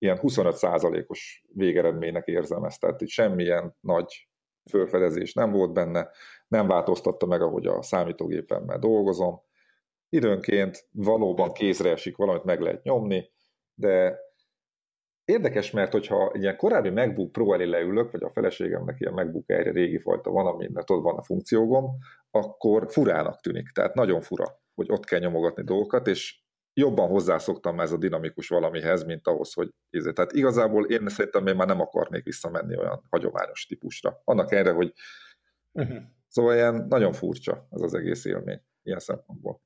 ilyen 0.01 0.19
25%-os 0.23 1.45
végeredménynek 1.55 2.27
érzem 2.27 2.65
ezt, 2.65 2.81
tehát 2.81 3.01
itt 3.01 3.09
semmilyen 3.09 3.77
nagy 3.81 4.29
fölfedezés 4.71 5.35
nem 5.35 5.51
volt 5.51 5.73
benne, 5.73 6.11
nem 6.49 6.67
változtatta 6.67 7.27
meg, 7.27 7.43
ahogy 7.43 7.67
a 7.67 7.83
számítógépemmel 7.83 8.79
dolgozom. 8.79 9.41
Időnként 10.09 10.89
valóban 10.93 11.53
kézre 11.53 11.91
esik, 11.91 12.17
valamit 12.17 12.45
meg 12.45 12.61
lehet 12.61 12.83
nyomni, 12.83 13.31
de 13.75 14.19
érdekes, 15.25 15.71
mert 15.71 15.93
hogyha 15.93 16.31
egy 16.33 16.43
ilyen 16.43 16.57
korábbi 16.57 16.91
MacBook 16.91 17.33
Pro 17.33 17.53
elé 17.53 17.65
leülök, 17.65 18.11
vagy 18.11 18.23
a 18.23 18.31
feleségemnek 18.31 19.01
ilyen 19.01 19.13
MacBook 19.13 19.49
Air 19.49 19.73
régi 19.73 19.99
fajta 19.99 20.31
van, 20.31 20.47
amin 20.47 20.71
ott 20.75 20.89
van 20.89 21.17
a 21.17 21.23
funkciógom, 21.23 21.91
akkor 22.31 22.87
furának 22.89 23.41
tűnik. 23.41 23.71
Tehát 23.71 23.95
nagyon 23.95 24.21
fura, 24.21 24.61
hogy 24.75 24.87
ott 24.91 25.05
kell 25.05 25.19
nyomogatni 25.19 25.65
dolgokat, 25.65 26.07
és 26.07 26.40
jobban 26.75 27.09
hozzászoktam 27.09 27.81
ez 27.81 27.93
a 27.93 27.97
dinamikus 27.97 28.49
valamihez, 28.49 29.05
mint 29.05 29.27
ahhoz, 29.27 29.53
hogy 29.53 29.71
ízé. 29.91 30.13
Tehát 30.13 30.33
igazából 30.33 30.87
én 30.87 31.09
szerintem 31.09 31.47
én 31.47 31.57
már 31.57 31.67
nem 31.67 31.81
akarnék 31.81 32.25
visszamenni 32.25 32.77
olyan 32.77 33.07
hagyományos 33.11 33.67
típusra. 33.67 34.21
Annak 34.25 34.53
erre, 34.53 34.73
hogy 34.73 34.93
uh-huh. 35.73 35.99
szóval 36.29 36.55
ilyen 36.55 36.87
nagyon 36.89 37.13
furcsa 37.13 37.67
ez 37.71 37.81
az 37.81 37.95
egész 37.95 38.25
élmény 38.25 38.63
ilyen 38.83 38.99
szempontból. 38.99 39.61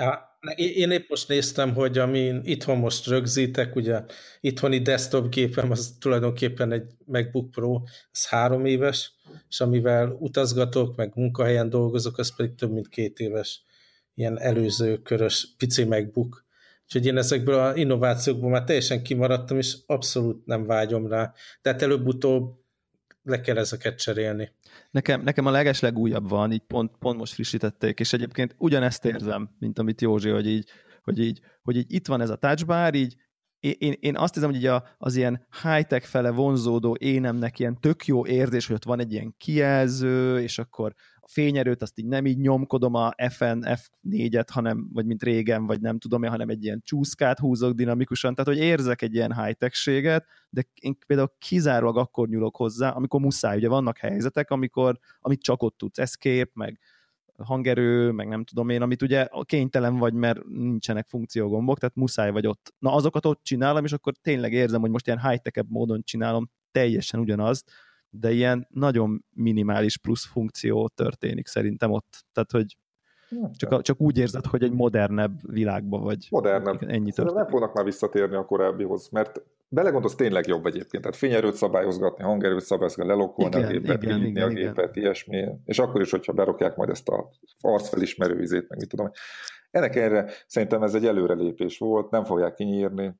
Ja, 0.00 0.38
én 0.56 0.90
épp 0.90 1.08
most 1.08 1.28
néztem, 1.28 1.74
hogy 1.74 1.98
amin 1.98 2.40
itthon 2.44 2.78
most 2.78 3.06
rögzítek, 3.06 3.76
ugye 3.76 4.04
itthoni 4.40 4.78
desktop 4.78 5.28
gépem 5.28 5.70
az 5.70 5.96
tulajdonképpen 6.00 6.72
egy 6.72 6.92
MacBook 7.04 7.50
Pro, 7.50 7.80
az 8.10 8.26
három 8.28 8.64
éves, 8.64 9.14
és 9.48 9.60
amivel 9.60 10.16
utazgatok, 10.18 10.96
meg 10.96 11.12
munkahelyen 11.14 11.68
dolgozok, 11.68 12.18
az 12.18 12.36
pedig 12.36 12.54
több 12.54 12.72
mint 12.72 12.88
két 12.88 13.18
éves 13.18 13.64
ilyen 14.16 14.38
előző 14.38 15.02
körös 15.02 15.54
pici 15.58 15.84
MacBook. 15.84 16.44
Úgyhogy 16.84 17.06
én 17.06 17.16
ezekből 17.16 17.58
az 17.58 17.76
innovációkból 17.76 18.50
már 18.50 18.64
teljesen 18.64 19.02
kimaradtam, 19.02 19.58
és 19.58 19.76
abszolút 19.86 20.46
nem 20.46 20.66
vágyom 20.66 21.06
rá. 21.06 21.32
Tehát 21.62 21.82
előbb-utóbb 21.82 22.64
le 23.22 23.40
kell 23.40 23.56
ezeket 23.56 23.98
cserélni. 23.98 24.50
Nekem, 24.90 25.22
nekem 25.22 25.46
a 25.46 25.50
legeslegújabb 25.50 26.28
van, 26.28 26.52
így 26.52 26.62
pont, 26.66 26.92
pont 26.98 27.18
most 27.18 27.32
frissítették, 27.32 28.00
és 28.00 28.12
egyébként 28.12 28.54
ugyanezt 28.58 29.04
érzem, 29.04 29.50
mint 29.58 29.78
amit 29.78 30.00
Józsi, 30.00 30.28
hogy 30.28 30.46
így, 30.46 30.68
hogy 31.02 31.18
így, 31.18 31.40
hogy 31.62 31.76
így 31.76 31.92
itt 31.92 32.06
van 32.06 32.20
ez 32.20 32.30
a 32.30 32.36
touchbar, 32.36 32.94
így 32.94 33.16
én, 33.60 33.94
én 34.00 34.16
azt 34.16 34.34
hiszem, 34.34 34.48
hogy 34.48 34.58
így 34.58 34.66
a, 34.66 34.84
az 34.98 35.16
ilyen 35.16 35.46
high-tech 35.62 36.06
fele 36.06 36.30
vonzódó 36.30 36.96
énemnek 37.00 37.58
ilyen 37.58 37.80
tök 37.80 38.06
jó 38.06 38.26
érzés, 38.26 38.66
hogy 38.66 38.76
ott 38.76 38.84
van 38.84 39.00
egy 39.00 39.12
ilyen 39.12 39.34
kijelző, 39.38 40.40
és 40.40 40.58
akkor 40.58 40.94
a 41.15 41.15
fényerőt 41.28 41.82
azt 41.82 41.98
így 41.98 42.06
nem 42.06 42.26
így 42.26 42.38
nyomkodom 42.38 42.94
a 42.94 43.12
FN, 43.28 43.58
F4-et, 43.62 44.46
hanem, 44.52 44.88
vagy 44.92 45.06
mint 45.06 45.22
régen, 45.22 45.66
vagy 45.66 45.80
nem 45.80 45.98
tudom 45.98 46.22
én, 46.22 46.30
hanem 46.30 46.48
egy 46.48 46.64
ilyen 46.64 46.82
csúszkát 46.84 47.38
húzok 47.38 47.74
dinamikusan, 47.74 48.34
tehát 48.34 48.58
hogy 48.58 48.68
érzek 48.68 49.02
egy 49.02 49.14
ilyen 49.14 49.42
high-techséget, 49.42 50.26
de 50.50 50.62
én 50.80 50.98
például 51.06 51.32
kizárólag 51.38 51.96
akkor 51.96 52.28
nyúlok 52.28 52.56
hozzá, 52.56 52.90
amikor 52.90 53.20
muszáj, 53.20 53.56
ugye 53.56 53.68
vannak 53.68 53.98
helyzetek, 53.98 54.50
amikor, 54.50 54.98
amit 55.20 55.42
csak 55.42 55.62
ott 55.62 55.78
tudsz, 55.78 55.98
escape, 55.98 56.50
meg 56.54 56.78
hangerő, 57.38 58.10
meg 58.10 58.28
nem 58.28 58.44
tudom 58.44 58.68
én, 58.68 58.82
amit 58.82 59.02
ugye 59.02 59.28
kénytelen 59.42 59.96
vagy, 59.96 60.12
mert 60.12 60.44
nincsenek 60.48 61.06
funkciógombok, 61.06 61.78
tehát 61.78 61.94
muszáj 61.94 62.30
vagy 62.30 62.46
ott. 62.46 62.74
Na 62.78 62.92
azokat 62.92 63.26
ott 63.26 63.42
csinálom, 63.42 63.84
és 63.84 63.92
akkor 63.92 64.12
tényleg 64.22 64.52
érzem, 64.52 64.80
hogy 64.80 64.90
most 64.90 65.06
ilyen 65.06 65.28
high 65.28 65.60
módon 65.68 66.02
csinálom 66.04 66.50
teljesen 66.70 67.20
ugyanazt, 67.20 67.72
de 68.20 68.30
ilyen 68.32 68.66
nagyon 68.70 69.24
minimális 69.30 69.98
plusz 69.98 70.26
funkció 70.26 70.88
történik 70.94 71.46
szerintem 71.46 71.90
ott. 71.90 72.24
Tehát, 72.32 72.50
hogy 72.50 72.76
csak, 73.56 73.82
csak 73.82 74.00
úgy 74.00 74.18
érzed, 74.18 74.44
hogy 74.46 74.62
egy 74.62 74.72
modernebb 74.72 75.52
világban 75.52 76.02
vagy. 76.02 76.26
Modernebb. 76.30 76.82
Ennyi 76.82 77.12
történik. 77.12 77.34
Nem 77.34 77.48
fognak 77.48 77.74
már 77.74 77.84
visszatérni 77.84 78.36
a 78.36 78.44
korábbihoz, 78.44 79.08
mert 79.08 79.42
belegondolsz, 79.68 80.14
tényleg 80.14 80.46
jobb 80.46 80.66
egyébként. 80.66 81.02
Tehát 81.02 81.18
fényerőt 81.18 81.54
szabályozgatni, 81.54 82.24
hangerőt 82.24 82.64
szabályozgatni, 82.64 83.12
lelokolni 83.12 83.56
igen, 83.56 83.68
a 83.68 83.72
gépet, 83.72 84.02
igen, 84.02 84.24
igen, 84.24 84.48
a 84.48 84.52
gépet, 84.52 84.96
igen. 84.96 85.04
ilyesmi. 85.04 85.48
És 85.64 85.78
akkor 85.78 86.00
is, 86.00 86.10
hogyha 86.10 86.32
berokják 86.32 86.76
majd 86.76 86.90
ezt 86.90 87.08
a 87.08 87.30
arcfelismerő 87.60 88.36
vizét, 88.36 88.68
meg 88.68 88.78
mit 88.78 88.88
tudom. 88.88 89.10
Ennek 89.70 89.96
erre 89.96 90.30
szerintem 90.46 90.82
ez 90.82 90.94
egy 90.94 91.06
előrelépés 91.06 91.78
volt, 91.78 92.10
nem 92.10 92.24
fogják 92.24 92.54
kinyírni, 92.54 93.14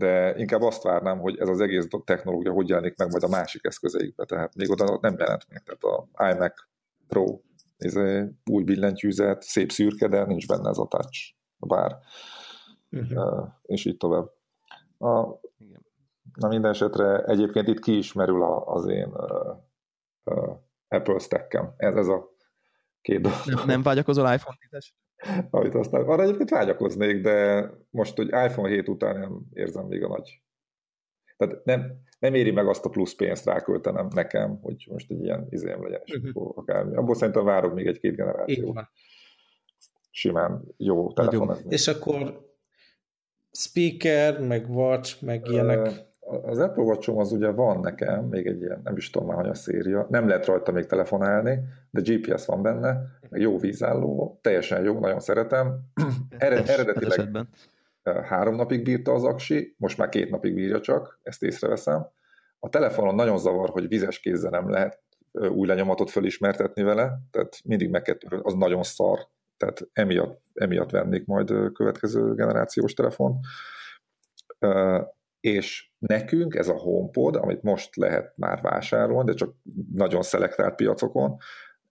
de 0.00 0.34
inkább 0.36 0.62
azt 0.62 0.82
várnám, 0.82 1.18
hogy 1.18 1.38
ez 1.38 1.48
az 1.48 1.60
egész 1.60 1.88
technológia 2.04 2.52
hogy 2.52 2.68
jelenik 2.68 2.96
meg 2.96 3.10
majd 3.10 3.22
a 3.22 3.28
másik 3.28 3.64
eszközeikbe, 3.64 4.24
tehát 4.24 4.54
még 4.54 4.70
oda 4.70 4.98
nem 5.00 5.14
jelent 5.18 5.46
meg. 5.48 5.62
Tehát 5.62 5.82
a 5.82 6.30
iMac 6.32 6.54
Pro, 7.08 7.40
ez 7.76 7.96
új 8.50 8.62
billentyűzet, 8.62 9.42
szép 9.42 9.70
szürke, 9.70 10.08
de 10.08 10.24
nincs 10.24 10.46
benne 10.46 10.68
ez 10.68 10.78
a 10.78 10.86
touch, 10.86 11.34
a 11.58 11.66
bár, 11.66 11.98
uh-huh. 12.90 13.48
és 13.62 13.84
így 13.84 13.96
tovább. 13.96 14.30
A, 14.98 15.40
na 16.34 16.48
minden 16.48 16.70
esetre 16.70 17.24
egyébként 17.24 17.68
itt 17.68 17.80
ki 17.80 17.96
is 17.96 18.12
merül 18.12 18.42
az 18.64 18.86
én 18.86 19.08
uh, 19.08 19.56
uh, 20.24 20.56
Apple 20.88 21.18
stack 21.18 21.74
Ez, 21.76 21.94
ez 21.94 22.08
a 22.08 22.28
két 23.00 23.20
dolog. 23.20 23.38
Nem, 23.44 23.66
nem 23.66 23.82
vágyakozol 23.82 24.32
iPhone 24.32 24.56
10 24.70 24.92
Amit 25.50 25.74
aztán, 25.74 26.02
arra 26.02 26.22
egyébként 26.22 26.50
vágyakoznék, 26.50 27.20
de 27.20 27.70
most, 27.90 28.16
hogy 28.16 28.26
iPhone 28.26 28.68
7 28.68 28.88
után 28.88 29.18
nem 29.18 29.40
érzem 29.52 29.86
még 29.86 30.02
a 30.02 30.08
nagy... 30.08 30.42
Tehát 31.36 31.64
nem, 31.64 32.00
nem 32.18 32.34
éri 32.34 32.50
meg 32.50 32.68
azt 32.68 32.84
a 32.84 32.88
plusz 32.88 33.14
pénzt 33.14 33.44
ráköltenem 33.44 34.08
nekem, 34.14 34.58
hogy 34.62 34.86
most 34.90 35.10
egy 35.10 35.22
ilyen 35.22 35.46
izém 35.50 35.82
legyen, 35.82 36.00
és 36.04 36.14
uh-huh. 36.14 36.58
akármi. 36.58 36.96
Abból 36.96 37.14
szerintem 37.14 37.44
várok 37.44 37.74
még 37.74 37.86
egy-két 37.86 38.16
generációt. 38.16 38.78
Simán 40.10 40.74
jó 40.76 41.12
telefon. 41.12 41.56
És 41.68 41.88
akkor 41.88 42.48
speaker, 43.52 44.40
meg 44.40 44.70
watch, 44.70 45.22
meg 45.22 45.46
ilyenek. 45.46 46.08
Az 46.42 46.58
Apple 46.58 46.82
watch 46.82 47.10
az 47.18 47.32
ugye 47.32 47.50
van 47.50 47.80
nekem, 47.80 48.24
még 48.24 48.46
egy 48.46 48.60
ilyen, 48.60 48.80
nem 48.84 48.96
is 48.96 49.10
tudom 49.10 49.28
már, 49.28 49.36
hogy 49.36 49.48
a 49.48 49.54
széria. 49.54 50.06
Nem 50.10 50.28
lehet 50.28 50.46
rajta 50.46 50.72
még 50.72 50.86
telefonálni, 50.86 51.58
de 51.90 52.00
GPS 52.00 52.46
van 52.46 52.62
benne, 52.62 53.00
meg 53.28 53.40
jó 53.40 53.58
vízálló, 53.58 54.38
teljesen 54.42 54.82
jó, 54.82 54.98
nagyon 54.98 55.20
szeretem. 55.20 55.78
Ered, 56.38 56.68
eredetileg 56.68 57.46
három 58.22 58.54
napig 58.54 58.82
bírta 58.82 59.12
az 59.12 59.24
aksi, 59.24 59.74
most 59.78 59.98
már 59.98 60.08
két 60.08 60.30
napig 60.30 60.54
bírja 60.54 60.80
csak, 60.80 61.18
ezt 61.22 61.42
észreveszem. 61.42 62.06
A 62.58 62.68
telefonon 62.68 63.14
nagyon 63.14 63.38
zavar, 63.38 63.68
hogy 63.68 63.88
vizes 63.88 64.20
kézzel 64.20 64.50
nem 64.50 64.70
lehet 64.70 65.00
új 65.32 65.66
lenyomatot 65.66 66.10
fölismertetni 66.10 66.82
vele, 66.82 67.18
tehát 67.30 67.60
mindig 67.64 67.90
meg 67.90 68.02
kell 68.02 68.16
az 68.42 68.54
nagyon 68.54 68.82
szar 68.82 69.18
tehát 69.56 69.88
emiatt, 69.92 70.40
emiatt 70.54 70.90
vennék 70.90 71.26
majd 71.26 71.72
következő 71.72 72.34
generációs 72.34 72.94
telefont. 72.94 73.44
És 75.40 75.90
nekünk 75.98 76.54
ez 76.54 76.68
a 76.68 76.78
HomePod, 76.78 77.36
amit 77.36 77.62
most 77.62 77.96
lehet 77.96 78.32
már 78.36 78.60
vásárolni, 78.60 79.30
de 79.30 79.36
csak 79.36 79.54
nagyon 79.92 80.22
szelektált 80.22 80.74
piacokon, 80.74 81.36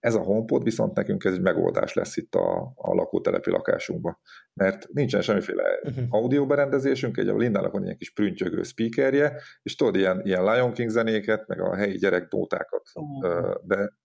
ez 0.00 0.14
a 0.14 0.22
HomePod 0.22 0.62
viszont 0.62 0.94
nekünk 0.94 1.24
ez 1.24 1.32
egy 1.32 1.40
megoldás 1.40 1.94
lesz 1.94 2.16
itt 2.16 2.34
a, 2.34 2.72
a 2.76 2.94
lakótelepi 2.94 3.50
lakásunkban. 3.50 4.18
Mert 4.54 4.88
nincsen 4.92 5.20
semmiféle 5.20 5.62
uh-huh. 5.82 6.04
audioberendezésünk, 6.08 7.16
egy 7.16 7.28
a 7.28 7.36
Lindának 7.36 7.72
van 7.72 7.84
ilyen 7.84 7.96
kis 7.96 8.12
prüntjögő 8.12 8.62
speakerje, 8.62 9.40
és 9.62 9.74
tudod, 9.74 9.96
ilyen, 9.96 10.20
ilyen 10.24 10.44
Lion 10.44 10.72
King 10.72 10.90
zenéket, 10.90 11.46
meg 11.46 11.60
a 11.60 11.76
helyi 11.76 11.96
gyerek 11.96 12.30
nótákat 12.30 12.82
uh, 12.94 13.54
be, 13.66 13.98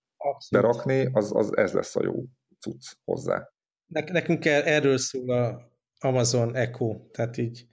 berakni, 0.51 1.09
az, 1.11 1.35
az 1.35 1.57
ez 1.57 1.73
lesz 1.73 1.95
a 1.95 2.03
jó 2.03 2.13
cucc 2.59 2.93
hozzá. 3.03 3.49
Nekünk 3.87 4.45
erről 4.45 4.97
szól 4.97 5.31
a 5.31 5.71
Amazon 5.99 6.55
Echo, 6.55 6.99
tehát 7.11 7.37
így 7.37 7.65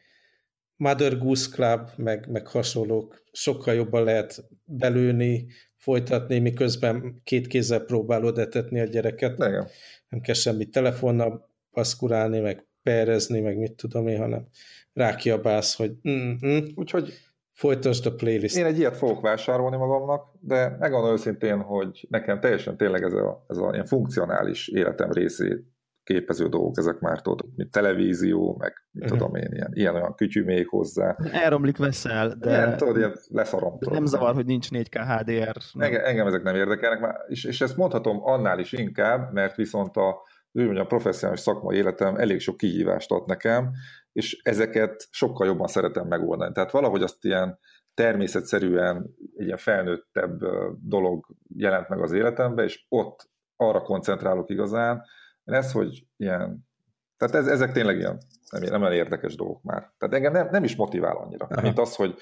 Mother 0.83 1.19
Goose 1.19 1.49
Club, 1.51 1.89
meg, 1.97 2.31
meg 2.31 2.47
hasonlók 2.47 3.23
sokkal 3.33 3.75
jobban 3.75 4.05
lehet 4.05 4.45
belőni, 4.65 5.47
folytatni, 5.77 6.39
miközben 6.39 7.21
két 7.25 7.47
kézzel 7.47 7.81
próbálod 7.81 8.39
etetni 8.39 8.81
a 8.81 8.85
gyereket. 8.85 9.39
Igen. 9.39 9.67
Nem 10.09 10.21
kell 10.21 10.35
semmit 10.35 10.71
telefonnal 10.71 11.51
paszkurálni, 11.71 12.41
meg 12.41 12.67
perezni, 12.83 13.41
meg 13.41 13.57
mit 13.59 13.73
tudom 13.73 14.07
én, 14.07 14.19
hanem 14.19 14.47
rákiabálsz, 14.93 15.77
hogy 15.77 15.93
mm-hmm. 16.09 16.59
Úgyhogy 16.75 17.13
folytasd 17.53 18.07
a 18.07 18.15
playlist. 18.15 18.57
Én 18.57 18.65
egy 18.65 18.79
ilyet 18.79 18.97
fogok 18.97 19.21
vásárolni 19.21 19.77
magamnak, 19.77 20.35
de 20.41 20.77
megmondom 20.79 21.13
őszintén, 21.13 21.61
hogy 21.61 22.07
nekem 22.11 22.41
teljesen 22.41 22.77
tényleg 22.77 23.03
ez 23.03 23.13
a, 23.13 23.45
ez 23.49 23.57
a 23.57 23.71
ilyen 23.73 23.87
funkcionális 23.87 24.69
életem 24.69 25.11
részét 25.11 25.72
képező 26.05 26.49
dolgok, 26.49 26.79
ezek 26.79 26.99
már 26.99 27.21
tudod, 27.21 27.49
mint 27.57 27.71
televízió, 27.71 28.57
meg 28.59 28.73
mit 28.91 29.05
uh-huh. 29.05 29.19
tudom 29.19 29.35
én, 29.35 29.49
ilyen, 29.53 29.71
ilyen 29.73 29.95
olyan 29.95 30.15
kütyű 30.15 30.45
még 30.45 30.69
hozzá. 30.69 31.17
Elromlik 31.33 31.77
veszel, 31.77 32.35
de, 32.39 32.51
ilyen, 32.51 32.77
tudod, 32.77 32.97
ilyen 32.97 33.13
leszarom. 33.29 33.79
Tudod, 33.79 33.95
nem 33.95 34.05
zavar, 34.05 34.35
hogy 34.35 34.47
nincs 34.47 34.69
4K 34.71 35.05
HDR. 35.09 35.57
Engem, 35.85 36.05
engem 36.05 36.27
ezek 36.27 36.43
nem 36.43 36.55
érdekelnek, 36.55 37.01
már, 37.01 37.15
és, 37.29 37.45
és 37.45 37.61
ezt 37.61 37.77
mondhatom 37.77 38.19
annál 38.23 38.59
is 38.59 38.73
inkább, 38.73 39.33
mert 39.33 39.57
viszont 39.57 39.97
a, 39.97 40.23
úgy 40.53 40.77
a 40.77 40.85
professzionális 40.85 41.41
szakmai 41.41 41.77
életem 41.77 42.17
elég 42.17 42.41
sok 42.41 42.57
kihívást 42.57 43.11
ad 43.11 43.27
nekem, 43.27 43.71
és 44.13 44.41
ezeket 44.43 45.09
sokkal 45.11 45.47
jobban 45.47 45.67
szeretem 45.67 46.07
megoldani. 46.07 46.53
Tehát 46.53 46.71
valahogy 46.71 47.03
azt 47.03 47.25
ilyen 47.25 47.59
természetszerűen 47.95 49.15
egy 49.37 49.45
ilyen 49.45 49.57
felnőttebb 49.57 50.41
dolog 50.81 51.27
jelent 51.57 51.89
meg 51.89 52.01
az 52.01 52.13
életembe, 52.13 52.63
és 52.63 52.85
ott 52.89 53.31
arra 53.57 53.83
koncentrálok 53.83 54.51
igazán, 54.51 55.03
ez, 55.45 55.73
hogy 55.73 56.07
ilyen, 56.17 56.69
tehát 57.17 57.35
ez, 57.35 57.47
ezek 57.47 57.73
tényleg 57.73 57.99
ilyen 57.99 58.21
nem, 58.51 58.63
nem 58.63 58.83
olyan 58.83 58.93
érdekes 58.93 59.35
dolgok 59.35 59.63
már. 59.63 59.93
Tehát 59.99 60.15
engem 60.15 60.33
nem, 60.33 60.49
nem 60.51 60.65
is 60.65 60.77
motivál 60.77 61.17
annyira, 61.17 61.47
Aha. 61.47 61.61
mint 61.61 61.79
az, 61.79 61.95
hogy 61.95 62.15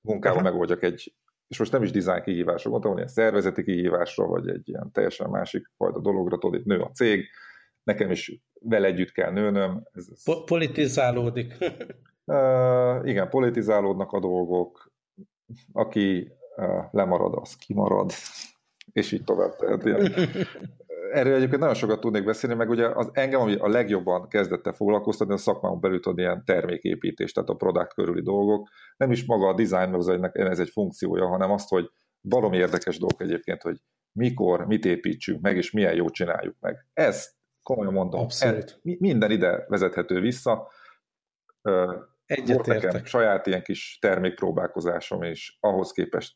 munkával 0.00 0.38
Aha. 0.38 0.50
megoldjak 0.50 0.82
egy, 0.82 1.14
és 1.48 1.58
most 1.58 1.72
nem 1.72 1.82
is 1.82 1.90
design 1.90 2.22
kihívásra 2.22 2.70
gondolom, 2.70 2.96
ilyen 2.96 3.08
szervezeti 3.08 3.62
kihívásra, 3.62 4.26
vagy 4.26 4.48
egy 4.48 4.68
ilyen 4.68 4.90
teljesen 4.92 5.30
másik 5.30 5.70
fajta 5.76 6.00
dologra, 6.00 6.38
tudod, 6.38 6.60
itt 6.60 6.66
nő 6.66 6.80
a 6.80 6.90
cég, 6.90 7.28
nekem 7.82 8.10
is 8.10 8.40
vele 8.60 8.86
együtt 8.86 9.12
kell 9.12 9.32
nőnöm. 9.32 9.88
Ez, 9.92 10.06
ez... 10.12 10.24
Po- 10.24 10.44
politizálódik. 10.44 11.54
uh, 12.24 13.08
igen, 13.08 13.28
politizálódnak 13.28 14.12
a 14.12 14.20
dolgok, 14.20 14.92
aki 15.72 16.32
uh, 16.56 16.84
lemarad, 16.90 17.34
az 17.34 17.56
kimarad, 17.56 18.12
és 18.92 19.12
így 19.12 19.24
tovább. 19.24 19.56
Tehát 19.56 19.84
ilyen, 19.84 20.12
erről 21.14 21.34
egyébként 21.34 21.60
nagyon 21.60 21.74
sokat 21.74 22.00
tudnék 22.00 22.24
beszélni, 22.24 22.56
meg 22.56 22.68
ugye 22.68 22.88
az 22.88 23.10
engem, 23.12 23.40
ami 23.40 23.54
a 23.54 23.68
legjobban 23.68 24.28
kezdette 24.28 24.72
foglalkoztatni, 24.72 25.34
a 25.34 25.36
szakmában 25.36 25.80
belül 25.80 26.00
tudod 26.00 26.18
ilyen 26.18 26.44
terméképítés, 26.44 27.32
tehát 27.32 27.48
a 27.48 27.54
product 27.54 27.94
körüli 27.94 28.22
dolgok. 28.22 28.68
Nem 28.96 29.10
is 29.10 29.24
maga 29.24 29.48
a 29.48 29.54
design, 29.54 29.90
meg 29.90 29.94
az 29.94 30.08
ennek, 30.08 30.36
ez 30.36 30.58
egy 30.58 30.70
funkciója, 30.70 31.26
hanem 31.26 31.50
azt, 31.50 31.68
hogy 31.68 31.90
valami 32.20 32.56
érdekes 32.56 32.98
dolog 32.98 33.22
egyébként, 33.22 33.62
hogy 33.62 33.76
mikor, 34.12 34.66
mit 34.66 34.84
építsünk 34.84 35.40
meg, 35.40 35.56
és 35.56 35.70
milyen 35.70 35.94
jót 35.94 36.12
csináljuk 36.12 36.56
meg. 36.60 36.86
Ez, 36.92 37.34
komolyan 37.62 37.92
mondom, 37.92 38.26
ez, 38.40 38.64
minden 38.82 39.30
ide 39.30 39.64
vezethető 39.68 40.20
vissza. 40.20 40.70
Egyetértek. 42.26 43.06
saját 43.06 43.46
ilyen 43.46 43.62
kis 43.62 43.98
termékpróbálkozásom, 44.00 45.22
és 45.22 45.56
ahhoz 45.60 45.92
képest 45.92 46.34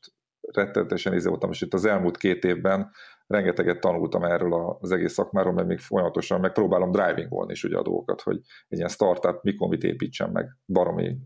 rettenetesen 0.53 1.15
izé 1.15 1.29
voltam, 1.29 1.51
és 1.51 1.61
itt 1.61 1.75
az 1.75 1.85
elmúlt 1.85 2.17
két 2.17 2.45
évben 2.45 2.91
rengeteget 3.27 3.81
tanultam 3.81 4.25
erről 4.25 4.79
az 4.81 4.91
egész 4.91 5.13
szakmáról, 5.13 5.53
mert 5.53 5.69
még 5.69 5.79
folyamatosan 5.79 6.41
megpróbálom 6.41 6.91
drivingolni 6.91 7.53
is 7.53 7.65
ugye 7.65 7.77
a 7.77 7.83
dolgokat, 7.83 8.21
hogy 8.21 8.37
egy 8.69 8.79
ilyen 8.79 8.89
startup 8.89 9.43
mikor 9.43 9.69
mit 9.69 9.83
építsen 9.83 10.31
meg, 10.31 10.57
baromi 10.67 11.19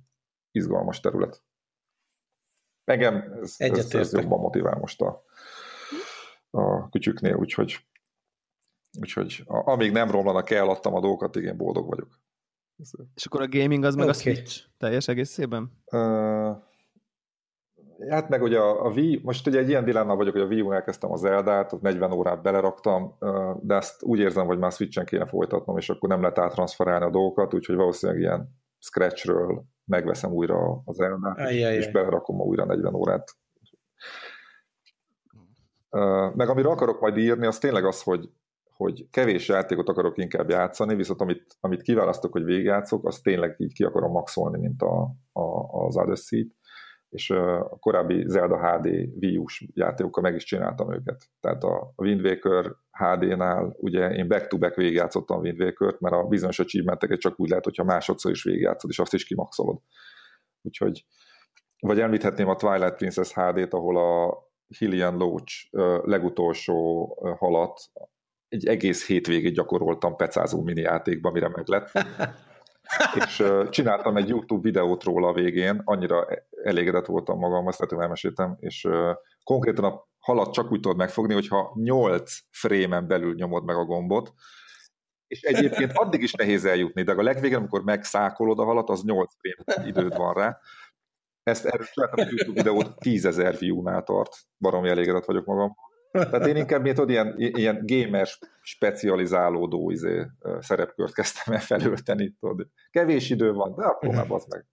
izgalmas 0.51 1.01
terület. 1.01 1.43
Engem 2.85 3.39
ez, 3.41 3.55
ez, 3.59 3.95
ez 3.95 4.13
jobban 4.13 4.41
motivál 4.41 4.79
most 4.79 5.01
a, 5.01 5.25
a 6.51 6.89
kütyüknél, 6.89 7.35
úgyhogy, 7.35 7.87
úgyhogy 9.01 9.43
amíg 9.47 9.93
nem 9.93 10.11
romlanak 10.11 10.51
el, 10.51 10.69
adtam 10.69 10.95
a 10.95 11.01
dolgokat, 11.01 11.37
igen, 11.37 11.57
boldog 11.57 11.89
vagyok. 11.89 12.21
És 13.15 13.27
akkor 13.27 13.41
a 13.41 13.49
gaming 13.49 13.85
az 13.85 13.95
meg 13.95 14.09
okay. 14.09 14.19
a 14.19 14.21
Switch 14.21 14.65
teljes 14.79 15.09
egészében? 15.09 15.83
Uh, 15.85 16.57
Hát 18.09 18.29
meg 18.29 18.43
ugye 18.43 18.59
a, 18.59 18.87
a 18.87 18.91
Wii, 18.91 19.21
most 19.23 19.47
ugye 19.47 19.59
egy 19.59 19.69
ilyen 19.69 19.85
dilemmában 19.85 20.17
vagyok, 20.17 20.33
hogy 20.33 20.43
a 20.43 20.47
Wii-on 20.47 20.73
elkezdtem 20.73 21.13
az 21.13 21.25
Eldát, 21.25 21.81
40 21.81 22.13
órát 22.13 22.43
beleraktam, 22.43 23.17
de 23.61 23.75
ezt 23.75 24.03
úgy 24.03 24.19
érzem, 24.19 24.47
hogy 24.47 24.59
már 24.59 24.73
Switch-en 24.73 25.05
kéne 25.05 25.27
folytatnom, 25.27 25.77
és 25.77 25.91
akkor 25.91 26.09
nem 26.09 26.21
lehet 26.21 26.39
áttranszferálni 26.39 27.05
a 27.05 27.11
dolgokat, 27.11 27.55
úgyhogy 27.55 27.77
valószínűleg 27.77 28.21
ilyen 28.21 28.49
Scratchről 28.79 29.65
megveszem 29.85 30.33
újra 30.33 30.83
az 30.85 31.01
Eldát, 31.01 31.39
Ajjajjaj. 31.39 31.75
és 31.75 31.91
belerakom 31.91 32.41
újra 32.41 32.65
40 32.65 32.95
órát. 32.95 33.31
Meg 36.35 36.49
amire 36.49 36.69
akarok 36.69 37.01
majd 37.01 37.17
írni, 37.17 37.47
az 37.47 37.59
tényleg 37.59 37.85
az, 37.85 38.03
hogy, 38.03 38.31
hogy 38.77 39.07
kevés 39.11 39.49
játékot 39.49 39.89
akarok 39.89 40.19
inkább 40.19 40.51
játszani, 40.51 40.95
viszont 40.95 41.21
amit, 41.21 41.57
amit 41.61 41.83
kiválasztok, 41.83 42.33
hogy 42.33 42.45
végigjátszok, 42.45 43.07
azt 43.07 43.23
tényleg 43.23 43.55
így 43.59 43.73
ki 43.73 43.85
akarom 43.85 44.11
maxolni, 44.11 44.59
mint 44.59 44.83
a, 44.83 45.15
a, 45.33 45.85
az 45.87 45.97
Odyssey-t 45.97 46.55
és 47.13 47.31
a 47.31 47.77
korábbi 47.81 48.25
Zelda 48.27 48.59
HD 48.59 48.87
Wii 49.21 49.37
U-s 49.37 49.67
játékokkal 49.75 50.23
meg 50.23 50.35
is 50.35 50.45
csináltam 50.45 50.93
őket. 50.93 51.31
Tehát 51.41 51.63
a 51.63 51.93
Wind 51.97 52.25
Waker 52.27 52.75
HD-nál 52.91 53.77
ugye 53.79 54.11
én 54.11 54.29
back-to-back 54.29 54.75
végigjátszottam 54.75 55.41
Wind 55.41 55.61
Waker-t, 55.61 56.01
mert 56.01 56.15
a 56.15 56.25
bizonyos 56.25 56.59
achievementeket 56.59 57.21
csak 57.21 57.41
úgy 57.41 57.49
lehet, 57.49 57.65
hogyha 57.65 57.85
másodszor 57.85 58.31
is 58.31 58.43
végigjátszod, 58.43 58.91
és 58.91 58.99
azt 58.99 59.15
is 59.15 59.25
kimaxolod. 59.25 59.79
Úgyhogy, 60.63 61.05
vagy 61.79 62.01
említhetném 62.01 62.49
a 62.49 62.57
Twilight 62.57 62.97
Princess 62.97 63.33
HD-t, 63.35 63.75
ahol 63.75 63.97
a 63.97 64.39
Hillian 64.79 65.17
Loach 65.17 65.53
legutolsó 66.05 67.07
halat 67.39 67.81
egy 68.49 68.67
egész 68.67 69.07
hétvégét 69.07 69.55
gyakoroltam 69.55 70.17
pecázó 70.17 70.63
mini 70.63 70.81
játékban, 70.81 71.33
mire 71.33 71.49
meg 71.49 71.67
lett. 71.67 71.91
és 73.15 73.45
csináltam 73.71 74.17
egy 74.17 74.29
YouTube 74.29 74.63
videót 74.63 75.05
róla 75.05 75.29
a 75.29 75.33
végén, 75.33 75.81
annyira 75.85 76.27
elégedett 76.65 77.07
voltam 77.07 77.39
magam, 77.39 77.67
azt 77.67 77.79
lehet, 77.79 78.03
elmeséltem, 78.03 78.57
és 78.59 78.89
konkrétan 79.45 79.85
a 79.85 80.09
halat 80.19 80.53
csak 80.53 80.73
úgy 80.73 80.81
tudod 80.81 80.97
megfogni, 80.97 81.35
hogyha 81.35 81.73
8 81.75 82.39
frémen 82.51 83.07
belül 83.07 83.35
nyomod 83.35 83.65
meg 83.65 83.77
a 83.77 83.85
gombot, 83.85 84.33
és 85.27 85.43
egyébként 85.43 85.93
addig 85.93 86.23
is 86.23 86.33
nehéz 86.33 86.65
eljutni, 86.65 87.03
de 87.03 87.13
a 87.13 87.23
legvégén, 87.23 87.57
amikor 87.57 87.83
megszákolod 87.83 88.59
a 88.59 88.65
halat, 88.65 88.89
az 88.89 89.03
8 89.03 89.33
frame 89.65 89.89
időd 89.89 90.17
van 90.17 90.35
rá. 90.35 90.59
Ezt 91.43 91.65
erről 91.65 91.87
csináltam 91.87 92.25
a 92.25 92.29
YouTube 92.29 92.63
videót, 92.63 92.95
10.000 93.05 93.57
view-nál 93.59 94.03
tart, 94.03 94.37
baromi 94.59 94.89
elégedett 94.89 95.25
vagyok 95.25 95.47
magam. 95.47 95.75
Tehát 96.13 96.47
én 96.47 96.57
inkább 96.57 96.83
mint, 96.83 96.99
ilyen, 97.09 97.35
ilyen 97.37 97.83
gamer 97.87 98.29
specializálódó 98.63 99.91
izé, 99.91 100.27
szerepkört 100.59 101.15
kezdtem 101.15 101.55
el 101.55 101.61
felölteni. 101.61 102.37
Tudod. 102.41 102.69
Kevés 102.91 103.31
idő 103.31 103.53
van, 103.53 103.75
de 103.75 103.85
akkor 103.85 104.15
már 104.15 104.31
az 104.31 104.47
meg 104.49 104.67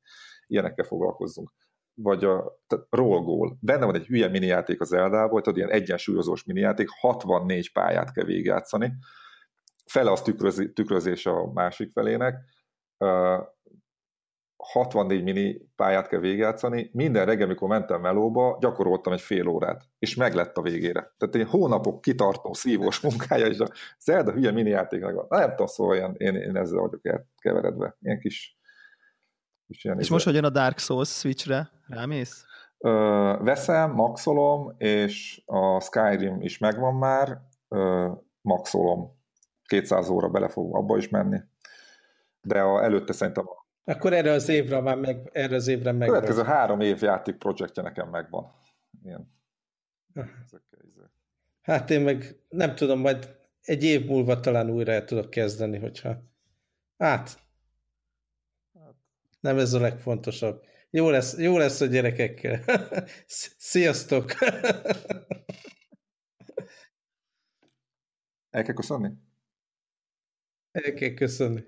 ilyenekkel 0.48 0.86
foglalkozzunk. 0.86 1.52
Vagy 1.94 2.24
a 2.24 2.60
roll 2.90 3.24
goal. 3.24 3.58
Benne 3.62 3.86
van 3.86 3.96
egy 3.96 4.06
hülye 4.06 4.28
minijáték 4.28 4.82
az 4.82 4.94
Eldával, 4.94 5.42
tudod, 5.42 5.58
ilyen 5.58 5.72
egyensúlyozós 5.72 6.44
minijáték, 6.44 6.88
64 7.00 7.72
pályát 7.72 8.12
kell 8.14 8.26
végigjátszani. 8.26 8.94
Fele 9.86 10.12
az 10.12 10.22
tükrözi, 10.22 10.74
tükrözés 10.74 11.26
a 11.26 11.52
másik 11.52 11.92
felének 11.92 12.36
64 14.64 15.24
mini 15.24 15.62
pályát 15.76 16.08
kell 16.08 16.20
végigjátszani, 16.20 16.90
minden 16.94 17.26
reggel, 17.26 17.46
amikor 17.46 17.68
mentem 17.68 18.02
melóba, 18.02 18.58
gyakoroltam 18.60 19.14
egy 19.14 19.22
fél 19.22 19.48
órát, 19.48 19.84
és 20.00 20.16
meglett 20.16 20.58
a 20.58 20.62
végére. 20.62 21.14
Tehát 21.18 21.36
egy 21.36 21.48
hónapok 21.50 22.02
kitartó, 22.02 22.54
szívós 22.54 23.00
munkája, 23.10 23.46
és 23.46 23.60
a 23.60 23.68
Zelda 24.00 24.32
hülye 24.32 24.52
mini 24.52 24.70
játéknak, 24.70 25.30
nem 25.30 25.50
tudom, 25.50 25.68
szóval 25.68 25.96
ilyen, 25.96 26.16
én, 26.18 26.36
én 26.36 26.56
ezzel 26.56 26.80
vagyok 26.80 27.26
keveredve. 27.38 27.98
Ilyen 28.02 28.20
kis, 28.20 28.58
kis 29.68 29.84
ilyen 29.84 29.98
És 29.98 30.04
izé. 30.04 30.14
most 30.14 30.26
hogyan 30.26 30.44
a 30.44 30.50
Dark 30.50 30.78
Souls 30.80 31.10
Switchre 31.10 31.70
rámész? 31.88 32.46
Ö, 32.78 32.90
veszem, 33.42 33.92
maxolom, 33.92 34.76
és 34.78 35.42
a 35.46 35.80
Skyrim 35.80 36.42
is 36.42 36.58
megvan 36.58 36.96
már, 36.96 37.42
ö, 37.68 38.10
maxolom. 38.42 39.18
200 39.64 40.10
óra 40.10 40.30
bele 40.30 40.48
fog 40.50 40.76
abba 40.76 40.98
is 40.98 41.10
menni. 41.10 41.40
De 42.42 42.62
a, 42.62 42.84
előtte 42.84 43.14
szerintem 43.14 43.48
a 43.48 43.68
Akkor 43.90 44.14
erre 44.14 44.32
az 44.32 44.50
évre 44.50 44.82
már 44.82 44.98
meg, 44.98 45.30
erre 45.32 45.56
az 45.56 45.68
évre 45.68 45.92
meg. 45.92 46.08
következő 46.08 46.44
három 46.44 46.80
év 46.80 47.02
játék 47.02 47.36
projektje 47.36 47.84
nekem 47.84 48.10
megvan. 48.10 48.52
Ilyen. 49.04 49.34
Hát 51.62 51.90
én 51.90 52.02
meg 52.02 52.40
nem 52.50 52.76
tudom, 52.76 53.00
majd 53.00 53.38
egy 53.62 53.84
év 53.84 54.06
múlva 54.06 54.40
talán 54.40 54.70
újra 54.70 54.92
el 54.92 55.06
tudok 55.06 55.30
kezdeni, 55.30 55.78
hogyha... 55.78 56.24
Hát, 56.98 57.40
nem 59.40 59.58
ez 59.58 59.74
a 59.74 59.80
legfontosabb. 59.80 60.66
Jó 60.90 61.10
lesz, 61.10 61.38
jó 61.38 61.58
lesz 61.58 61.82
a 61.82 61.86
gyerekekkel. 61.86 62.64
Sziasztok! 63.58 64.34
El 68.50 68.64
kell 68.64 68.74
köszönni? 68.74 69.10
El 70.72 70.94
kell 70.94 71.14
köszönni. 71.14 71.64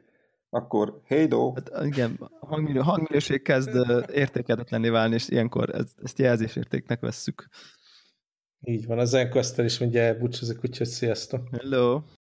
Akkor 0.54 1.02
do! 1.28 1.54
Hát, 1.54 1.86
igen, 1.86 2.18
a 2.40 2.46
hangminő, 2.46 2.80
hangminőség 2.80 3.42
kezd 3.42 3.76
ö, 3.76 4.04
értékelhetlenné 4.14 4.90
válni, 4.90 5.14
és 5.14 5.30
ilyenkor 5.30 5.76
ez, 5.76 5.94
ezt 6.04 6.20
jelzésértéknek 6.20 7.00
vesszük. 7.00 7.48
Így 8.60 8.86
van, 8.86 9.00
az 9.00 9.14
Enquester 9.14 9.66
is 9.66 9.78
mindjárt 9.78 10.20
búcsúzik, 10.20 10.64
úgyhogy 10.64 10.88
sziasztok! 10.88 11.48
Hello! 11.52 12.02